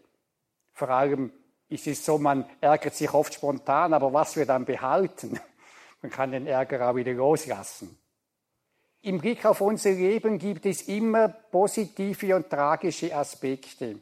Vor 0.75 0.91
allem 0.91 1.33
ist 1.71 1.87
es 1.87 2.05
so, 2.05 2.19
man 2.19 2.45
ärgert 2.61 2.93
sich 2.93 3.11
oft 3.15 3.33
spontan, 3.33 3.95
aber 3.95 4.13
was 4.13 4.37
wir 4.37 4.45
dann 4.45 4.67
behalten, 4.67 5.41
man 6.03 6.13
kann 6.13 6.33
den 6.33 6.47
Ärger 6.47 6.91
auch 6.91 6.95
wieder 6.95 7.15
loslassen. 7.15 7.99
Im 9.03 9.19
Blick 9.19 9.47
auf 9.47 9.63
unser 9.63 9.93
Leben 9.93 10.39
gibt 10.39 10.67
es 10.67 10.83
immer 10.83 11.29
positive 11.29 12.37
und 12.37 12.51
tragische 12.51 13.17
Aspekte. 13.17 13.99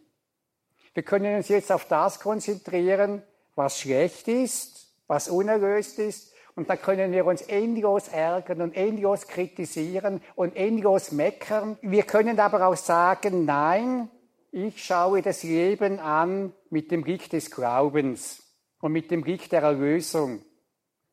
Wir 0.92 1.03
können 1.05 1.36
uns 1.36 1.49
jetzt 1.49 1.70
auf 1.70 1.84
das 1.84 2.18
konzentrieren, 2.18 3.22
was 3.55 3.78
schlecht 3.78 4.26
ist, 4.26 4.92
was 5.07 5.28
unerlöst 5.28 6.01
ist, 6.01 6.34
und 6.57 6.68
dann 6.68 6.82
können 6.82 7.12
wir 7.12 7.24
uns 7.24 7.42
endlos 7.42 8.09
ärgern 8.09 8.61
und 8.62 8.76
endlos 8.76 9.28
kritisieren 9.28 10.20
und 10.34 10.57
endlos 10.57 11.12
meckern. 11.12 11.78
Wir 11.82 12.03
können 12.03 12.40
aber 12.40 12.66
auch 12.66 12.74
sagen, 12.74 13.44
nein, 13.44 14.11
ich 14.51 14.84
schaue 14.84 15.22
das 15.22 15.44
Leben 15.44 16.01
an 16.01 16.53
mit 16.68 16.90
dem 16.90 17.03
Blick 17.03 17.30
des 17.30 17.53
Glaubens 17.53 18.42
und 18.80 18.90
mit 18.90 19.12
dem 19.12 19.22
Blick 19.22 19.49
der 19.51 19.62
Erlösung. 19.62 20.42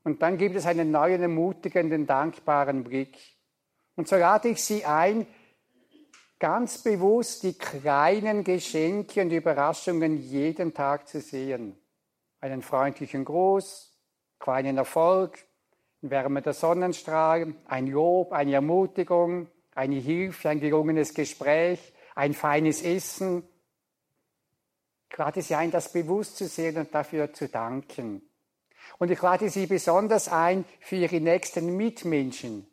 Und 0.04 0.24
dann 0.24 0.40
gibt 0.40 0.56
es 0.56 0.66
einen 0.66 0.90
neuen, 0.90 1.22
ermutigenden, 1.22 2.08
dankbaren 2.08 2.84
Blick. 2.84 3.16
Und 3.96 4.08
so 4.08 4.18
lade 4.18 4.50
ich 4.50 4.64
Sie 4.64 4.86
ein, 4.86 5.26
ganz 6.40 6.80
bewusst 6.80 7.44
die 7.44 7.54
kleinen 7.54 8.44
Geschenke 8.44 9.22
und 9.22 9.32
Überraschungen 9.32 10.18
jeden 10.18 10.74
Tag 10.74 11.08
zu 11.08 11.22
sehen. 11.22 11.78
Einen 12.42 12.62
freundlichen 12.62 13.24
Gruß, 13.24 13.98
kleinen 14.40 14.78
Erfolg, 14.78 15.40
ein 16.04 16.10
wärmender 16.10 16.54
Sonnenstrahl, 16.54 17.56
ein 17.66 17.88
Lob, 17.88 18.34
eine 18.34 18.54
Ermutigung, 18.54 19.48
eine 19.74 19.96
Hilfe, 19.96 20.50
ein 20.50 20.60
gelungenes 20.60 21.14
Gespräch, 21.14 21.94
ein 22.16 22.34
feines 22.34 22.84
Essen. 22.84 23.48
Ich 25.10 25.18
lade 25.18 25.42
Sie 25.42 25.56
ein, 25.56 25.72
das 25.72 25.94
bewusst 25.94 26.38
zu 26.38 26.48
sehen 26.48 26.78
und 26.78 26.94
dafür 26.94 27.34
zu 27.34 27.48
danken. 27.48 28.22
Und 29.00 29.10
ich 29.10 29.22
lade 29.22 29.50
Sie 29.50 29.68
besonders 29.68 30.28
ein, 30.28 30.66
für 30.82 30.98
Ihre 30.98 31.22
nächsten 31.22 31.78
Mitmenschen 31.78 32.68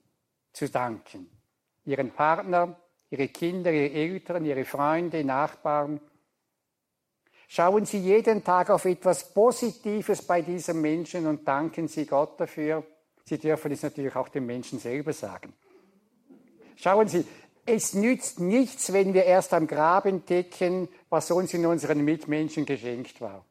zu 0.52 0.68
danken. 0.68 1.30
Ihren 1.84 2.10
Partner, 2.10 2.76
Ihre 3.10 3.28
Kinder, 3.28 3.72
Ihre 3.72 3.92
Eltern, 3.92 4.44
Ihre 4.44 4.64
Freunde, 4.64 5.24
Nachbarn. 5.24 6.00
Schauen 7.48 7.84
Sie 7.84 7.98
jeden 7.98 8.42
Tag 8.42 8.70
auf 8.70 8.84
etwas 8.84 9.32
Positives 9.34 10.22
bei 10.22 10.42
diesem 10.42 10.80
Menschen 10.80 11.26
und 11.26 11.46
danken 11.46 11.88
Sie 11.88 12.06
Gott 12.06 12.40
dafür. 12.40 12.84
Sie 13.24 13.38
dürfen 13.38 13.72
es 13.72 13.82
natürlich 13.82 14.16
auch 14.16 14.28
dem 14.28 14.46
Menschen 14.46 14.78
selber 14.78 15.12
sagen. 15.12 15.52
Schauen 16.76 17.08
Sie, 17.08 17.24
es 17.64 17.94
nützt 17.94 18.40
nichts, 18.40 18.92
wenn 18.92 19.14
wir 19.14 19.24
erst 19.24 19.52
am 19.54 19.66
Grab 19.66 20.06
entdecken, 20.06 20.88
was 21.08 21.30
uns 21.30 21.54
in 21.54 21.66
unseren 21.66 22.04
Mitmenschen 22.04 22.64
geschenkt 22.64 23.20
war. 23.20 23.44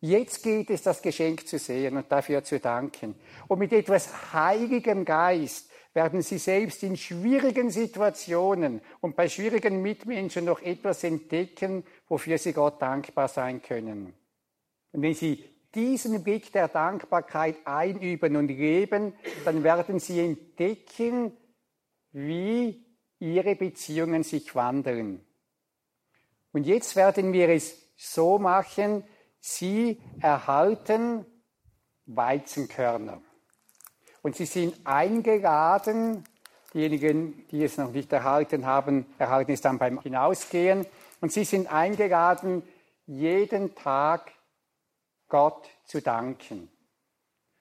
Jetzt 0.00 0.42
gilt 0.42 0.70
es, 0.70 0.82
das 0.82 1.02
Geschenk 1.02 1.46
zu 1.46 1.58
sehen 1.58 1.96
und 1.96 2.10
dafür 2.10 2.42
zu 2.42 2.58
danken. 2.58 3.14
Und 3.48 3.58
mit 3.58 3.72
etwas 3.72 4.32
heiligem 4.32 5.04
Geist 5.04 5.70
werden 5.92 6.22
Sie 6.22 6.38
selbst 6.38 6.82
in 6.82 6.96
schwierigen 6.96 7.70
Situationen 7.70 8.80
und 9.00 9.14
bei 9.14 9.28
schwierigen 9.28 9.82
Mitmenschen 9.82 10.46
noch 10.46 10.62
etwas 10.62 11.04
entdecken, 11.04 11.84
wofür 12.08 12.38
Sie 12.38 12.52
Gott 12.52 12.80
dankbar 12.80 13.28
sein 13.28 13.60
können. 13.60 14.14
Und 14.92 15.02
wenn 15.02 15.14
Sie 15.14 15.44
diesen 15.74 16.22
Blick 16.24 16.52
der 16.52 16.68
Dankbarkeit 16.68 17.56
einüben 17.66 18.36
und 18.36 18.48
leben, 18.48 19.14
dann 19.44 19.62
werden 19.62 19.98
Sie 19.98 20.20
entdecken, 20.20 21.36
wie 22.12 22.86
Ihre 23.18 23.54
Beziehungen 23.54 24.22
sich 24.22 24.54
wandeln. 24.54 25.24
Und 26.52 26.66
jetzt 26.66 26.96
werden 26.96 27.32
wir 27.32 27.50
es 27.50 27.76
so 27.96 28.38
machen, 28.38 29.04
Sie 29.40 30.00
erhalten 30.20 31.24
Weizenkörner. 32.06 33.22
Und 34.22 34.36
sie 34.36 34.44
sind 34.44 34.86
eingeladen, 34.86 36.24
diejenigen, 36.74 37.46
die 37.48 37.64
es 37.64 37.78
noch 37.78 37.90
nicht 37.90 38.12
erhalten 38.12 38.66
haben, 38.66 39.06
erhalten 39.18 39.52
es 39.52 39.60
dann 39.60 39.78
beim 39.78 40.00
Hinausgehen. 40.02 40.86
Und 41.20 41.32
sie 41.32 41.44
sind 41.44 41.72
eingeladen, 41.72 42.62
jeden 43.06 43.74
Tag 43.74 44.32
Gott 45.28 45.68
zu 45.84 46.02
danken. 46.02 46.70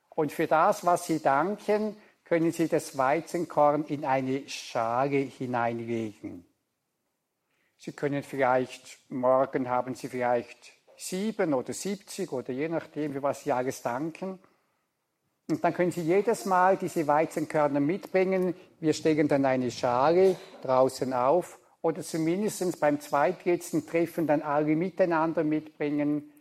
Und 0.09 0.31
für 0.31 0.47
das, 0.47 0.85
was 0.85 1.05
sie 1.05 1.21
danken, 1.21 1.95
können 2.25 2.51
sie 2.51 2.67
das 2.67 2.97
Weizenkorn 2.97 3.85
in 3.85 4.05
eine 4.05 4.47
Schale 4.49 5.17
hineinlegen. 5.17 6.45
Sie 7.77 7.93
können 7.93 8.23
vielleicht, 8.23 8.99
morgen 9.09 9.69
haben 9.69 9.95
sie 9.95 10.09
vielleicht 10.09 10.78
sieben 10.99 11.53
oder 11.53 11.71
siebzig 11.71 12.31
oder 12.33 12.51
je 12.51 12.67
nachdem, 12.67 13.13
für 13.13 13.23
was 13.23 13.43
Sie 13.43 13.51
alles 13.53 13.81
danken. 13.81 14.37
Und 15.49 15.63
dann 15.63 15.73
können 15.73 15.91
Sie 15.91 16.01
jedes 16.01 16.45
Mal 16.45 16.77
diese 16.77 17.07
Weizenkörner 17.07 17.79
mitbringen. 17.79 18.53
Wir 18.79 18.93
stellen 18.93 19.27
dann 19.27 19.45
eine 19.45 19.71
Schale 19.71 20.35
draußen 20.61 21.13
auf 21.13 21.57
oder 21.81 22.01
zumindest 22.01 22.79
beim 22.81 22.99
zweitletzten 22.99 23.87
Treffen 23.87 24.27
dann 24.27 24.41
alle 24.41 24.75
miteinander 24.75 25.43
mitbringen. 25.43 26.31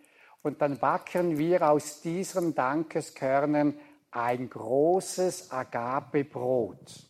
Und 0.43 0.61
dann 0.61 0.79
backen 0.79 1.39
wir 1.39 1.71
aus 1.71 2.01
diesen 2.01 2.55
Dankeskörnern 2.55 3.79
ein 4.11 4.51
großes 4.51 5.53
Agape-Brot. 5.53 7.09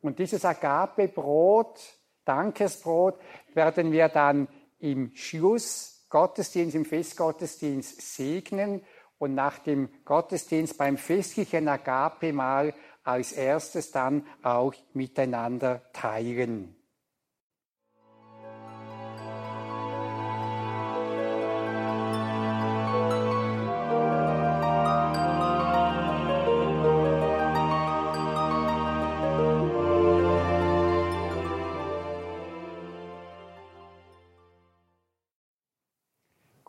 Und 0.00 0.18
dieses 0.18 0.44
Agape-Brot, 0.44 1.78
Dankesbrot, 2.24 3.18
werden 3.54 3.92
wir 3.92 4.08
dann 4.08 4.48
im 4.80 5.14
Schluss 5.14 5.97
Gottesdienst, 6.08 6.74
im 6.74 6.84
Festgottesdienst 6.84 8.00
segnen 8.00 8.82
und 9.18 9.34
nach 9.34 9.58
dem 9.58 9.88
Gottesdienst 10.04 10.78
beim 10.78 10.96
festlichen 10.96 11.68
Agape-Mahl 11.68 12.74
als 13.04 13.32
erstes 13.32 13.90
dann 13.90 14.26
auch 14.42 14.74
miteinander 14.94 15.82
teilen. 15.92 16.77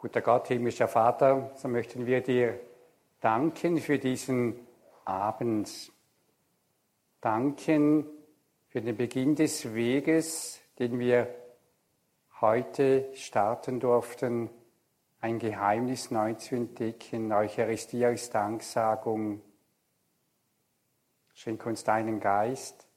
Guter 0.09 0.21
Gott, 0.21 0.47
himmlischer 0.47 0.87
Vater, 0.87 1.51
so 1.53 1.67
möchten 1.67 2.07
wir 2.07 2.21
dir 2.21 2.59
danken 3.19 3.77
für 3.77 3.99
diesen 3.99 4.55
Abend. 5.05 5.91
Danken 7.21 8.07
für 8.69 8.81
den 8.81 8.97
Beginn 8.97 9.35
des 9.35 9.75
Weges, 9.75 10.61
den 10.79 10.97
wir 10.97 11.27
heute 12.41 13.11
starten 13.13 13.79
durften, 13.79 14.49
ein 15.21 15.37
Geheimnis 15.37 16.09
neu 16.09 16.33
zu 16.33 16.55
entdecken, 16.55 17.31
Eucharistie 17.31 18.03
als 18.03 18.31
Danksagung. 18.31 19.43
Schenk 21.35 21.63
uns 21.67 21.83
deinen 21.83 22.19
Geist, 22.19 22.87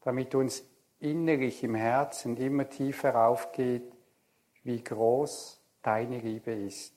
damit 0.00 0.34
uns 0.34 0.64
innerlich 0.98 1.62
im 1.62 1.76
Herzen 1.76 2.36
immer 2.38 2.68
tiefer 2.68 3.24
aufgeht, 3.24 3.92
wie 4.64 4.82
groß 4.82 5.59
deine 5.82 6.18
Liebe 6.18 6.52
ist. 6.52 6.94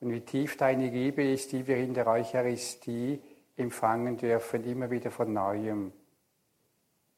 Und 0.00 0.12
wie 0.12 0.20
tief 0.20 0.56
deine 0.56 0.90
Liebe 0.90 1.22
ist, 1.24 1.52
die 1.52 1.66
wir 1.66 1.76
in 1.78 1.94
der 1.94 2.06
Eucharistie 2.06 3.20
empfangen 3.56 4.16
dürfen, 4.16 4.64
immer 4.64 4.90
wieder 4.90 5.10
von 5.10 5.32
neuem. 5.32 5.92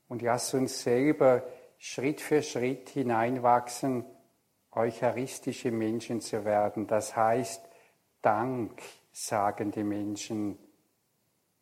Und 0.09 0.23
lass 0.23 0.55
uns 0.55 0.83
selber 0.83 1.43
Schritt 1.79 2.21
für 2.21 2.43
Schritt 2.43 2.89
hineinwachsen, 2.91 4.05
eucharistische 4.73 5.71
Menschen 5.71 6.21
zu 6.21 6.45
werden. 6.45 6.87
Das 6.87 7.15
heißt, 7.17 7.63
Dank 8.23 8.83
sagende 9.13 9.85
Menschen. 9.85 10.59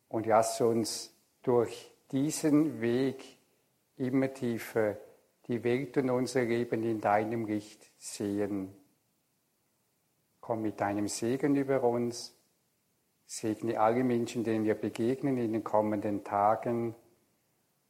Und 0.07 0.25
lass 0.25 0.59
uns 0.61 1.13
durch 1.43 1.91
diesen 2.11 2.81
Weg 2.81 3.23
immer 3.97 4.33
tiefer 4.33 4.97
die 5.47 5.63
Welt 5.63 5.97
und 5.97 6.09
unser 6.09 6.43
Leben 6.43 6.83
in 6.83 7.01
deinem 7.01 7.45
Licht 7.45 7.89
sehen. 7.97 8.78
Komm 10.49 10.63
mit 10.63 10.81
deinem 10.81 11.07
Segen 11.07 11.55
über 11.55 11.83
uns. 11.83 12.35
Segne 13.27 13.79
alle 13.79 14.03
Menschen, 14.03 14.43
denen 14.43 14.65
wir 14.65 14.73
begegnen 14.73 15.37
in 15.37 15.53
den 15.53 15.63
kommenden 15.63 16.23
Tagen. 16.23 16.95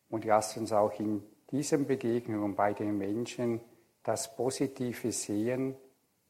Und 0.09 0.25
lass 0.25 0.57
uns 0.57 0.73
auch 0.73 0.91
in 0.99 1.23
diesen 1.51 1.87
Begegnungen 1.87 2.55
bei 2.55 2.73
den 2.73 2.97
Menschen 2.97 3.61
das 4.03 4.35
Positive 4.35 5.13
sehen 5.13 5.77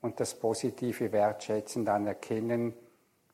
und 0.02 0.20
das 0.20 0.40
Positive 0.40 1.12
wertschätzen, 1.12 1.84
dann 1.84 2.06
erkennen, 2.06 2.76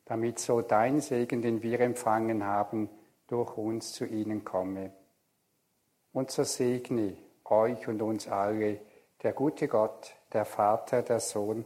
damit 0.06 0.40
so 0.40 0.62
dein 0.62 1.02
Segen, 1.02 1.42
den 1.42 1.62
wir 1.62 1.82
empfangen 1.82 2.46
haben, 2.46 2.88
durch 3.28 3.58
uns 3.58 3.92
zu 3.92 4.06
ihnen 4.06 4.46
komme. 4.46 4.94
Und 6.14 6.32
so 6.32 6.46
segne 6.46 7.18
euch 7.44 7.90
und 7.90 8.02
uns 8.02 8.30
alle 8.30 8.80
der 9.22 9.34
gute 9.34 9.68
Gott, 9.68 10.16
der 10.32 10.46
Vater, 10.46 11.02
der 11.02 11.20
Sohn 11.20 11.66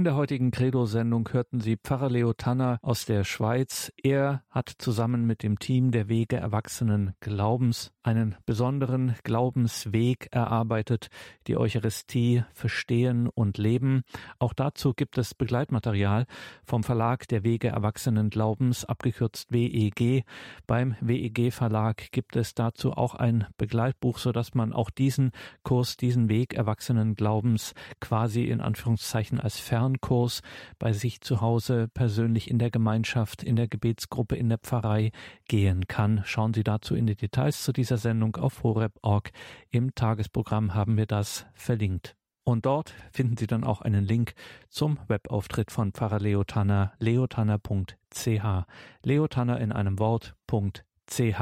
In 0.00 0.04
der 0.04 0.16
heutigen 0.16 0.50
Credo-Sendung 0.50 1.28
hörten 1.30 1.60
Sie 1.60 1.76
Pfarrer 1.76 2.08
Leo 2.08 2.32
Tanner 2.32 2.78
aus 2.80 3.04
der 3.04 3.22
Schweiz. 3.22 3.92
Er 4.02 4.42
hat 4.48 4.72
zusammen 4.78 5.26
mit 5.26 5.42
dem 5.42 5.58
Team 5.58 5.90
der 5.90 6.08
Wege 6.08 6.36
Erwachsenen 6.36 7.12
Glaubens 7.20 7.92
einen 8.02 8.34
besonderen 8.46 9.14
Glaubensweg 9.24 10.28
erarbeitet, 10.30 11.08
die 11.46 11.58
Eucharistie 11.58 12.44
verstehen 12.54 13.28
und 13.28 13.58
leben. 13.58 14.02
Auch 14.38 14.54
dazu 14.54 14.94
gibt 14.94 15.18
es 15.18 15.34
Begleitmaterial 15.34 16.24
vom 16.64 16.82
Verlag 16.82 17.28
der 17.28 17.44
Wege 17.44 17.68
Erwachsenen 17.68 18.30
Glaubens, 18.30 18.86
abgekürzt 18.86 19.52
WEG. 19.52 20.24
Beim 20.66 20.96
WEG 21.02 21.52
Verlag 21.52 22.10
gibt 22.10 22.36
es 22.36 22.54
dazu 22.54 22.92
auch 22.92 23.16
ein 23.16 23.46
Begleitbuch, 23.58 24.16
sodass 24.16 24.54
man 24.54 24.72
auch 24.72 24.88
diesen 24.88 25.32
Kurs, 25.62 25.98
diesen 25.98 26.30
Weg 26.30 26.54
Erwachsenen 26.54 27.16
Glaubens 27.16 27.74
quasi 28.00 28.44
in 28.44 28.62
Anführungszeichen 28.62 29.38
als 29.38 29.58
Fernkurs 29.90 30.42
bei 30.78 30.92
sich 30.92 31.20
zu 31.20 31.40
Hause 31.40 31.88
persönlich 31.92 32.50
in 32.50 32.58
der 32.58 32.70
Gemeinschaft, 32.70 33.42
in 33.42 33.56
der 33.56 33.66
Gebetsgruppe, 33.68 34.36
in 34.36 34.48
der 34.48 34.58
Pfarrei 34.58 35.10
gehen 35.48 35.86
kann. 35.88 36.22
Schauen 36.24 36.54
Sie 36.54 36.62
dazu 36.62 36.94
in 36.94 37.06
die 37.06 37.16
Details 37.16 37.62
zu 37.62 37.72
dieser 37.72 37.98
Sendung 37.98 38.36
auf 38.36 38.62
horeb.org. 38.62 39.30
Im 39.70 39.94
Tagesprogramm 39.94 40.74
haben 40.74 40.96
wir 40.96 41.06
das 41.06 41.46
verlinkt. 41.54 42.16
Und 42.44 42.66
dort 42.66 42.94
finden 43.12 43.36
Sie 43.36 43.46
dann 43.46 43.64
auch 43.64 43.80
einen 43.80 44.04
Link 44.04 44.34
zum 44.68 44.98
Webauftritt 45.08 45.70
von 45.70 45.92
Pfarrer 45.92 46.20
Leotanner, 46.20 46.92
leotanner.ch. 46.98 48.66
Leotanner 49.02 49.60
in 49.60 49.72
einem 49.72 49.98
Wort.ch. 49.98 51.40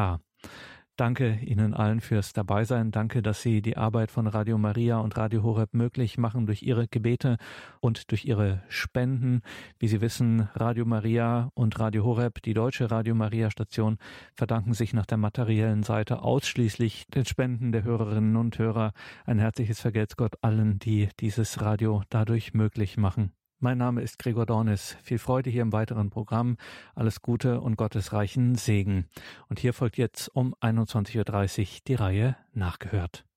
Danke 0.98 1.38
Ihnen 1.46 1.74
allen 1.74 2.00
fürs 2.00 2.32
Dabeisein. 2.32 2.90
Danke, 2.90 3.22
dass 3.22 3.40
Sie 3.40 3.62
die 3.62 3.76
Arbeit 3.76 4.10
von 4.10 4.26
Radio 4.26 4.58
Maria 4.58 4.98
und 4.98 5.16
Radio 5.16 5.44
Horeb 5.44 5.72
möglich 5.72 6.18
machen 6.18 6.44
durch 6.44 6.64
Ihre 6.64 6.88
Gebete 6.88 7.36
und 7.78 8.10
durch 8.10 8.24
Ihre 8.24 8.64
Spenden. 8.68 9.42
Wie 9.78 9.86
Sie 9.86 10.00
wissen, 10.00 10.48
Radio 10.54 10.84
Maria 10.84 11.52
und 11.54 11.78
Radio 11.78 12.02
Horeb, 12.02 12.42
die 12.42 12.52
deutsche 12.52 12.90
Radio 12.90 13.14
Maria 13.14 13.48
Station, 13.52 13.98
verdanken 14.34 14.74
sich 14.74 14.92
nach 14.92 15.06
der 15.06 15.18
materiellen 15.18 15.84
Seite 15.84 16.20
ausschließlich 16.22 17.06
den 17.14 17.26
Spenden 17.26 17.70
der 17.70 17.84
Hörerinnen 17.84 18.34
und 18.34 18.58
Hörer. 18.58 18.90
Ein 19.24 19.38
herzliches 19.38 19.80
Vergelt's 19.80 20.16
Gott 20.16 20.34
allen, 20.42 20.80
die 20.80 21.10
dieses 21.20 21.60
Radio 21.60 22.02
dadurch 22.10 22.54
möglich 22.54 22.96
machen. 22.96 23.37
Mein 23.60 23.78
Name 23.78 24.02
ist 24.02 24.20
Gregor 24.20 24.46
Dornis. 24.46 24.96
Viel 25.02 25.18
Freude 25.18 25.50
hier 25.50 25.62
im 25.62 25.72
weiteren 25.72 26.10
Programm. 26.10 26.58
Alles 26.94 27.22
Gute 27.22 27.60
und 27.60 27.76
gottesreichen 27.76 28.54
Segen. 28.54 29.06
Und 29.48 29.58
hier 29.58 29.74
folgt 29.74 29.98
jetzt 29.98 30.28
um 30.28 30.54
21.30 30.60 31.60
Uhr 31.60 31.66
die 31.88 31.94
Reihe 31.94 32.36
Nachgehört. 32.54 33.27